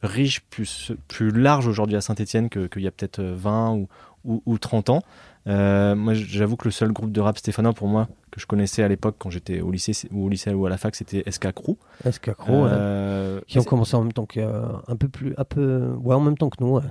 riche, 0.03 0.41
plus, 0.51 0.93
plus 1.09 1.31
large 1.31 1.67
aujourd'hui 1.67 1.97
à 1.97 2.01
Saint-Etienne 2.01 2.49
qu'il 2.49 2.83
y 2.83 2.87
a 2.87 2.91
peut-être 2.91 3.19
euh, 3.19 3.35
20 3.37 3.73
ou, 3.73 3.89
ou, 4.25 4.43
ou 4.47 4.59
30 4.59 4.91
ans. 4.91 5.03
Euh, 5.47 5.95
moi, 5.95 6.15
j'avoue 6.15 6.57
que 6.57 6.67
le 6.67 6.71
seul 6.71 6.93
groupe 6.93 7.13
de 7.13 7.21
rap 7.21 7.39
stéphanois 7.39 7.73
pour 7.73 7.89
moi 7.89 8.09
que 8.31 8.41
je 8.41 8.47
connaissais 8.47 8.83
à 8.83 8.89
l'époque 8.89 9.17
quand 9.19 9.31
j'étais 9.31 9.61
au 9.61 9.71
lycée 9.71 9.93
ou 10.13 10.27
au 10.27 10.29
lycée 10.29 10.53
ou 10.53 10.67
à 10.67 10.71
la 10.71 10.77
fac, 10.77 10.95
c'était 10.95 11.23
SK 11.31 11.53
Crew. 11.53 11.77
Escacro, 12.05 12.67
Euh, 12.67 13.41
qui 13.47 13.59
ont 13.59 13.65
commencé 13.65 13.95
en 13.97 14.03
même 14.03 14.13
temps 14.13 14.27
que, 14.27 14.41
euh, 14.41 14.63
un 14.89 14.97
peu 14.97 15.09
plus, 15.09 15.35
un 15.37 15.45
peu, 15.45 15.91
ouais, 16.01 16.15
en 16.15 16.21
même 16.21 16.37
temps 16.39 16.49
que 16.51 16.63
nous, 16.63 16.71
ouais. 16.71 16.83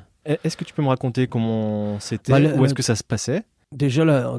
Est-ce 0.44 0.58
que 0.58 0.64
tu 0.66 0.74
peux 0.74 0.82
me 0.84 0.90
raconter 0.90 1.28
comment 1.28 2.00
c'était 2.00 2.32
Bah, 2.32 2.56
Où 2.58 2.66
est-ce 2.66 2.74
que 2.76 2.84
ça 2.84 2.96
se 2.96 3.04
passait? 3.04 3.44
Déjà, 3.72 4.04
là, 4.04 4.32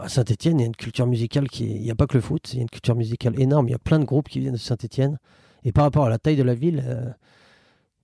à 0.00 0.08
Saint-Etienne, 0.08 0.58
il 0.58 0.62
y 0.62 0.64
a 0.64 0.66
une 0.66 0.76
culture 0.76 1.06
musicale 1.06 1.48
qui. 1.48 1.64
Il 1.66 1.82
n'y 1.82 1.90
a 1.90 1.94
pas 1.94 2.06
que 2.06 2.14
le 2.14 2.20
foot, 2.22 2.52
il 2.52 2.56
y 2.56 2.58
a 2.60 2.62
une 2.62 2.70
culture 2.70 2.94
musicale 2.96 3.38
énorme. 3.40 3.68
Il 3.68 3.72
y 3.72 3.74
a 3.74 3.78
plein 3.78 3.98
de 3.98 4.04
groupes 4.04 4.28
qui 4.28 4.40
viennent 4.40 4.54
de 4.54 4.58
Saint-Etienne. 4.58 5.18
Et 5.64 5.72
par 5.72 5.84
rapport 5.84 6.06
à 6.06 6.08
la 6.08 6.18
taille 6.18 6.36
de 6.36 6.42
la 6.42 6.54
ville, 6.54 6.82
euh, 6.86 7.04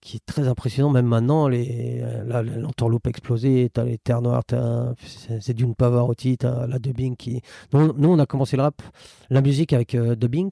qui 0.03 0.17
est 0.17 0.27
très 0.27 0.49
impressionnant, 0.49 0.91
même 0.91 1.07
maintenant, 1.07 1.47
les, 1.49 2.01
euh, 2.03 2.25
là, 2.25 2.43
l'entourloupe 2.43 3.07
a 3.07 3.11
explosé. 3.11 3.71
T'as 3.73 3.85
les 3.85 3.97
Terres 3.99 4.21
Noires, 4.21 4.45
t'as- 4.45 4.93
c'est 5.41 5.55
d'une 5.55 5.75
Pavarotti, 5.77 6.37
t'as 6.37 6.67
la 6.67 6.79
Dubbing 6.79 7.17
qui. 7.17 7.41
Nous, 7.73 7.93
nous, 7.95 8.11
on 8.11 8.19
a 8.19 8.27
commencé 8.27 8.57
le 8.57 8.65
rap, 8.65 8.83
la 9.31 9.41
musique 9.41 9.73
avec 9.73 9.95
euh, 9.95 10.17
Dubbing 10.17 10.51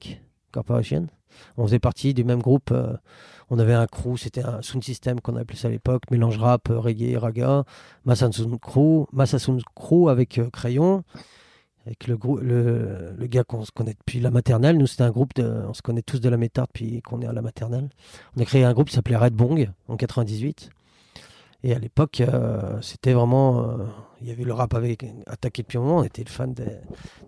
Corporation. 0.51 1.07
On 1.57 1.65
faisait 1.65 1.79
partie 1.79 2.13
du 2.13 2.23
même 2.23 2.41
groupe. 2.41 2.71
euh, 2.71 2.95
on 3.49 3.59
avait 3.59 3.73
un 3.73 3.85
crew, 3.87 4.15
c'était 4.17 4.43
un 4.45 4.61
sound 4.61 4.81
system 4.83 5.19
qu'on 5.19 5.35
appelait 5.35 5.57
ça 5.57 5.67
à 5.67 5.71
l'époque, 5.71 6.03
mélange 6.09 6.37
rap, 6.37 6.69
euh, 6.69 6.79
reggae, 6.79 7.17
raga. 7.17 7.65
Massasound 8.05 8.57
Crew, 8.61 9.05
Massasound 9.11 9.61
Crew 9.75 10.07
avec 10.09 10.39
Crayon, 10.53 11.03
avec 11.85 12.07
le, 12.07 12.17
le, 12.41 13.13
le 13.17 13.27
gars 13.27 13.43
qu'on 13.43 13.65
se 13.65 13.71
connaît 13.71 13.93
depuis 13.93 14.19
la 14.19 14.29
maternelle. 14.31 14.77
Nous, 14.77 14.87
c'était 14.87 15.03
un 15.03 15.09
groupe, 15.09 15.33
de, 15.35 15.63
on 15.67 15.73
se 15.73 15.81
connaît 15.81 16.01
tous 16.03 16.19
de 16.21 16.29
la 16.29 16.37
métard 16.37 16.67
depuis 16.67 17.01
qu'on 17.01 17.21
est 17.21 17.25
à 17.27 17.33
la 17.33 17.41
maternelle. 17.41 17.89
On 18.37 18.41
a 18.41 18.45
créé 18.45 18.63
un 18.63 18.73
groupe 18.73 18.89
qui 18.89 18.95
s'appelait 18.95 19.15
Red 19.17 19.33
Bong 19.33 19.69
en 19.87 19.97
98. 19.97 20.69
Et 21.63 21.73
à 21.73 21.79
l'époque, 21.79 22.21
euh, 22.21 22.79
c'était 22.81 23.13
vraiment. 23.13 23.61
euh, 23.63 23.77
Il 24.21 24.27
y 24.27 24.31
avait 24.31 24.43
le 24.43 24.53
rap 24.53 24.73
avec 24.73 25.05
attaqué 25.27 25.61
depuis 25.63 25.77
un 25.77 25.81
moment. 25.81 25.97
On 25.97 26.03
était 26.03 26.23
le 26.23 26.29
fan 26.29 26.53
des, 26.53 26.65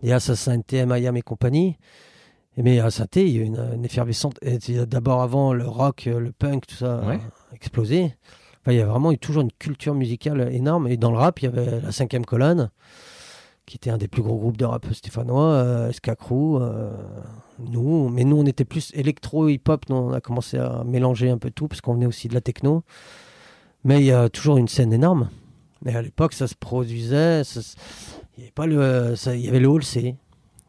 des 0.02 0.12
Assassins 0.12 0.60
TM, 0.62 0.96
IAM 0.96 1.18
et 1.18 1.22
compagnie. 1.22 1.78
Mais 2.58 2.80
à 2.80 2.92
saint 2.92 3.08
il 3.16 3.30
y 3.30 3.40
a 3.40 3.42
eu 3.42 3.46
une, 3.46 3.58
une 3.76 3.88
c'est 4.60 4.86
D'abord, 4.88 5.24
avant 5.24 5.54
le 5.54 5.68
rock, 5.68 6.06
le 6.06 6.32
punk, 6.32 6.68
tout 6.68 6.76
ça 6.76 7.00
Ouais. 7.04 7.20
a 7.52 7.56
explosé. 7.56 8.16
Enfin, 8.62 8.74
il 8.74 8.78
y 8.78 8.82
a 8.82 8.86
vraiment 8.86 9.12
eu 9.12 9.18
toujours 9.18 9.42
une 9.42 9.52
culture 9.52 9.96
musicale 9.96 10.48
énorme. 10.54 10.88
Et 10.88 10.98
dans 10.98 11.10
le 11.12 11.18
rap, 11.18 11.40
il 11.42 11.46
y 11.46 11.48
avait 11.48 11.82
la 11.82 11.92
cinquième 11.92 12.26
colonne, 12.26 12.70
qui 13.66 13.78
était 13.78 13.90
un 13.90 13.98
des 13.98 14.08
plus 14.08 14.22
gros 14.22 14.38
groupes 14.38 14.58
de 14.58 14.66
rap 14.66 14.86
stéphanois, 14.94 15.52
euh, 15.54 15.92
euh, 16.32 16.92
nous. 17.60 18.10
Mais 18.10 18.24
nous, 18.24 18.38
on 18.38 18.46
était 18.46 18.66
plus 18.66 18.92
électro-hip-hop. 18.94 19.90
Nous, 19.90 19.96
on 19.96 20.12
a 20.14 20.22
commencé 20.22 20.58
à 20.58 20.84
mélanger 20.86 21.30
un 21.30 21.38
peu 21.38 21.50
tout, 21.52 21.68
parce 21.68 21.82
qu'on 21.82 21.94
venait 21.94 22.06
aussi 22.06 22.28
de 22.28 22.34
la 22.34 22.42
techno. 22.42 22.84
Mais 23.84 24.00
il 24.00 24.06
y 24.06 24.12
a 24.12 24.30
toujours 24.30 24.58
une 24.58 24.68
scène 24.68 24.94
énorme. 24.94 25.30
Et 25.86 25.96
à 25.96 26.02
l'époque, 26.02 26.34
ça 26.34 26.48
se 26.48 26.56
produisait. 26.56 27.44
ça 27.44 27.60
il 28.38 28.42
y 28.42 28.44
avait 28.46 28.52
pas 28.52 28.66
le, 28.66 29.16
ça- 29.16 29.36
il 29.36 29.46
y 29.46 29.48
avait 29.48 29.60
le 29.60 29.68
Hall 29.68 29.84
C. 29.84 30.16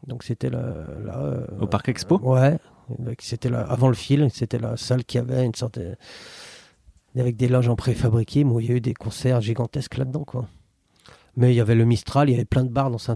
Donc 0.07 0.23
c'était 0.23 0.49
là, 0.49 0.59
euh, 0.59 1.47
Au 1.59 1.67
Parc 1.67 1.89
Expo? 1.89 2.19
Ouais, 2.21 2.59
c'était 3.19 3.51
avant 3.51 3.87
le 3.87 3.95
fil, 3.95 4.27
c'était 4.31 4.59
la 4.59 4.77
salle 4.77 5.03
qui 5.03 5.17
avait 5.17 5.43
une 5.43 5.55
sorte 5.55 5.79
de, 5.79 5.95
avec 7.17 7.37
des 7.37 7.47
loges 7.47 7.67
en 7.69 7.75
préfabriqué, 7.75 8.43
mais 8.43 8.51
où 8.51 8.59
il 8.59 8.69
y 8.69 8.71
a 8.71 8.75
eu 8.75 8.81
des 8.81 8.93
concerts 8.93 9.41
gigantesques 9.41 9.97
là-dedans 9.97 10.23
quoi. 10.25 10.47
Mais 11.37 11.51
il 11.53 11.55
y 11.55 11.61
avait 11.61 11.75
le 11.75 11.85
Mistral, 11.85 12.29
il 12.29 12.33
y 12.33 12.35
avait 12.35 12.45
plein 12.45 12.63
de 12.63 12.69
bars 12.69 12.89
dans 12.89 12.97
saint 12.97 13.15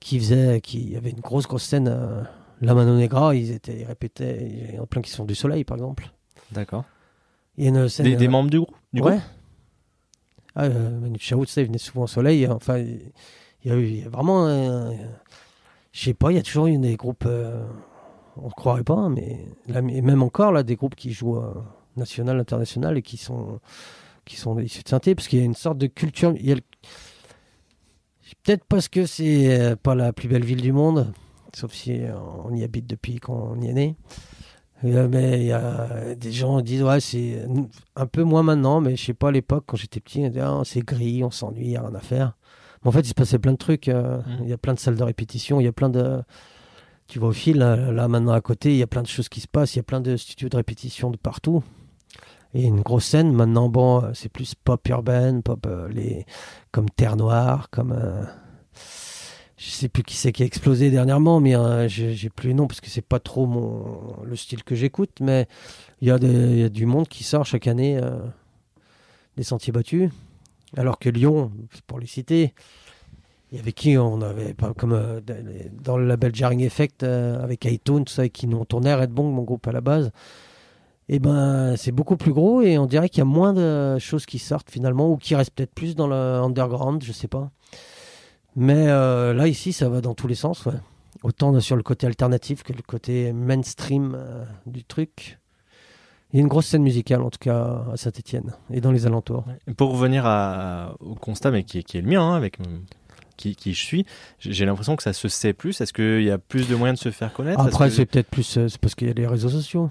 qui 0.00 0.18
faisaient, 0.18 0.60
qui 0.60 0.96
avait 0.96 1.10
une 1.10 1.20
grosse 1.20 1.46
grosse 1.46 1.64
scène. 1.64 1.88
euh, 1.88 2.22
la 2.60 2.74
Mano 2.74 2.96
Negra, 2.96 3.34
ils 3.34 3.50
étaient, 3.50 3.80
ils 3.80 3.84
répétaient, 3.84 4.68
il 4.70 4.74
y 4.76 4.78
en 4.78 4.84
a 4.84 4.86
plein 4.86 5.02
qui 5.02 5.10
sont 5.10 5.24
du 5.24 5.34
Soleil 5.34 5.64
par 5.64 5.76
exemple. 5.76 6.10
D'accord. 6.52 6.84
Il 7.56 7.64
y 7.64 7.66
a 7.66 7.70
une 7.70 7.88
scène. 7.88 8.06
Des, 8.06 8.16
des 8.16 8.26
euh, 8.26 8.30
membres 8.30 8.50
du 8.50 8.58
groupe 8.60 8.76
du 8.92 9.00
ouais. 9.02 9.10
groupe 9.12 9.22
Ah, 10.54 10.64
euh, 10.64 10.98
Manu 11.00 11.18
Chao, 11.18 11.44
tu 11.44 11.50
sais, 11.52 11.62
il 11.62 11.66
venait 11.66 11.78
souvent 11.78 12.02
au 12.04 12.06
soleil. 12.06 12.46
Enfin, 12.46 12.78
il 12.78 13.00
y 13.64 13.70
a 13.70 13.76
eu 13.76 14.02
vraiment. 14.08 14.48
je 15.92 16.04
sais 16.04 16.14
pas, 16.14 16.30
il 16.30 16.36
y 16.36 16.38
a 16.38 16.42
toujours 16.42 16.66
eu 16.68 16.78
des 16.78 16.96
groupes. 16.96 17.24
euh, 17.26 17.64
on 18.36 18.46
ne 18.46 18.52
croirait 18.52 18.84
pas, 18.84 19.08
mais 19.10 19.44
là, 19.66 19.82
même 19.82 20.22
encore, 20.22 20.52
là, 20.52 20.62
des 20.62 20.76
groupes 20.76 20.94
qui 20.94 21.12
jouent 21.12 21.36
euh, 21.36 21.52
national, 21.96 22.38
international 22.40 22.96
et 22.96 23.02
qui 23.02 23.18
sont, 23.18 23.60
qui 24.24 24.36
sont 24.36 24.58
issus 24.58 24.82
de 24.82 24.88
synthé, 24.88 25.14
parce 25.14 25.28
qu'il 25.28 25.38
y 25.38 25.42
a 25.42 25.44
une 25.44 25.54
sorte 25.54 25.76
de 25.78 25.86
culture. 25.86 26.32
il 26.36 26.46
y 26.46 26.52
a 26.52 26.54
le- 26.54 26.60
Peut-être 28.44 28.64
parce 28.64 28.88
que 28.88 29.06
c'est 29.06 29.58
euh, 29.60 29.76
pas 29.76 29.94
la 29.94 30.12
plus 30.12 30.28
belle 30.28 30.44
ville 30.44 30.60
du 30.60 30.72
monde, 30.72 31.12
sauf 31.54 31.72
si 31.72 32.02
euh, 32.02 32.12
on 32.44 32.52
y 32.54 32.64
habite 32.64 32.86
depuis 32.86 33.18
qu'on 33.18 33.60
y 33.60 33.68
est 33.68 33.72
né. 33.72 33.96
Euh, 34.84 35.06
mais 35.08 35.38
il 35.40 35.46
y 35.46 35.52
a 35.52 36.16
des 36.16 36.32
gens 36.32 36.58
qui 36.58 36.64
disent 36.64 36.82
ouais 36.82 36.98
c'est 36.98 37.46
un 37.94 38.06
peu 38.06 38.24
moins 38.24 38.42
maintenant 38.42 38.80
mais 38.80 38.96
je 38.96 39.04
sais 39.04 39.14
pas 39.14 39.28
à 39.28 39.30
l'époque 39.30 39.62
quand 39.64 39.76
j'étais 39.76 40.00
petit 40.00 40.22
on 40.24 40.28
disait 40.28 40.40
Ah, 40.40 40.62
c'est 40.64 40.80
gris 40.80 41.22
on 41.22 41.30
s'ennuie 41.30 41.66
il 41.66 41.70
y 41.70 41.76
a 41.76 41.82
rien 41.82 41.94
à 41.94 42.00
faire 42.00 42.36
mais 42.82 42.88
en 42.88 42.90
fait 42.90 43.02
il 43.02 43.06
se 43.06 43.14
passait 43.14 43.38
plein 43.38 43.52
de 43.52 43.58
trucs 43.58 43.86
Mm. 43.86 44.22
il 44.42 44.48
y 44.48 44.52
a 44.52 44.58
plein 44.58 44.74
de 44.74 44.80
salles 44.80 44.96
de 44.96 45.04
répétition 45.04 45.60
il 45.60 45.64
y 45.64 45.68
a 45.68 45.72
plein 45.72 45.88
de 45.88 46.20
tu 47.06 47.20
vois 47.20 47.28
au 47.28 47.32
fil 47.32 47.58
là, 47.58 48.08
maintenant 48.08 48.32
à 48.32 48.40
côté 48.40 48.72
il 48.72 48.76
y 48.78 48.82
a 48.82 48.88
plein 48.88 49.02
de 49.02 49.06
choses 49.06 49.28
qui 49.28 49.40
se 49.40 49.46
passent 49.46 49.74
il 49.74 49.78
y 49.78 49.80
a 49.80 49.84
plein 49.84 50.00
de 50.00 50.16
studios 50.16 50.48
de 50.48 50.56
répétition 50.56 51.12
de 51.12 51.16
partout 51.16 51.62
et 52.54 52.64
une 52.64 52.80
grosse 52.82 53.06
scène 53.06 53.32
maintenant 53.32 53.68
bon 53.68 54.12
c'est 54.14 54.28
plus 54.28 54.54
pop 54.54 54.86
urbaine 54.88 55.42
pop 55.42 55.66
euh, 55.66 55.88
les 55.88 56.26
comme 56.70 56.90
Terre 56.90 57.16
Noire 57.16 57.68
comme 57.70 57.92
euh, 57.92 58.24
je 59.56 59.70
sais 59.70 59.88
plus 59.88 60.02
qui 60.02 60.16
c'est 60.16 60.32
qui 60.32 60.42
a 60.42 60.46
explosé 60.46 60.90
dernièrement, 60.90 61.38
mais 61.38 61.54
euh, 61.54 61.86
j'ai 61.86 62.30
plus 62.30 62.48
les 62.48 62.54
noms 62.54 62.66
parce 62.66 62.80
que 62.80 62.88
c'est 62.90 63.00
pas 63.06 63.20
trop 63.20 63.46
mon 63.46 64.16
le 64.24 64.34
style 64.34 64.64
que 64.64 64.74
j'écoute. 64.74 65.10
Mais 65.20 65.46
il 66.00 66.08
y, 66.08 66.10
a 66.10 66.18
des- 66.18 66.26
il 66.26 66.58
y 66.58 66.64
a 66.64 66.68
du 66.68 66.84
monde 66.84 67.06
qui 67.06 67.22
sort 67.22 67.44
chaque 67.46 67.68
année 67.68 67.96
euh, 67.96 68.18
des 69.36 69.44
sentiers 69.44 69.72
battus. 69.72 70.10
Alors 70.76 70.98
que 70.98 71.08
Lyon, 71.08 71.52
pour 71.86 72.00
les 72.00 72.06
citer, 72.08 72.54
il 73.52 73.58
y 73.58 73.60
avait 73.60 73.72
qui 73.72 73.96
On 73.98 74.20
avait 74.20 74.56
comme 74.76 74.94
euh, 74.94 75.20
dans 75.80 75.96
le 75.96 76.06
label 76.08 76.34
Jarring 76.34 76.62
Effect 76.62 77.04
avec 77.04 77.64
iTunes, 77.66 78.04
tout 78.04 78.12
ça, 78.12 78.24
et 78.24 78.30
qui 78.30 78.48
nous 78.48 78.64
tournait 78.64 78.94
Red 78.94 79.10
Bong, 79.10 79.32
mon 79.32 79.42
groupe 79.42 79.68
à 79.68 79.72
la 79.72 79.80
base. 79.80 80.10
Et 81.12 81.18
ben 81.18 81.76
c'est 81.76 81.92
beaucoup 81.92 82.16
plus 82.16 82.32
gros 82.32 82.62
et 82.62 82.78
on 82.78 82.86
dirait 82.86 83.10
qu'il 83.10 83.18
y 83.18 83.20
a 83.20 83.26
moins 83.26 83.52
de 83.52 83.98
choses 83.98 84.24
qui 84.24 84.38
sortent 84.38 84.70
finalement 84.70 85.10
ou 85.10 85.18
qui 85.18 85.34
restent 85.34 85.54
peut-être 85.54 85.74
plus 85.74 85.94
dans 85.94 86.06
le 86.06 86.16
underground, 86.16 87.04
je 87.04 87.12
sais 87.12 87.28
pas. 87.28 87.50
Mais 88.56 88.86
euh, 88.88 89.34
là 89.34 89.46
ici 89.46 89.74
ça 89.74 89.90
va 89.90 90.00
dans 90.00 90.14
tous 90.14 90.26
les 90.26 90.34
sens, 90.34 90.64
ouais. 90.64 90.72
Autant 91.22 91.60
sur 91.60 91.76
le 91.76 91.82
côté 91.82 92.06
alternatif 92.06 92.62
que 92.62 92.72
le 92.72 92.80
côté 92.80 93.34
mainstream 93.34 94.16
euh, 94.16 94.44
du 94.64 94.84
truc. 94.84 95.38
Il 96.32 96.36
y 96.36 96.38
a 96.38 96.40
une 96.40 96.48
grosse 96.48 96.68
scène 96.68 96.82
musicale 96.82 97.20
en 97.20 97.28
tout 97.28 97.38
cas 97.38 97.84
à 97.92 97.96
Saint-Etienne 97.98 98.54
et 98.72 98.80
dans 98.80 98.90
les 98.90 99.04
alentours. 99.04 99.44
Pour 99.76 99.92
revenir 99.92 100.24
à, 100.24 100.94
au 101.00 101.14
constat, 101.14 101.50
mais 101.50 101.62
qui, 101.62 101.84
qui 101.84 101.98
est 101.98 102.00
le 102.00 102.08
mien, 102.08 102.22
hein, 102.22 102.34
avec 102.34 102.56
qui, 103.36 103.54
qui, 103.54 103.74
je 103.74 103.84
suis, 103.84 104.06
j'ai 104.38 104.64
l'impression 104.64 104.96
que 104.96 105.02
ça 105.02 105.12
se 105.12 105.28
sait 105.28 105.52
plus. 105.52 105.78
Est-ce 105.82 105.92
qu'il 105.92 106.22
y 106.22 106.30
a 106.30 106.38
plus 106.38 106.68
de 106.68 106.74
moyens 106.74 106.98
de 107.00 107.04
se 107.04 107.10
faire 107.10 107.34
connaître? 107.34 107.60
Après, 107.60 107.90
que... 107.90 107.94
c'est 107.94 108.06
peut-être 108.06 108.30
plus 108.30 108.56
euh, 108.56 108.68
c'est 108.68 108.80
parce 108.80 108.94
qu'il 108.94 109.08
y 109.08 109.10
a 109.10 109.14
les 109.14 109.26
réseaux 109.26 109.50
sociaux. 109.50 109.90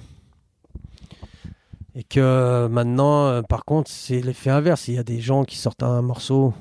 Et 1.96 2.04
que 2.04 2.68
maintenant, 2.68 3.28
euh, 3.28 3.42
par 3.42 3.66
contre, 3.66 3.89
c'est 3.92 4.22
l'effet 4.22 4.50
inverse. 4.50 4.88
Il 4.88 4.96
y 4.96 4.98
a 4.98 5.04
des 5.04 5.20
gens 5.20 5.44
qui 5.44 5.58
sortent 5.58 5.84
un 5.84 6.02
morceau. 6.02 6.54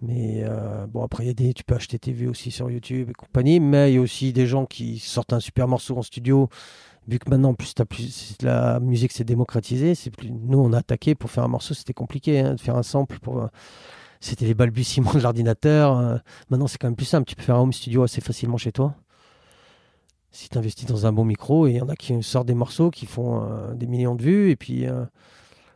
Mais 0.00 0.42
euh, 0.44 0.86
bon, 0.88 1.04
après, 1.04 1.24
il 1.24 1.26
y 1.28 1.30
a 1.30 1.34
des, 1.34 1.54
tu 1.54 1.62
peux 1.62 1.76
acheter 1.76 1.98
tes 1.98 2.12
vues 2.12 2.28
aussi 2.28 2.50
sur 2.50 2.68
YouTube 2.70 3.10
et 3.10 3.12
compagnie. 3.12 3.60
Mais 3.60 3.92
il 3.92 3.94
y 3.94 3.98
a 3.98 4.00
aussi 4.00 4.32
des 4.32 4.46
gens 4.46 4.66
qui 4.66 4.98
sortent 4.98 5.32
un 5.32 5.40
super 5.40 5.68
morceau 5.68 5.96
en 5.96 6.02
studio. 6.02 6.48
Vu 7.08 7.18
que 7.18 7.30
maintenant, 7.30 7.54
plus, 7.54 7.74
as 7.78 7.84
plus 7.84 8.36
la 8.42 8.80
musique 8.80 9.12
s'est 9.12 9.24
démocratisée, 9.24 9.94
plus. 10.16 10.30
Nous, 10.30 10.58
on 10.58 10.72
a 10.72 10.78
attaqué 10.78 11.14
pour 11.14 11.30
faire 11.30 11.44
un 11.44 11.48
morceau, 11.48 11.74
c'était 11.74 11.92
compliqué 11.92 12.40
hein, 12.40 12.54
de 12.54 12.60
faire 12.60 12.76
un 12.76 12.82
sample. 12.82 13.18
Pour... 13.20 13.48
C'était 14.20 14.46
les 14.46 14.54
balbutiements 14.54 15.12
de 15.14 15.20
l'ordinateur. 15.20 15.98
Euh. 15.98 16.16
maintenant, 16.48 16.68
c'est 16.68 16.78
quand 16.78 16.86
même 16.86 16.96
plus 16.96 17.06
simple. 17.06 17.26
Tu 17.28 17.34
peux 17.34 17.42
faire 17.42 17.56
un 17.56 17.60
home 17.60 17.72
studio 17.72 18.04
assez 18.04 18.20
facilement 18.20 18.56
chez 18.56 18.72
toi 18.72 18.94
si 20.32 20.48
tu 20.48 20.58
investis 20.58 20.86
dans 20.86 21.06
un 21.06 21.12
bon 21.12 21.24
micro, 21.26 21.66
il 21.66 21.76
y 21.76 21.80
en 21.80 21.88
a 21.88 21.94
qui 21.94 22.20
sortent 22.22 22.46
des 22.46 22.54
morceaux 22.54 22.90
qui 22.90 23.04
font 23.04 23.42
euh, 23.42 23.74
des 23.74 23.86
millions 23.86 24.14
de 24.14 24.22
vues 24.22 24.50
et 24.50 24.56
puis 24.56 24.86
euh, 24.86 25.04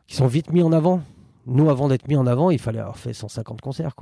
qui 0.06 0.16
sont 0.16 0.26
vite 0.26 0.50
mis 0.50 0.62
en 0.62 0.72
avant. 0.72 1.02
Nous, 1.44 1.68
avant 1.70 1.88
d'être 1.88 2.08
mis 2.08 2.16
en 2.16 2.26
avant, 2.26 2.50
il 2.50 2.58
fallait 2.58 2.80
avoir 2.80 2.98
fait 2.98 3.12
150 3.12 3.60
concerts. 3.60 3.94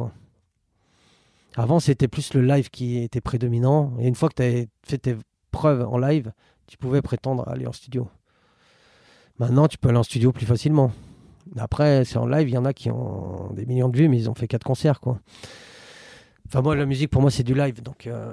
Avant, 1.57 1.81
c'était 1.81 2.09
plus 2.09 2.33
le 2.35 2.41
live 2.41 2.71
qui 2.71 2.99
était 2.99 3.21
prédominant. 3.21 3.93
Et 3.99 4.07
une 4.07 4.15
fois 4.15 4.29
que 4.29 4.35
tu 4.37 4.43
avais 4.43 4.69
fait 4.87 4.97
tes 4.97 5.17
preuves 5.51 5.87
en 5.87 5.99
live, 5.99 6.33
tu 6.67 6.79
pouvais 6.79 7.03
prétendre 7.03 7.47
aller 7.49 7.67
en 7.67 7.73
studio. 7.73 8.09
Maintenant, 9.39 9.69
tu 9.69 9.77
peux 9.77 9.89
aller 9.89 9.99
en 9.99 10.05
studio 10.05 10.33
plus 10.33 10.47
facilement. 10.47 10.93
Après, 11.59 12.05
c'est 12.05 12.17
en 12.17 12.27
live, 12.27 12.49
il 12.49 12.55
y 12.55 12.59
en 12.59 12.65
a 12.65 12.73
qui 12.73 12.91
ont 12.91 13.51
des 13.53 13.67
millions 13.67 13.89
de 13.89 13.97
vues, 13.99 14.09
mais 14.09 14.17
ils 14.17 14.31
ont 14.31 14.35
fait 14.35 14.49
quatre 14.49 14.65
concerts. 14.65 15.01
quoi. 15.01 15.19
Enfin, 16.47 16.63
moi, 16.63 16.77
la 16.77 16.87
musique, 16.87 17.11
pour 17.11 17.21
moi, 17.21 17.33
c'est 17.33 17.43
du 17.43 17.55
live. 17.55 17.83
Donc. 17.83 18.07
Euh, 18.07 18.33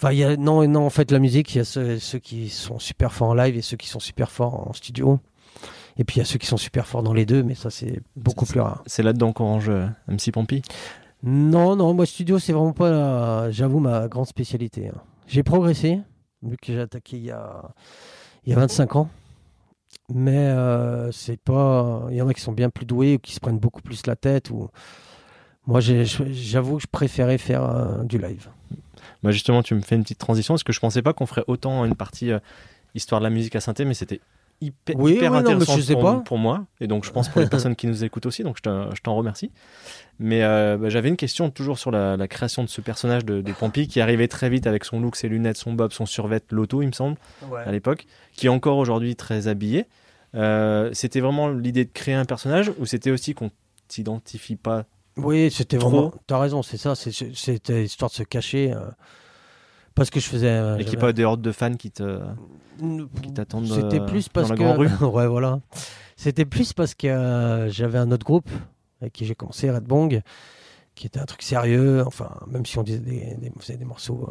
Enfin, 0.00 0.12
y 0.12 0.22
a, 0.22 0.36
non, 0.36 0.66
non, 0.68 0.86
en 0.86 0.90
fait, 0.90 1.10
la 1.10 1.18
musique, 1.18 1.54
il 1.54 1.58
y 1.58 1.60
a 1.60 1.64
ceux, 1.64 2.18
qui 2.18 2.48
sont 2.48 2.78
super 2.78 3.12
forts 3.12 3.30
en 3.30 3.34
live 3.34 3.56
et 3.56 3.62
ceux 3.62 3.76
qui 3.76 3.88
sont 3.88 3.98
super 3.98 4.30
forts 4.30 4.68
en 4.68 4.72
studio. 4.72 5.18
Et 5.96 6.04
puis 6.04 6.16
il 6.16 6.18
y 6.20 6.22
a 6.22 6.24
ceux 6.24 6.38
qui 6.38 6.46
sont 6.46 6.56
super 6.56 6.86
forts 6.86 7.02
dans 7.02 7.12
les 7.12 7.26
deux, 7.26 7.42
mais 7.42 7.56
ça, 7.56 7.70
c'est 7.70 8.00
beaucoup 8.14 8.46
plus 8.46 8.60
rare. 8.60 8.84
C'est 8.86 9.02
là-dedans 9.02 9.32
qu'on 9.32 9.46
range 9.46 9.68
euh, 9.68 9.88
MC 10.06 10.30
Pompi 10.32 10.62
Non, 11.24 11.74
non, 11.74 11.94
moi, 11.94 12.06
studio, 12.06 12.38
c'est 12.38 12.52
vraiment 12.52 12.72
pas, 12.72 13.50
j'avoue, 13.50 13.80
ma 13.80 14.06
grande 14.06 14.28
spécialité. 14.28 14.88
Hein. 14.88 15.00
J'ai 15.26 15.42
progressé, 15.42 16.00
vu 16.42 16.56
que 16.56 16.72
j'ai 16.72 16.80
attaqué 16.80 17.16
il 17.16 17.24
y 17.24 17.32
a, 17.32 17.74
il 18.44 18.50
y 18.50 18.52
a 18.52 18.58
25 18.58 18.94
ans. 18.94 19.10
Mais 20.10 20.36
euh, 20.36 21.12
c'est 21.12 21.38
pas. 21.38 22.06
Il 22.10 22.16
y 22.16 22.22
en 22.22 22.28
a 22.28 22.34
qui 22.34 22.40
sont 22.40 22.52
bien 22.52 22.70
plus 22.70 22.86
doués 22.86 23.16
ou 23.16 23.18
qui 23.18 23.34
se 23.34 23.40
prennent 23.40 23.58
beaucoup 23.58 23.82
plus 23.82 24.06
la 24.06 24.16
tête. 24.16 24.50
Ou... 24.50 24.68
Moi, 25.66 25.80
j'avoue 25.80 26.76
que 26.76 26.82
je 26.82 26.86
préférais 26.86 27.38
faire 27.38 27.64
euh, 27.64 28.02
du 28.04 28.18
live. 28.18 28.48
Bah 29.22 29.30
justement, 29.30 29.62
tu 29.62 29.74
me 29.74 29.80
fais 29.80 29.96
une 29.96 30.02
petite 30.02 30.18
transition 30.18 30.54
parce 30.54 30.64
que 30.64 30.72
je 30.72 30.80
pensais 30.80 31.02
pas 31.02 31.12
qu'on 31.12 31.26
ferait 31.26 31.44
autant 31.46 31.84
une 31.84 31.94
partie 31.94 32.30
euh, 32.30 32.38
histoire 32.94 33.20
de 33.20 33.24
la 33.24 33.30
musique 33.30 33.56
à 33.56 33.60
synthé, 33.60 33.84
mais 33.84 33.94
c'était 33.94 34.20
hyper, 34.60 34.96
hyper 35.08 35.32
intéressant 35.34 35.78
pour, 35.92 36.02
pas. 36.02 36.14
pour, 36.24 36.38
moi 36.38 36.66
et 36.80 36.88
donc 36.88 37.04
je 37.04 37.12
pense 37.12 37.28
pour 37.28 37.40
les 37.40 37.46
personnes 37.50 37.76
qui 37.76 37.86
nous 37.86 38.04
écoutent 38.04 38.26
aussi. 38.26 38.42
Donc 38.42 38.58
je 38.64 39.00
t'en 39.02 39.14
remercie. 39.14 39.50
Mais 40.18 40.42
euh, 40.42 40.76
bah, 40.76 40.88
j'avais 40.88 41.08
une 41.08 41.16
question 41.16 41.50
toujours 41.50 41.78
sur 41.78 41.90
la, 41.90 42.28
création 42.28 42.62
de 42.62 42.68
ce 42.68 42.80
personnage 42.80 43.24
de, 43.24 43.40
de 43.40 43.52
Pampi 43.52 43.88
qui 43.88 44.00
arrivait 44.00 44.28
très 44.28 44.48
vite 44.50 44.66
avec 44.66 44.84
son 44.84 45.00
look, 45.00 45.16
ses 45.16 45.28
lunettes, 45.28 45.56
son 45.56 45.72
bob, 45.72 45.92
son 45.92 46.06
survêt, 46.06 46.40
l'auto, 46.50 46.82
il 46.82 46.88
me 46.88 46.92
semble, 46.92 47.16
à 47.64 47.70
l'époque, 47.70 48.06
qui 48.32 48.46
est 48.46 48.50
encore 48.50 48.78
aujourd'hui 48.78 49.16
très 49.16 49.48
habillé. 49.48 49.86
Euh, 50.34 50.90
c'était 50.92 51.20
vraiment 51.20 51.48
l'idée 51.48 51.84
de 51.84 51.90
créer 51.92 52.14
un 52.14 52.24
personnage 52.24 52.70
ou 52.78 52.86
c'était 52.86 53.10
aussi 53.10 53.34
qu'on 53.34 53.50
s'identifie 53.88 54.56
pas 54.56 54.84
oui, 55.18 55.50
c'était 55.50 55.76
vraiment. 55.76 56.12
Tu 56.26 56.34
as 56.34 56.38
raison, 56.38 56.62
c'est 56.62 56.76
ça. 56.76 56.94
C'était 56.94 57.84
histoire 57.84 58.10
de 58.10 58.14
se 58.14 58.22
cacher. 58.22 58.72
Euh, 58.72 58.80
parce 59.94 60.10
que 60.10 60.20
je 60.20 60.26
faisais. 60.26 60.48
Euh, 60.48 60.78
Et 60.78 60.84
qu'il 60.84 60.94
n'y 60.94 61.00
pas 61.00 61.12
des 61.12 61.24
hordes 61.24 61.42
de 61.42 61.52
fans 61.52 61.74
qui 61.74 61.90
te 61.90 62.20
qui 63.22 63.32
t'attendent 63.32 63.66
C'était 63.66 64.00
euh, 64.00 64.06
plus 64.06 64.28
parce 64.28 64.48
dans 64.48 64.54
que. 64.54 64.82
La 64.82 65.08
ouais, 65.08 65.26
voilà. 65.26 65.60
C'était 66.16 66.44
plus 66.44 66.72
parce 66.72 66.94
que 66.94 67.68
j'avais 67.70 67.98
un 67.98 68.10
autre 68.10 68.24
groupe 68.24 68.50
avec 69.00 69.12
qui 69.12 69.24
j'ai 69.24 69.34
commencé, 69.34 69.70
Red 69.70 69.84
Bong, 69.84 70.20
qui 70.94 71.06
était 71.06 71.20
un 71.20 71.24
truc 71.24 71.42
sérieux. 71.42 72.02
Enfin, 72.06 72.30
même 72.46 72.66
si 72.66 72.78
on 72.78 72.82
disait 72.82 72.98
des, 72.98 73.36
des, 73.36 73.76
des 73.76 73.84
morceaux 73.84 74.28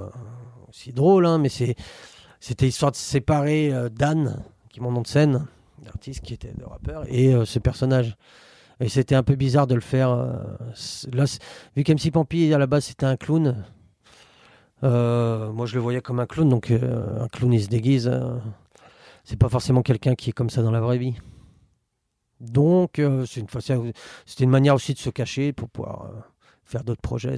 aussi 0.68 0.92
drôles, 0.92 1.26
hein, 1.26 1.38
mais 1.38 1.50
c'était 1.50 2.68
histoire 2.68 2.92
de 2.92 2.98
séparer 2.98 3.72
Dan, 3.92 4.44
qui 4.70 4.80
est 4.80 4.84
mon 4.84 4.92
nom 4.92 5.02
de 5.02 5.08
scène, 5.08 5.46
l'artiste 5.86 6.26
qui 6.26 6.34
était 6.34 6.52
de 6.52 6.66
rappeur, 6.66 7.06
et 7.08 7.34
ce 7.46 7.60
personnage. 7.60 8.18
Et 8.80 8.90
c'était 8.90 9.16
un 9.16 9.24
peu 9.24 9.36
bizarre 9.36 9.68
de 9.68 9.76
le 9.76 9.82
faire. 9.82 10.12
Euh, 10.12 10.38
là, 11.12 11.26
vu 11.76 11.84
qu'MC 11.84 12.12
Pampi, 12.12 12.54
à 12.54 12.58
la 12.58 12.68
base, 12.68 12.86
c'était 12.86 13.06
un 13.06 13.18
clown. 13.18 13.66
Euh, 14.84 15.52
moi, 15.52 15.66
je 15.66 15.76
le 15.76 15.82
voyais 15.82 16.02
comme 16.02 16.20
un 16.20 16.28
clown. 16.28 16.48
Donc, 16.48 16.70
euh, 16.70 17.24
un 17.24 17.28
clown, 17.28 17.54
il 17.54 17.64
se 17.64 17.70
déguise. 17.70 18.12
c'est 19.24 19.38
pas 19.38 19.50
forcément 19.50 19.82
quelqu'un 19.82 20.16
qui 20.16 20.30
est 20.30 20.34
comme 20.34 20.50
ça 20.50 20.62
dans 20.62 20.72
la 20.72 20.82
vraie 20.82 21.00
vie. 21.00 21.16
Donc, 22.40 23.02
c'est 23.26 23.40
une 23.40 23.48
c'était 24.28 24.44
une 24.44 24.52
manière 24.52 24.76
aussi 24.76 24.94
de 24.94 25.00
se 25.00 25.10
cacher 25.10 25.54
pour 25.54 25.70
pouvoir 25.70 26.12
faire 26.64 26.84
d'autres 26.84 27.02
projets. 27.02 27.36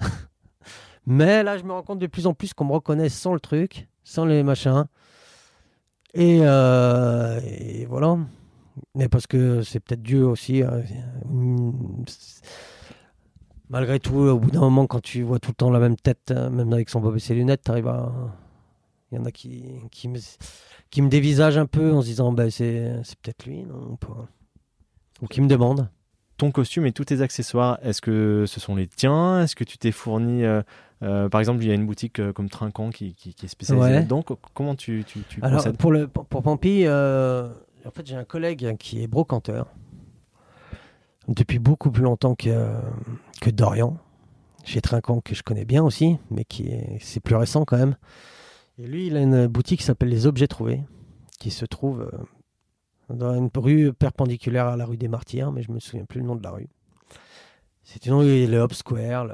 Mais 1.06 1.42
là, 1.42 1.58
je 1.58 1.64
me 1.64 1.72
rends 1.72 1.82
compte 1.82 1.98
de 1.98 2.06
plus 2.06 2.26
en 2.26 2.32
plus 2.32 2.54
qu'on 2.54 2.64
me 2.64 2.72
reconnaît 2.72 3.10
sans 3.10 3.34
le 3.34 3.40
truc, 3.40 3.88
sans 4.04 4.24
les 4.24 4.42
machins. 4.42 4.86
Et, 6.14 6.38
et 6.38 7.84
voilà. 7.84 8.16
Mais 8.94 9.08
parce 9.08 9.26
que 9.26 9.62
c'est 9.62 9.80
peut-être 9.80 10.02
Dieu 10.02 10.26
aussi. 10.26 10.62
Hein. 10.62 10.82
Malgré 13.70 13.98
tout, 13.98 14.16
au 14.16 14.38
bout 14.38 14.50
d'un 14.50 14.60
moment, 14.60 14.86
quand 14.86 15.00
tu 15.00 15.22
vois 15.22 15.38
tout 15.38 15.50
le 15.50 15.54
temps 15.54 15.70
la 15.70 15.78
même 15.78 15.96
tête, 15.96 16.32
hein, 16.34 16.50
même 16.50 16.72
avec 16.72 16.90
son 16.90 17.00
bob 17.00 17.16
et 17.16 17.20
ses 17.20 17.34
lunettes, 17.34 17.62
t'arrives 17.62 17.88
à. 17.88 18.12
Il 19.12 19.18
y 19.18 19.20
en 19.20 19.24
a 19.26 19.30
qui, 19.30 19.64
qui, 19.92 20.08
me, 20.08 20.18
qui 20.90 21.00
me 21.00 21.08
dévisagent 21.08 21.58
un 21.58 21.66
peu 21.66 21.92
en 21.92 22.02
se 22.02 22.06
disant 22.06 22.32
bah, 22.32 22.50
c'est, 22.50 23.00
peut-être 23.22 23.46
lui, 23.46 23.62
non 23.62 23.96
Ou 25.22 25.26
qui 25.28 25.40
me 25.40 25.46
demandent. 25.46 25.88
Ton 26.36 26.50
costume 26.50 26.84
et 26.86 26.92
tous 26.92 27.04
tes 27.04 27.20
accessoires, 27.20 27.78
est-ce 27.82 28.02
que 28.02 28.44
ce 28.46 28.58
sont 28.58 28.74
les 28.74 28.88
tiens? 28.88 29.42
Est-ce 29.42 29.54
que 29.54 29.62
tu 29.62 29.78
t'es 29.78 29.92
fourni 29.92 30.44
euh, 30.44 30.62
euh, 31.02 31.28
par 31.28 31.40
exemple, 31.40 31.62
il 31.62 31.68
y 31.68 31.70
a 31.70 31.74
une 31.74 31.86
boutique 31.86 32.18
euh, 32.18 32.32
comme 32.32 32.48
Trinquant 32.48 32.90
qui, 32.90 33.14
qui, 33.14 33.34
est 33.44 33.48
spécialisée 33.48 33.90
là-dedans. 33.90 34.24
Comment 34.54 34.74
tu, 34.74 35.04
tu, 35.06 35.20
tu 35.28 35.40
Alors, 35.42 35.62
pour, 35.78 35.92
le, 35.92 36.08
pour, 36.08 36.24
pour 36.24 36.42
Pampi, 36.42 36.86
en 37.86 37.90
fait, 37.90 38.06
j'ai 38.06 38.16
un 38.16 38.24
collègue 38.24 38.76
qui 38.78 39.02
est 39.02 39.06
brocanteur 39.06 39.68
depuis 41.28 41.58
beaucoup 41.58 41.90
plus 41.90 42.02
longtemps 42.02 42.34
que, 42.34 42.74
que 43.40 43.50
Dorian, 43.50 43.98
chez 44.64 44.80
Trinquant, 44.80 45.20
que 45.20 45.34
je 45.34 45.42
connais 45.42 45.64
bien 45.64 45.82
aussi, 45.82 46.18
mais 46.30 46.44
qui 46.44 46.68
est, 46.68 46.98
c'est 47.00 47.20
plus 47.20 47.36
récent 47.36 47.64
quand 47.64 47.76
même. 47.76 47.96
Et 48.78 48.86
lui, 48.86 49.06
il 49.06 49.16
a 49.16 49.20
une 49.20 49.46
boutique 49.46 49.80
qui 49.80 49.86
s'appelle 49.86 50.08
Les 50.08 50.26
Objets 50.26 50.48
Trouvés, 50.48 50.82
qui 51.38 51.50
se 51.50 51.64
trouve 51.64 52.10
euh, 52.12 53.14
dans 53.14 53.34
une 53.34 53.50
rue 53.54 53.92
perpendiculaire 53.92 54.66
à 54.66 54.76
la 54.76 54.84
rue 54.84 54.96
des 54.96 55.08
Martyrs, 55.08 55.52
mais 55.52 55.62
je 55.62 55.70
me 55.70 55.78
souviens 55.78 56.04
plus 56.04 56.20
le 56.20 56.26
nom 56.26 56.34
de 56.34 56.42
la 56.42 56.50
rue. 56.50 56.68
C'est 57.86 58.06
une 58.06 58.14
rue, 58.14 58.46
le 58.46 58.58
Hop 58.60 58.72
Square, 58.72 59.28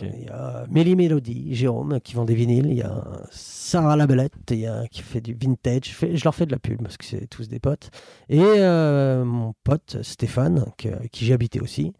il 0.00 0.24
y 0.24 0.28
a 0.30 0.64
Mélie 0.70 0.96
Mélodie, 0.96 1.54
Jérôme, 1.54 2.00
qui 2.00 2.14
vend 2.14 2.24
des 2.24 2.34
vinyles, 2.34 2.66
il 2.66 2.78
y 2.78 2.82
a 2.82 3.04
Sarah 3.30 3.94
Labellette, 3.94 4.32
il 4.50 4.60
y 4.60 4.66
a, 4.66 4.88
qui 4.88 5.02
fait 5.02 5.20
du 5.20 5.34
vintage, 5.34 5.94
je, 6.00 6.24
leur 6.24 6.34
fais 6.34 6.46
de 6.46 6.52
la 6.52 6.58
pub 6.58 6.82
parce 6.82 6.96
que 6.96 7.04
c'est 7.04 7.26
tous 7.26 7.46
des 7.46 7.60
potes, 7.60 7.90
et 8.30 8.40
euh, 8.40 9.26
mon 9.26 9.54
pote 9.64 9.98
Stéphane, 10.00 10.64
qui 10.78 11.26
j'ai 11.26 11.34
habité 11.34 11.60
aussi, 11.60 11.92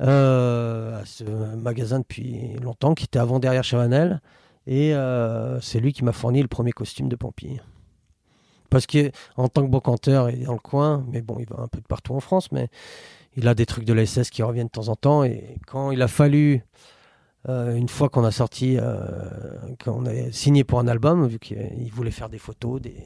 euh, 0.00 1.02
à 1.02 1.04
ce 1.04 1.24
magasin 1.24 1.98
depuis 1.98 2.54
longtemps, 2.62 2.94
qui 2.94 3.04
était 3.04 3.18
avant 3.18 3.38
derrière 3.38 3.64
Chavanel, 3.64 4.22
et 4.66 4.94
euh, 4.94 5.60
c'est 5.60 5.78
lui 5.78 5.92
qui 5.92 6.04
m'a 6.04 6.12
fourni 6.12 6.40
le 6.40 6.48
premier 6.48 6.72
costume 6.72 7.10
de 7.10 7.16
Pompille. 7.16 7.62
Parce 8.70 8.86
qu'en 8.86 9.48
tant 9.48 9.62
que 9.62 9.70
brocanteur, 9.70 10.30
il 10.30 10.42
est 10.42 10.46
dans 10.46 10.54
le 10.54 10.58
coin, 10.58 11.04
mais 11.12 11.20
bon, 11.20 11.36
il 11.38 11.46
va 11.46 11.60
un 11.60 11.68
peu 11.68 11.80
de 11.80 11.86
partout 11.86 12.14
en 12.14 12.20
France, 12.20 12.50
mais 12.50 12.68
il 13.36 13.48
a 13.48 13.54
des 13.54 13.66
trucs 13.66 13.84
de 13.84 13.92
la 13.92 14.04
SS 14.04 14.30
qui 14.30 14.42
reviennent 14.42 14.66
de 14.66 14.72
temps 14.72 14.88
en 14.88 14.96
temps. 14.96 15.24
Et 15.24 15.58
quand 15.66 15.90
il 15.90 16.02
a 16.02 16.08
fallu, 16.08 16.64
euh, 17.48 17.74
une 17.76 17.88
fois 17.88 18.08
qu'on 18.08 18.24
a 18.24 18.30
sorti, 18.30 18.76
euh, 18.78 18.98
qu'on 19.84 20.06
a 20.06 20.32
signé 20.32 20.64
pour 20.64 20.80
un 20.80 20.88
album, 20.88 21.26
vu 21.26 21.38
qu'il 21.38 21.90
voulait 21.92 22.10
faire 22.10 22.28
des 22.28 22.38
photos, 22.38 22.80
des... 22.80 22.96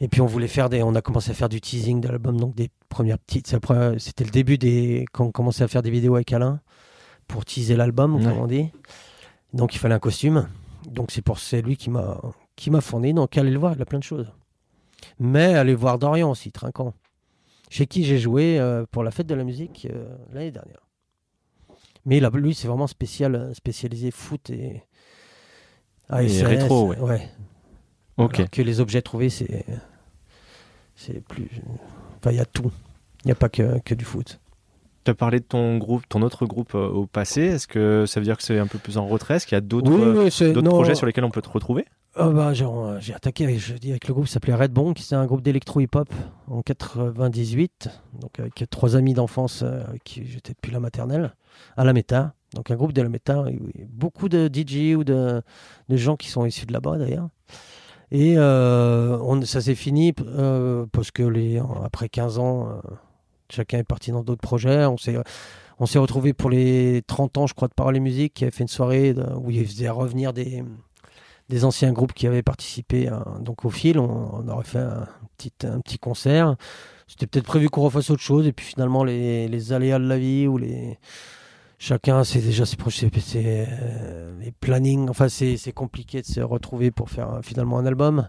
et 0.00 0.08
puis 0.08 0.20
on 0.20 0.26
voulait 0.26 0.48
faire 0.48 0.68
des, 0.68 0.82
on 0.82 0.94
a 0.94 1.02
commencé 1.02 1.30
à 1.30 1.34
faire 1.34 1.48
du 1.48 1.60
teasing 1.60 2.00
de 2.00 2.08
l'album, 2.08 2.40
donc 2.40 2.54
des 2.54 2.70
premières 2.88 3.18
petites. 3.18 3.46
C'était 3.98 4.24
le 4.24 4.30
début 4.30 4.58
des, 4.58 5.04
quand 5.12 5.26
on 5.26 5.30
commençait 5.30 5.64
à 5.64 5.68
faire 5.68 5.82
des 5.82 5.90
vidéos 5.90 6.14
avec 6.14 6.32
Alain 6.32 6.60
pour 7.26 7.44
teaser 7.44 7.76
l'album, 7.76 8.22
comme 8.22 8.38
on 8.38 8.46
dit. 8.46 8.70
Donc 9.52 9.74
il 9.74 9.78
fallait 9.78 9.94
un 9.94 10.00
costume. 10.00 10.48
Donc 10.86 11.10
c'est 11.10 11.22
pour 11.22 11.38
c'est 11.38 11.62
lui 11.62 11.76
qui 11.76 11.90
m'a 11.90 12.20
qui 12.56 12.70
m'a 12.70 12.80
fourni. 12.80 13.12
Donc 13.12 13.36
allez 13.36 13.50
le 13.50 13.58
voir, 13.58 13.74
il 13.74 13.82
a 13.82 13.84
plein 13.84 13.98
de 13.98 14.04
choses. 14.04 14.32
Mais 15.20 15.54
allez 15.54 15.74
voir 15.74 15.98
Dorian 15.98 16.30
aussi, 16.30 16.50
Trinquant, 16.50 16.94
chez 17.70 17.86
qui 17.86 18.04
j'ai 18.04 18.18
joué 18.18 18.58
euh, 18.58 18.84
pour 18.90 19.02
la 19.02 19.10
fête 19.10 19.26
de 19.26 19.34
la 19.34 19.44
musique 19.44 19.86
euh, 19.90 20.16
l'année 20.32 20.50
dernière. 20.50 20.86
Mais 22.04 22.20
là, 22.20 22.30
lui, 22.32 22.54
c'est 22.54 22.68
vraiment 22.68 22.86
spécial, 22.86 23.34
euh, 23.34 23.54
spécialisé 23.54 24.10
foot 24.10 24.50
et, 24.50 24.82
Et 26.20 26.42
rétro, 26.42 26.88
ouais. 26.88 26.98
ouais. 26.98 27.28
Ok. 28.16 28.38
Alors 28.38 28.50
que 28.50 28.62
les 28.62 28.80
objets 28.80 29.02
trouvés, 29.02 29.28
c'est 29.28 29.64
c'est 30.96 31.20
plus. 31.20 31.48
Enfin, 32.18 32.32
il 32.32 32.36
y 32.36 32.40
a 32.40 32.46
tout. 32.46 32.72
Il 33.24 33.28
n'y 33.28 33.32
a 33.32 33.36
pas 33.36 33.48
que, 33.48 33.78
que 33.80 33.94
du 33.94 34.04
foot. 34.04 34.40
Tu 35.08 35.12
as 35.12 35.14
parlé 35.14 35.40
de 35.40 35.44
ton 35.44 35.78
groupe, 35.78 36.06
ton 36.06 36.20
autre 36.20 36.44
groupe 36.44 36.74
euh, 36.74 36.86
au 36.86 37.06
passé. 37.06 37.40
Est-ce 37.40 37.66
que 37.66 38.04
ça 38.04 38.20
veut 38.20 38.24
dire 38.24 38.36
que 38.36 38.42
c'est 38.42 38.58
un 38.58 38.66
peu 38.66 38.76
plus 38.76 38.98
en 38.98 39.06
retrait? 39.06 39.36
Est-ce 39.36 39.46
qu'il 39.46 39.56
y 39.56 39.58
a 39.58 39.62
d'autres 39.62 39.90
oui, 39.90 40.68
projets 40.68 40.94
sur 40.94 41.06
lesquels 41.06 41.24
on 41.24 41.30
peut 41.30 41.40
te 41.40 41.48
retrouver? 41.48 41.86
Ah 42.14 42.28
bah, 42.28 42.52
j'ai, 42.52 42.66
euh, 42.66 43.00
j'ai 43.00 43.14
attaqué 43.14 43.44
avec, 43.44 43.58
je 43.58 43.72
dis, 43.72 43.88
avec 43.88 44.06
le 44.06 44.12
groupe 44.12 44.26
qui 44.26 44.32
s'appelait 44.32 44.54
Red 44.54 44.70
Bone, 44.70 44.92
qui 44.92 45.02
c'est 45.02 45.14
un 45.14 45.24
groupe 45.24 45.40
d'électro 45.40 45.80
hip-hop 45.80 46.12
en 46.46 46.60
98, 46.60 47.88
donc 48.20 48.38
avec 48.38 48.64
trois 48.68 48.96
amis 48.96 49.14
d'enfance 49.14 49.62
euh, 49.62 49.82
avec 49.88 50.04
qui 50.04 50.26
j'étais 50.26 50.52
depuis 50.52 50.72
la 50.72 50.80
maternelle, 50.80 51.32
à 51.78 51.84
la 51.84 51.94
Méta. 51.94 52.34
Donc 52.54 52.70
un 52.70 52.76
groupe 52.76 52.92
de 52.92 53.00
la 53.00 53.08
Méta, 53.08 53.46
beaucoup 53.88 54.28
de 54.28 54.50
DJ 54.52 54.94
ou 54.94 55.04
de, 55.04 55.40
de 55.88 55.96
gens 55.96 56.16
qui 56.16 56.28
sont 56.28 56.44
issus 56.44 56.66
de 56.66 56.74
là-bas 56.74 56.98
d'ailleurs. 56.98 57.30
Et 58.10 58.34
euh, 58.38 59.18
on, 59.20 59.42
ça 59.42 59.60
s'est 59.60 59.74
fini 59.74 60.14
euh, 60.20 60.86
parce 60.92 61.10
que 61.10 61.22
les, 61.22 61.60
après 61.84 62.08
15 62.08 62.38
ans, 62.38 62.68
euh, 62.68 62.80
chacun 63.50 63.78
est 63.78 63.84
parti 63.84 64.10
dans 64.10 64.22
d'autres 64.22 64.40
projets. 64.40 64.84
On 64.86 64.96
s'est, 64.96 65.16
on 65.78 65.86
s'est 65.86 65.98
retrouvés 65.98 66.32
pour 66.32 66.50
les 66.50 67.02
30 67.06 67.38
ans, 67.38 67.46
je 67.46 67.54
crois, 67.54 67.68
de 67.68 67.74
Parole 67.74 67.96
et 67.96 68.00
Musique, 68.00 68.34
qui 68.34 68.44
avait 68.44 68.50
fait 68.50 68.64
une 68.64 68.68
soirée 68.68 69.14
où 69.36 69.50
ils 69.50 69.66
faisaient 69.66 69.88
revenir 69.88 70.32
des, 70.32 70.64
anciens 71.64 71.92
groupes 71.92 72.12
qui 72.12 72.26
avaient 72.26 72.42
participé 72.42 73.08
à- 73.08 73.24
donc 73.40 73.64
au 73.64 73.70
fil. 73.70 73.98
On, 73.98 74.48
aurait 74.48 74.64
fait 74.64 74.78
un 74.78 75.06
petit, 75.80 75.98
concert. 75.98 76.56
C'était 77.06 77.26
peut-être 77.26 77.46
prévu 77.46 77.70
qu'on 77.70 77.82
refasse 77.82 78.10
autre 78.10 78.22
chose, 78.22 78.46
et 78.46 78.52
puis 78.52 78.66
finalement, 78.66 79.02
les, 79.02 79.72
aléas 79.72 79.98
de 79.98 80.06
la 80.06 80.18
vie 80.18 80.46
ou 80.46 80.58
les. 80.58 80.98
Chacun, 81.80 82.24
c'est 82.24 82.40
déjà 82.40 82.66
ses 82.66 82.76
projets, 82.76 83.08
euh, 83.36 84.36
les 84.40 84.50
plannings. 84.50 85.08
Enfin, 85.08 85.28
c'est 85.28 85.72
compliqué 85.72 86.20
de 86.22 86.26
se 86.26 86.40
retrouver 86.40 86.90
pour 86.90 87.08
faire 87.08 87.34
euh, 87.34 87.40
finalement 87.42 87.78
un 87.78 87.86
album. 87.86 88.28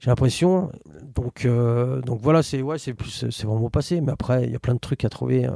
J'ai 0.00 0.08
l'impression. 0.10 0.72
Donc, 1.14 1.44
euh, 1.44 2.00
donc 2.00 2.20
voilà, 2.22 2.42
c'est 2.42 2.62
ouais, 2.62 2.78
c'est 2.78 2.94
plus, 2.94 3.26
c'est 3.30 3.44
vraiment 3.46 3.70
passé. 3.70 4.00
Mais 4.00 4.12
après, 4.12 4.44
il 4.44 4.50
y 4.50 4.56
a 4.56 4.58
plein 4.58 4.74
de 4.74 4.78
trucs 4.80 5.04
à 5.04 5.08
trouver. 5.10 5.46
euh. 5.46 5.52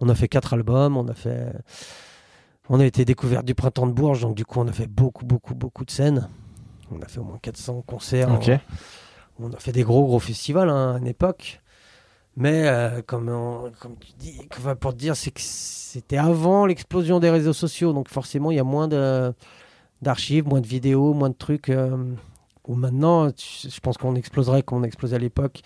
On 0.00 0.08
a 0.08 0.14
fait 0.14 0.28
quatre 0.28 0.52
albums. 0.54 0.96
On 0.96 1.08
a 1.08 1.14
fait, 1.14 1.52
on 2.68 2.78
a 2.78 2.84
été 2.84 3.04
découverte 3.04 3.44
du 3.46 3.54
printemps 3.54 3.86
de 3.86 3.92
Bourges. 3.92 4.20
Donc 4.20 4.34
du 4.36 4.44
coup, 4.44 4.60
on 4.60 4.68
a 4.68 4.72
fait 4.72 4.86
beaucoup, 4.86 5.24
beaucoup, 5.24 5.54
beaucoup 5.54 5.84
de 5.84 5.90
scènes. 5.90 6.28
On 6.92 7.00
a 7.00 7.06
fait 7.06 7.20
au 7.20 7.24
moins 7.24 7.38
400 7.40 7.82
concerts. 7.86 8.28
On 9.38 9.50
a 9.52 9.56
fait 9.58 9.72
des 9.72 9.82
gros, 9.84 10.04
gros 10.04 10.18
festivals 10.18 10.68
hein, 10.68 10.94
à 10.96 10.98
une 10.98 11.06
époque. 11.06 11.60
Mais 12.36 12.68
euh, 12.68 13.00
comme, 13.02 13.28
on- 13.30 13.72
comme 13.80 13.96
tu 13.98 14.12
dis, 14.18 14.38
pour 14.80 14.92
te 14.92 14.98
dire, 14.98 15.16
c'est 15.16 15.30
que 15.30 15.40
c'était 15.40 16.18
avant 16.18 16.66
l'explosion 16.66 17.18
des 17.18 17.30
réseaux 17.30 17.52
sociaux. 17.54 17.92
Donc 17.94 18.08
forcément, 18.10 18.50
il 18.50 18.56
y 18.56 18.60
a 18.60 18.64
moins 18.64 18.88
de 18.88 19.32
d'archives, 20.02 20.46
moins 20.46 20.60
de 20.60 20.66
vidéos, 20.66 21.12
moins 21.14 21.28
de 21.30 21.34
trucs. 21.34 21.68
euh, 21.70 21.96
où 22.70 22.76
maintenant, 22.76 23.28
je 23.28 23.80
pense 23.80 23.98
qu'on 23.98 24.14
exploserait 24.14 24.62
comme 24.62 24.78
on 24.78 24.82
explosait 24.84 25.16
à 25.16 25.18
l'époque. 25.18 25.60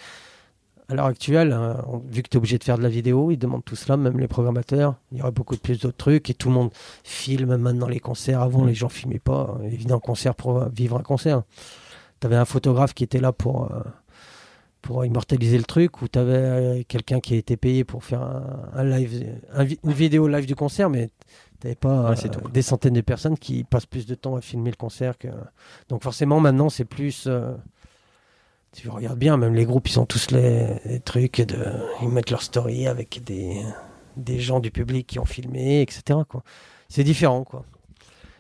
À 0.89 0.95
l'heure 0.95 1.07
actuelle, 1.07 1.53
hein, 1.53 1.83
on- 1.87 1.99
vu 1.99 2.23
que 2.23 2.29
tu 2.29 2.37
es 2.37 2.39
obligé 2.39 2.59
de 2.59 2.65
faire 2.65 2.77
de 2.79 2.83
la 2.83 2.89
vidéo, 2.91 3.31
ils 3.31 3.39
demandent 3.39 3.65
tout 3.65 3.77
cela, 3.77 3.97
même 3.97 4.19
les 4.19 4.29
programmateurs. 4.29 4.97
Il 5.13 5.19
y 5.19 5.23
aurait 5.23 5.31
beaucoup 5.33 5.55
de 5.55 5.61
plus 5.61 5.81
d'autres 5.81 5.97
trucs 5.97 6.29
et 6.31 6.35
tout 6.35 6.49
le 6.49 6.55
monde 6.55 6.71
filme 7.03 7.57
maintenant 7.57 7.89
les 7.89 8.01
concerts. 8.01 8.41
Avant, 8.43 8.65
les 8.65 8.75
gens 8.75 8.89
filmaient 8.91 9.19
pas. 9.19 9.59
Ils 9.71 9.79
venaient 9.79 9.93
en 9.93 10.01
concert 10.01 10.35
pour 10.35 10.69
vivre 10.69 10.97
un 10.99 11.03
concert. 11.03 11.43
Tu 12.21 12.27
avais 12.27 12.37
un 12.37 12.45
photographe 12.45 12.93
qui 12.95 13.03
était 13.05 13.21
là 13.21 13.33
pour, 13.33 13.71
euh, 13.73 13.81
pour 14.85 15.03
immortaliser 15.03 15.57
le 15.57 15.65
truc, 15.65 16.03
ou 16.03 16.09
tu 16.09 16.19
avais 16.19 16.85
quelqu'un 16.87 17.19
qui 17.19 17.33
a 17.33 17.39
été 17.39 17.57
payé 17.57 17.85
pour 17.85 18.05
faire 18.05 18.21
un, 18.21 18.69
un 18.75 18.85
live, 18.85 19.41
un 19.55 19.65
une 19.65 19.93
vidéo 19.93 20.29
live 20.29 20.45
du 20.45 20.55
concert, 20.55 20.91
mais 20.91 21.09
tu 21.59 21.67
n'avais 21.67 21.75
pas 21.75 22.11
Ouais, 22.11 22.27
euh, 22.27 22.49
des 22.53 22.61
centaines 22.61 22.93
de 22.93 23.01
personnes 23.01 23.39
qui 23.39 23.65
passent 23.65 23.87
plus 23.87 24.05
de 24.05 24.15
temps 24.15 24.37
à 24.37 24.43
filmer 24.43 24.71
le 24.71 24.77
concert. 24.77 25.17
Que... 25.17 25.29
Donc 25.89 26.03
forcément, 26.03 26.39
maintenant, 26.39 26.69
c'est 26.69 26.85
plus... 26.85 27.25
euh, 27.27 27.55
tu 28.73 28.91
regardes 28.91 29.19
bien, 29.19 29.39
même 29.39 29.55
les 29.55 29.65
groupes, 29.65 29.89
ils 29.89 29.99
ont 29.99 30.05
tous 30.05 30.31
les, 30.33 30.75
les 30.85 31.01
trucs, 31.01 31.41
de, 31.41 31.65
ils 32.03 32.09
mettent 32.09 32.31
leur 32.31 32.43
story 32.43 32.87
avec 32.87 33.25
des, 33.25 33.63
des 34.19 34.39
gens 34.39 34.61
du 34.61 34.71
public 34.71 35.07
qui 35.07 35.19
ont 35.19 35.25
filmé, 35.25 35.81
etc. 35.81 36.19
C'est 36.91 37.05
différent, 37.05 37.45
quoi. 37.45 37.65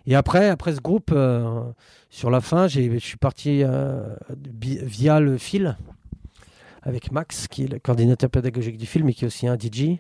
Et 0.07 0.15
après, 0.15 0.51
après 0.51 0.75
ce 0.75 0.83
groupe, 0.83 1.11
euh, 1.11 1.63
sur 2.11 2.29
la 2.29 2.43
fin, 2.43 2.69
je 2.69 2.99
suis 2.99 3.17
parti 3.17 3.63
euh, 3.65 4.15
via 4.53 5.21
le 5.21 5.39
fil 5.39 5.79
avec 6.85 7.11
Max, 7.11 7.49
qui 7.49 7.65
est 7.65 7.69
le 7.69 7.79
coordinateur 7.79 8.31
pédagogique 8.31 8.77
du 8.77 8.87
film 8.87 9.09
et 9.09 9.15
qui 9.15 9.25
est 9.25 9.27
aussi 9.27 9.49
un 9.49 9.57
DJ. 9.59 9.99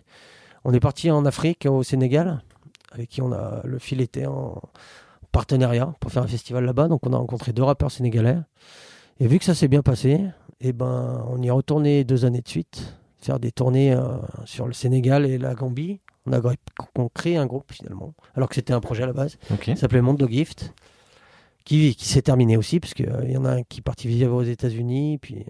On 0.64 0.72
est 0.72 0.80
parti 0.80 1.10
en 1.10 1.24
Afrique, 1.24 1.66
au 1.68 1.82
Sénégal, 1.82 2.42
avec 2.92 3.08
qui 3.08 3.22
on 3.22 3.32
a 3.32 3.60
le 3.64 3.78
fil 3.78 4.00
était 4.00 4.26
en 4.26 4.62
partenariat 5.32 5.94
pour 6.00 6.12
faire 6.12 6.22
un 6.22 6.28
festival 6.28 6.64
là-bas. 6.64 6.88
Donc 6.88 7.06
on 7.06 7.12
a 7.12 7.16
rencontré 7.16 7.52
deux 7.52 7.62
rappeurs 7.62 7.90
sénégalais. 7.90 8.38
Et 9.20 9.26
vu 9.26 9.38
que 9.38 9.44
ça 9.44 9.54
s'est 9.54 9.68
bien 9.68 9.82
passé, 9.82 10.20
eh 10.60 10.72
ben, 10.72 11.24
on 11.28 11.42
y 11.42 11.48
est 11.48 11.50
retourné 11.50 12.04
deux 12.04 12.24
années 12.24 12.40
de 12.40 12.48
suite, 12.48 12.94
faire 13.20 13.40
des 13.40 13.52
tournées 13.52 13.92
euh, 13.92 14.16
sur 14.44 14.66
le 14.66 14.72
Sénégal 14.72 15.24
et 15.26 15.38
la 15.38 15.54
Gambie. 15.54 16.00
On 16.26 16.32
a 16.32 16.40
on 16.96 17.08
crée 17.08 17.36
un 17.36 17.44
groupe 17.46 17.70
finalement, 17.70 18.14
alors 18.34 18.48
que 18.48 18.54
c'était 18.54 18.72
un 18.72 18.80
projet 18.80 19.02
à 19.02 19.06
la 19.06 19.12
base. 19.12 19.36
Ok. 19.52 19.64
Ça 19.66 19.76
s'appelait 19.76 20.00
Mondo 20.00 20.26
Gift, 20.26 20.72
qui, 21.64 21.94
qui 21.94 22.08
s'est 22.08 22.22
terminé 22.22 22.56
aussi, 22.56 22.80
parce 22.80 22.94
qu'il 22.94 23.30
y 23.30 23.36
en 23.36 23.44
a 23.44 23.56
un 23.56 23.62
qui 23.62 23.80
est 23.80 23.82
parti 23.82 24.08
vivre 24.08 24.34
aux 24.34 24.42
États-Unis, 24.42 25.18
puis 25.18 25.44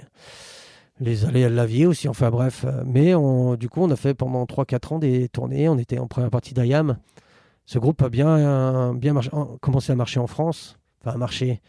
les 1.01 1.25
aléas 1.25 1.51
de 1.51 1.55
la 1.55 1.67
vie 1.67 1.87
aussi, 1.87 2.09
enfin 2.09 2.31
bref. 2.31 2.65
Mais 2.87 3.15
on, 3.15 3.57
du 3.57 3.69
coup, 3.69 3.81
on 3.83 3.91
a 3.91 3.97
fait 3.97 4.15
pendant 4.15 4.45
3-4 4.45 4.95
ans 4.95 4.99
des 4.99 5.29
tournées. 5.29 5.69
On 5.69 5.79
était 5.79 5.99
en 5.99 6.07
première 6.07 6.31
partie 6.31 6.55
d'IAM. 6.55 6.99
Ce 7.67 7.79
groupe 7.79 8.03
a 8.03 8.09
bien, 8.09 8.95
bien 8.95 9.15
commencé 9.61 9.93
à 9.93 9.97
marcher 9.97 10.21
en 10.21 10.27
France. 10.27 10.79
Enfin, 11.01 11.15
à 11.15 11.19
marcher. 11.19 11.61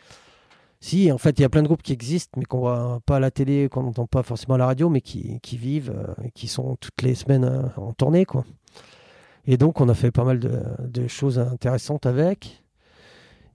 Si, 0.81 1.11
en 1.11 1.17
fait, 1.17 1.39
il 1.39 1.41
y 1.41 1.45
a 1.45 1.49
plein 1.49 1.63
de 1.63 1.67
groupes 1.67 1.81
qui 1.81 1.93
existent, 1.93 2.37
mais 2.37 2.45
qu'on 2.45 2.59
voit 2.59 2.99
pas 3.05 3.15
à 3.15 3.19
la 3.19 3.31
télé, 3.31 3.69
qu'on 3.69 3.83
n'entend 3.83 4.05
pas 4.05 4.23
forcément 4.23 4.55
à 4.55 4.57
la 4.57 4.67
radio, 4.67 4.89
mais 4.89 5.01
qui, 5.01 5.39
qui 5.41 5.57
vivent, 5.57 5.93
euh, 5.95 6.27
qui 6.35 6.47
sont 6.47 6.75
toutes 6.75 7.01
les 7.01 7.15
semaines 7.15 7.45
euh, 7.45 7.63
en 7.77 7.93
tournée, 7.93 8.25
quoi. 8.25 8.45
Et 9.47 9.57
donc, 9.57 9.81
on 9.81 9.89
a 9.89 9.93
fait 9.93 10.11
pas 10.11 10.23
mal 10.23 10.39
de 10.39 11.07
choses 11.07 11.39
intéressantes 11.39 12.05
avec. 12.05 12.64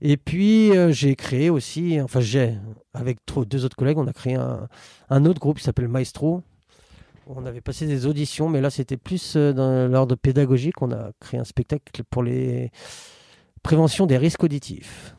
Et 0.01 0.17
puis, 0.17 0.75
euh, 0.75 0.91
j'ai 0.91 1.15
créé 1.15 1.49
aussi, 1.49 2.01
enfin, 2.01 2.19
j'ai, 2.19 2.55
avec 2.93 3.19
deux 3.47 3.65
autres 3.65 3.75
collègues, 3.75 3.99
on 3.99 4.07
a 4.07 4.13
créé 4.13 4.35
un, 4.35 4.67
un 5.09 5.25
autre 5.25 5.39
groupe 5.39 5.57
qui 5.59 5.63
s'appelle 5.63 5.87
Maestro. 5.87 6.41
On 7.27 7.45
avait 7.45 7.61
passé 7.61 7.85
des 7.85 8.07
auditions, 8.07 8.49
mais 8.49 8.61
là, 8.61 8.71
c'était 8.71 8.97
plus 8.97 9.35
euh, 9.35 9.53
dans 9.53 9.87
l'ordre 9.87 10.15
pédagogique. 10.15 10.81
On 10.81 10.91
a 10.91 11.11
créé 11.19 11.39
un 11.39 11.43
spectacle 11.43 12.03
pour 12.09 12.23
les 12.23 12.71
préventions 13.61 14.07
des 14.07 14.17
risques 14.17 14.43
auditifs. 14.43 15.15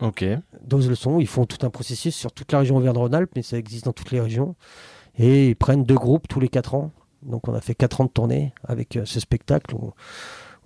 Ok. 0.00 0.24
Dose 0.62 0.88
le 0.88 0.94
son, 0.94 1.20
ils 1.20 1.26
font 1.26 1.44
tout 1.44 1.64
un 1.64 1.70
processus 1.70 2.14
sur 2.14 2.32
toute 2.32 2.52
la 2.52 2.60
région 2.60 2.76
Auvergne-Rhône-Alpes, 2.76 3.32
mais 3.36 3.42
ça 3.42 3.58
existe 3.58 3.84
dans 3.84 3.92
toutes 3.92 4.12
les 4.12 4.20
régions. 4.20 4.56
Et 5.18 5.48
ils 5.48 5.56
prennent 5.56 5.84
deux 5.84 5.94
groupes 5.94 6.26
tous 6.26 6.40
les 6.40 6.48
quatre 6.48 6.74
ans. 6.74 6.90
Donc 7.22 7.48
on 7.48 7.54
a 7.54 7.60
fait 7.60 7.74
quatre 7.74 8.00
ans 8.00 8.04
de 8.04 8.10
tournée 8.10 8.52
avec 8.64 8.96
euh, 8.96 9.04
ce 9.04 9.20
spectacle. 9.20 9.74
où 9.74 9.92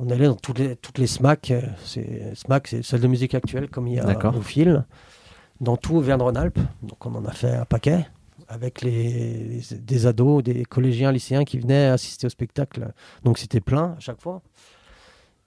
on 0.03 0.09
allait 0.11 0.27
dans 0.27 0.35
toutes 0.35 0.59
les, 0.59 0.77
toutes 0.77 0.99
les 0.99 1.07
SMAC. 1.07 1.51
euh, 1.51 1.61
c'est- 1.85 2.35
SMAC, 2.35 2.67
c'est 2.69 2.83
salle 2.83 3.01
de 3.01 3.07
musique 3.07 3.35
actuelle, 3.35 3.69
comme 3.69 3.87
il 3.87 3.95
y 3.95 3.99
a 4.01 4.07
au 4.37 4.43
fil. 4.43 4.85
Dans 5.61 5.77
tout 5.77 5.97
Auvergne-Rhône-Alpes. 5.97 6.59
Donc 6.83 7.05
on 7.07 7.15
en 7.15 7.25
a 7.27 7.33
fait 7.33 7.51
un 7.55 7.65
paquet 7.67 8.07
avec 8.49 8.83
les, 8.83 9.61
les- 9.71 9.79
des 9.79 10.07
ados, 10.07 10.43
des 10.43 10.65
collégiens, 10.65 11.13
lycéens 11.13 11.45
qui 11.45 11.59
venaient 11.59 11.87
assister 11.87 12.27
au 12.27 12.31
spectacle. 12.31 12.93
Donc 13.25 13.39
c'était 13.39 13.61
plein 13.61 13.95
à 13.97 14.01
chaque 14.01 14.21
fois. 14.21 14.43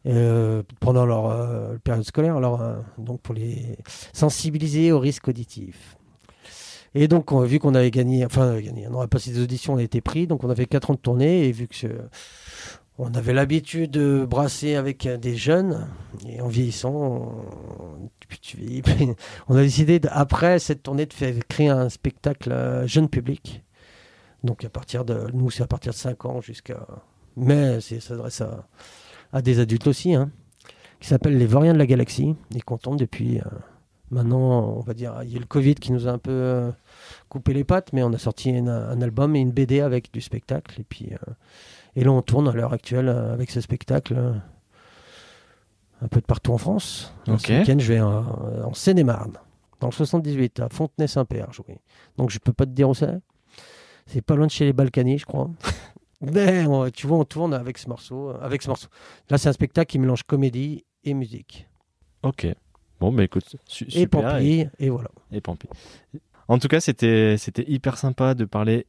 Euh, 0.05 0.63
pendant 0.81 1.05
leur 1.05 1.27
euh, 1.27 1.77
période 1.83 2.03
scolaire, 2.03 2.35
alors, 2.35 2.61
euh, 2.61 2.75
donc 2.97 3.21
pour 3.21 3.33
les 3.33 3.77
sensibiliser 4.11 4.91
aux 4.91 4.99
risques 4.99 5.29
auditifs. 5.29 5.95
Et 6.93 7.07
donc, 7.07 7.31
on- 7.31 7.39
vu 7.41 7.57
qu'on 7.57 7.73
avait 7.73 7.89
gagné, 7.89 8.25
enfin, 8.25 8.45
on 8.47 8.49
avait 8.51 8.63
gagné, 8.63 8.85
on 8.89 8.93
aurait 8.95 9.07
passé 9.07 9.31
des 9.31 9.41
auditions, 9.41 9.73
on 9.73 9.77
a 9.77 9.81
été 9.81 10.01
pris, 10.01 10.27
donc 10.27 10.43
on 10.43 10.49
avait 10.49 10.65
4 10.65 10.91
ans 10.91 10.93
de 10.93 10.99
tournée, 10.99 11.47
et 11.47 11.51
vu 11.53 11.67
que 11.69 11.87
on 12.99 13.13
avait 13.15 13.33
l'habitude 13.33 13.91
de 13.91 14.25
brasser 14.25 14.75
avec 14.75 15.07
des 15.07 15.35
jeunes, 15.35 15.87
et 16.27 16.41
en 16.41 16.47
vieillissant, 16.47 16.93
on, 16.93 18.09
a 19.55 19.61
décidé, 19.61 19.99
après 20.09 20.59
cette 20.59 20.83
tournée, 20.83 21.05
de 21.05 21.13
créer 21.47 21.69
un 21.69 21.89
spectacle 21.89 22.51
euh, 22.51 22.87
jeune 22.87 23.09
public. 23.09 23.63
Donc, 24.43 24.63
à 24.63 24.69
partir 24.69 25.05
de, 25.05 25.27
nous, 25.33 25.49
c'est 25.49 25.63
à 25.63 25.67
partir 25.67 25.91
de 25.93 25.97
5 25.97 26.25
ans 26.25 26.41
jusqu'à. 26.41 26.85
Mais 27.35 27.81
ça 27.81 27.99
s'adresse 27.99 28.43
à, 29.31 29.41
des 29.41 29.59
adultes 29.59 29.87
aussi, 29.87 30.13
hein, 30.13 30.29
qui 30.99 31.07
s'appelle 31.07 31.37
Les 31.37 31.47
Vauriens 31.47 31.73
de 31.73 31.79
la 31.79 31.87
Galaxie, 31.87 32.35
et 32.55 32.61
qu'on 32.61 32.77
depuis. 32.95 33.39
euh, 33.39 33.43
Maintenant, 34.11 34.75
on 34.77 34.81
va 34.81 34.93
dire, 34.93 35.21
il 35.23 35.33
y 35.33 35.37
a 35.37 35.39
le 35.39 35.45
Covid 35.45 35.73
qui 35.73 35.91
nous 35.91 36.07
a 36.07 36.11
un 36.11 36.19
peu 36.19 36.29
euh, 36.29 36.71
coupé 37.29 37.51
les 37.51 37.63
pattes, 37.63 37.93
mais 37.93 38.03
on 38.03 38.13
a 38.13 38.19
sorti 38.19 38.51
un 38.51 39.01
album 39.01 39.35
et 39.35 39.39
une 39.39 39.51
BD 39.51 39.79
avec 39.81 40.13
du 40.13 40.21
spectacle. 40.21 40.79
Et 40.79 40.83
puis, 40.83 41.13
et 41.95 42.03
là, 42.03 42.11
on 42.11 42.21
tourne 42.21 42.47
à 42.47 42.51
l'heure 42.51 42.73
actuelle 42.73 43.09
euh, 43.09 43.33
avec 43.33 43.51
ce 43.51 43.61
spectacle 43.61 44.15
euh, 44.17 44.33
un 46.01 46.07
peu 46.07 46.19
de 46.19 46.25
partout 46.25 46.53
en 46.53 46.57
France. 46.57 47.13
Ok. 47.27 47.41
Ce 47.41 47.53
week-end, 47.53 47.77
je 47.79 47.93
vais 47.93 48.01
en, 48.01 48.25
en 48.65 48.73
Seine-et-Marne. 48.73 49.37
Dans 49.79 49.87
le 49.87 49.93
78, 49.93 50.59
à 50.61 50.69
Fontenay-Saint-Père. 50.69 51.49
Donc 52.17 52.29
je 52.29 52.39
peux 52.39 52.53
pas 52.53 52.65
te 52.65 52.71
dire 52.71 52.89
où 52.89 52.93
c'est. 52.93 53.19
C'est 54.05 54.21
pas 54.21 54.35
loin 54.35 54.47
de 54.47 54.51
chez 54.51 54.65
les 54.65 54.73
Balkany, 54.73 55.17
je 55.17 55.25
crois. 55.25 55.49
Mais 56.21 56.65
tu 56.91 57.07
vois, 57.07 57.17
on 57.17 57.25
tourne 57.25 57.53
avec 57.53 57.77
ce 57.77 57.87
morceau. 57.87 58.29
Avec 58.41 58.61
ce 58.61 58.69
morceau. 58.69 58.87
Là, 59.29 59.37
c'est 59.37 59.49
un 59.49 59.53
spectacle 59.53 59.91
qui 59.91 59.99
mélange 59.99 60.23
comédie 60.23 60.85
et 61.03 61.13
musique. 61.13 61.67
Ok. 62.21 62.47
Bon, 62.99 63.11
bah 63.11 63.23
écoute, 63.23 63.55
super. 63.65 63.97
Et 63.97 64.07
Pampi, 64.07 64.67
et, 64.79 64.89
voilà. 64.89 65.09
Et 65.31 65.41
Pampi. 65.41 65.67
En 66.47 66.57
tout 66.57 66.69
cas, 66.69 66.79
c'était 66.79 67.37
hyper 67.67 67.97
sympa 67.97 68.33
de 68.33 68.45
parler 68.45 68.87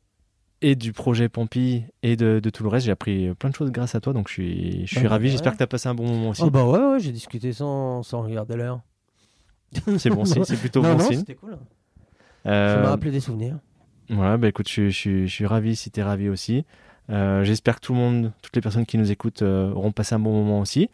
et 0.65 0.77
du 0.77 0.95
projet 0.95 1.29
Pampi 1.29 1.85
et 2.03 2.17
de, 2.17 2.41
tout 2.51 2.63
le 2.63 2.71
reste. 2.71 2.87
J'ai 2.87 2.93
appris 2.93 3.35
plein 3.35 3.51
de 3.51 3.55
choses 3.55 3.71
grâce 3.71 3.95
à 3.95 4.01
toi, 4.01 4.15
donc 4.15 4.29
je 4.29 4.33
suis, 4.33 4.87
je 4.87 4.95
suis 4.95 5.03
bah 5.05 5.11
ravi. 5.11 5.29
J'espère 5.29 5.53
que 5.53 5.59
tu 5.59 5.63
as 5.63 5.67
passé 5.67 5.91
un 5.91 5.95
bon 5.95 6.09
moment 6.09 6.31
aussi. 6.31 6.43
Oh 6.43 6.51
bah 6.51 6.65
ouais, 6.65 6.79
ouais 6.79 7.01
j'ai 7.01 7.13
discuté 7.13 7.53
sans, 7.53 8.03
sans 8.03 8.23
regarder 8.23 8.57
l'heure. 8.57 8.81
C'est 9.99 10.09
bon 10.09 10.25
signe, 10.25 10.45
c'est 10.45 10.57
plutôt 10.57 10.83
bon 10.83 10.99
signe. 11.01 11.19
C'était 11.19 11.35
cool. 11.35 11.59
Ça 12.45 12.79
m'a 12.81 12.91
rappelé 12.91 13.11
des 13.11 13.21
souvenirs. 13.21 13.59
Voilà, 14.09 14.37
bah 14.37 14.49
écoute, 14.49 14.69
je, 14.71 14.89
je, 14.89 15.27
je 15.27 15.33
suis 15.33 15.47
ravi 15.47 15.77
si 15.77 15.91
tu 15.91 16.01
es 16.01 16.03
ravi 16.03 16.29
aussi. 16.29 16.65
Euh, 17.11 17.45
j'espère 17.45 17.77
que 17.77 17.81
tout 17.81 17.93
le 17.93 17.99
monde, 17.99 18.33
toutes 18.41 18.57
les 18.57 18.63
personnes 18.63 18.87
qui 18.87 18.97
nous 18.97 19.11
écoutent 19.11 19.43
euh, 19.43 19.71
auront 19.73 19.93
passé 19.93 20.15
un 20.15 20.19
bon 20.19 20.33
moment 20.33 20.61
aussi. 20.61 20.89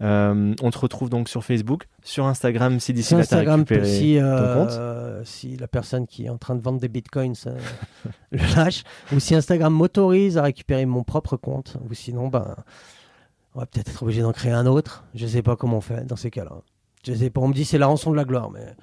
Euh, 0.00 0.54
on 0.60 0.70
te 0.70 0.78
retrouve 0.78 1.08
donc 1.08 1.28
sur 1.28 1.44
Facebook, 1.44 1.86
sur 2.02 2.26
Instagram 2.26 2.80
si 2.80 2.92
d'ici 2.92 3.14
là 3.14 3.20
Instagram, 3.20 3.64
si, 3.84 4.18
si 5.24 5.56
la 5.56 5.68
personne 5.68 6.06
qui 6.08 6.24
est 6.24 6.28
en 6.28 6.38
train 6.38 6.56
de 6.56 6.60
vendre 6.60 6.80
des 6.80 6.88
bitcoins 6.88 7.34
le 8.32 8.56
lâche, 8.56 8.82
ou 9.12 9.20
si 9.20 9.36
Instagram 9.36 9.72
m'autorise 9.72 10.36
à 10.36 10.42
récupérer 10.42 10.84
mon 10.84 11.04
propre 11.04 11.36
compte, 11.36 11.76
ou 11.88 11.94
sinon, 11.94 12.26
ben, 12.26 12.56
on 13.54 13.60
va 13.60 13.66
peut-être 13.66 13.90
être 13.90 14.02
obligé 14.02 14.22
d'en 14.22 14.32
créer 14.32 14.52
un 14.52 14.66
autre. 14.66 15.04
Je 15.14 15.26
sais 15.26 15.42
pas 15.42 15.54
comment 15.54 15.76
on 15.76 15.82
fait 15.82 16.04
dans 16.06 16.16
ces 16.16 16.30
cas-là. 16.30 16.62
Je 17.06 17.14
sais 17.14 17.30
pas, 17.30 17.40
on 17.40 17.48
me 17.48 17.54
dit 17.54 17.64
c'est 17.64 17.78
la 17.78 17.86
rançon 17.86 18.10
de 18.10 18.16
la 18.16 18.24
gloire, 18.24 18.50
mais 18.50 18.74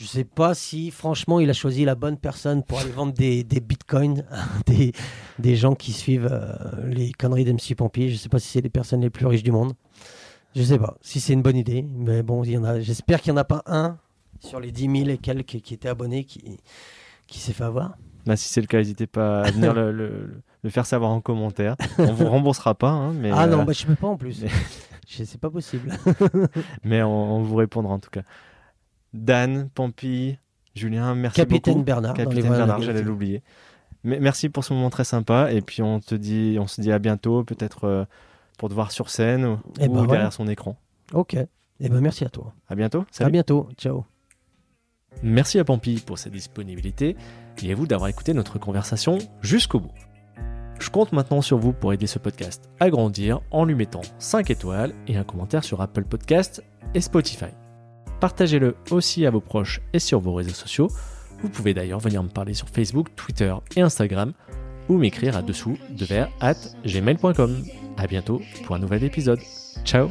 je 0.00 0.06
sais 0.06 0.24
pas 0.24 0.54
si, 0.54 0.90
franchement, 0.90 1.40
il 1.40 1.50
a 1.50 1.52
choisi 1.52 1.84
la 1.84 1.94
bonne 1.94 2.16
personne 2.16 2.62
pour 2.62 2.80
aller 2.80 2.90
vendre 2.90 3.12
des, 3.12 3.44
bitcoins 3.44 4.24
des, 4.66 4.92
des 5.38 5.56
gens 5.56 5.74
qui 5.74 5.92
suivent 5.92 6.30
euh, 6.32 6.54
les 6.86 7.12
conneries 7.12 7.44
d'MC 7.44 7.74
Pompier. 7.76 8.08
Je 8.08 8.16
sais 8.16 8.30
pas 8.30 8.38
si 8.38 8.48
c'est 8.48 8.62
les 8.62 8.70
personnes 8.70 9.02
les 9.02 9.10
plus 9.10 9.26
riches 9.26 9.42
du 9.42 9.52
monde. 9.52 9.74
Je 10.56 10.62
sais 10.62 10.78
pas 10.78 10.96
si 11.02 11.20
c'est 11.20 11.34
une 11.34 11.42
bonne 11.42 11.58
idée, 11.58 11.82
mais 11.82 12.22
bon, 12.22 12.42
il 12.44 12.52
y 12.52 12.56
en 12.56 12.64
a. 12.64 12.80
J'espère 12.80 13.20
qu'il 13.20 13.34
n'y 13.34 13.38
en 13.38 13.42
a 13.42 13.44
pas 13.44 13.62
un 13.66 13.98
sur 14.38 14.58
les 14.58 14.72
10 14.72 15.00
000 15.00 15.10
et 15.10 15.18
quelques 15.18 15.60
qui 15.60 15.74
étaient 15.74 15.90
abonnés 15.90 16.24
qui, 16.24 16.58
qui 17.26 17.38
s'est 17.38 17.52
fait 17.52 17.64
avoir. 17.64 17.98
Bah, 18.24 18.36
si 18.36 18.48
c'est 18.48 18.62
le 18.62 18.66
cas, 18.66 18.78
n'hésitez 18.78 19.06
pas 19.06 19.42
à 19.42 19.50
venir 19.50 19.74
le, 19.74 19.92
le, 19.92 20.70
faire 20.70 20.86
savoir 20.86 21.10
en 21.10 21.20
commentaire. 21.20 21.76
On 21.98 22.12
vous 22.14 22.26
remboursera 22.26 22.74
pas. 22.74 22.90
Hein, 22.90 23.12
mais 23.12 23.30
ah 23.34 23.46
non, 23.46 23.60
euh, 23.60 23.64
bah, 23.64 23.72
je 23.74 23.84
ne 23.84 23.88
peux 23.88 23.96
pas 23.96 24.08
en 24.08 24.16
plus. 24.16 24.44
C'est 25.06 25.40
pas 25.40 25.50
possible. 25.50 25.92
mais 26.84 27.02
on, 27.02 27.42
vous 27.42 27.56
répondra 27.56 27.92
en 27.92 27.98
tout 27.98 28.10
cas. 28.10 28.22
Dan, 29.12 29.68
Pampi, 29.74 30.38
Julien, 30.74 31.14
merci 31.14 31.36
Capitaine 31.36 31.74
beaucoup. 31.74 31.84
Bernard. 31.84 32.14
Capitaine 32.14 32.48
Bernard, 32.48 32.82
j'allais 32.82 33.02
l'oublier. 33.02 33.42
merci 34.04 34.48
pour 34.48 34.64
ce 34.64 34.72
moment 34.72 34.90
très 34.90 35.04
sympa. 35.04 35.52
Et 35.52 35.60
puis 35.60 35.82
on 35.82 36.00
te 36.00 36.14
dit, 36.14 36.56
on 36.60 36.66
se 36.66 36.80
dit 36.80 36.92
à 36.92 36.98
bientôt, 36.98 37.44
peut-être 37.44 37.84
euh, 37.84 38.04
pour 38.58 38.68
te 38.68 38.74
voir 38.74 38.92
sur 38.92 39.10
scène 39.10 39.44
ou, 39.44 39.58
eh 39.80 39.88
ben 39.88 40.06
derrière 40.06 40.32
son 40.32 40.48
écran. 40.48 40.76
Ok. 41.12 41.34
Et 41.34 41.46
eh 41.80 41.88
ben 41.88 42.00
merci 42.00 42.24
à 42.24 42.28
toi. 42.28 42.52
À 42.68 42.74
bientôt. 42.74 43.04
À 43.18 43.30
bientôt. 43.30 43.68
Ciao. 43.76 44.04
Merci 45.22 45.58
à 45.58 45.64
Pampi 45.64 46.02
pour 46.04 46.18
sa 46.18 46.30
disponibilité 46.30 47.16
et 47.62 47.72
à 47.72 47.74
vous 47.74 47.86
d'avoir 47.86 48.08
écouté 48.08 48.32
notre 48.32 48.58
conversation 48.58 49.18
jusqu'au 49.42 49.80
bout. 49.80 49.92
Je 50.78 50.88
compte 50.88 51.12
maintenant 51.12 51.42
sur 51.42 51.58
vous 51.58 51.72
pour 51.72 51.92
aider 51.92 52.06
ce 52.06 52.18
podcast 52.18 52.70
à 52.80 52.88
grandir 52.88 53.40
en 53.50 53.64
lui 53.64 53.74
mettant 53.74 54.00
5 54.18 54.50
étoiles 54.50 54.94
et 55.08 55.16
un 55.16 55.24
commentaire 55.24 55.64
sur 55.64 55.80
Apple 55.82 56.04
Podcast 56.04 56.62
et 56.94 57.00
Spotify. 57.00 57.50
Partagez-le 58.20 58.76
aussi 58.90 59.26
à 59.26 59.30
vos 59.30 59.40
proches 59.40 59.80
et 59.92 59.98
sur 59.98 60.20
vos 60.20 60.34
réseaux 60.34 60.50
sociaux. 60.50 60.88
Vous 61.42 61.48
pouvez 61.48 61.74
d'ailleurs 61.74 62.00
venir 62.00 62.22
me 62.22 62.28
parler 62.28 62.54
sur 62.54 62.68
Facebook, 62.68 63.08
Twitter 63.16 63.54
et 63.76 63.80
Instagram 63.80 64.32
ou 64.88 64.98
m'écrire 64.98 65.36
à 65.36 65.42
dessous 65.42 65.78
de 65.90 66.04
verre 66.04 66.30
at 66.40 66.56
gmail.com. 66.84 67.64
A 67.96 68.06
bientôt 68.06 68.40
pour 68.64 68.76
un 68.76 68.78
nouvel 68.78 69.04
épisode. 69.04 69.40
Ciao 69.84 70.10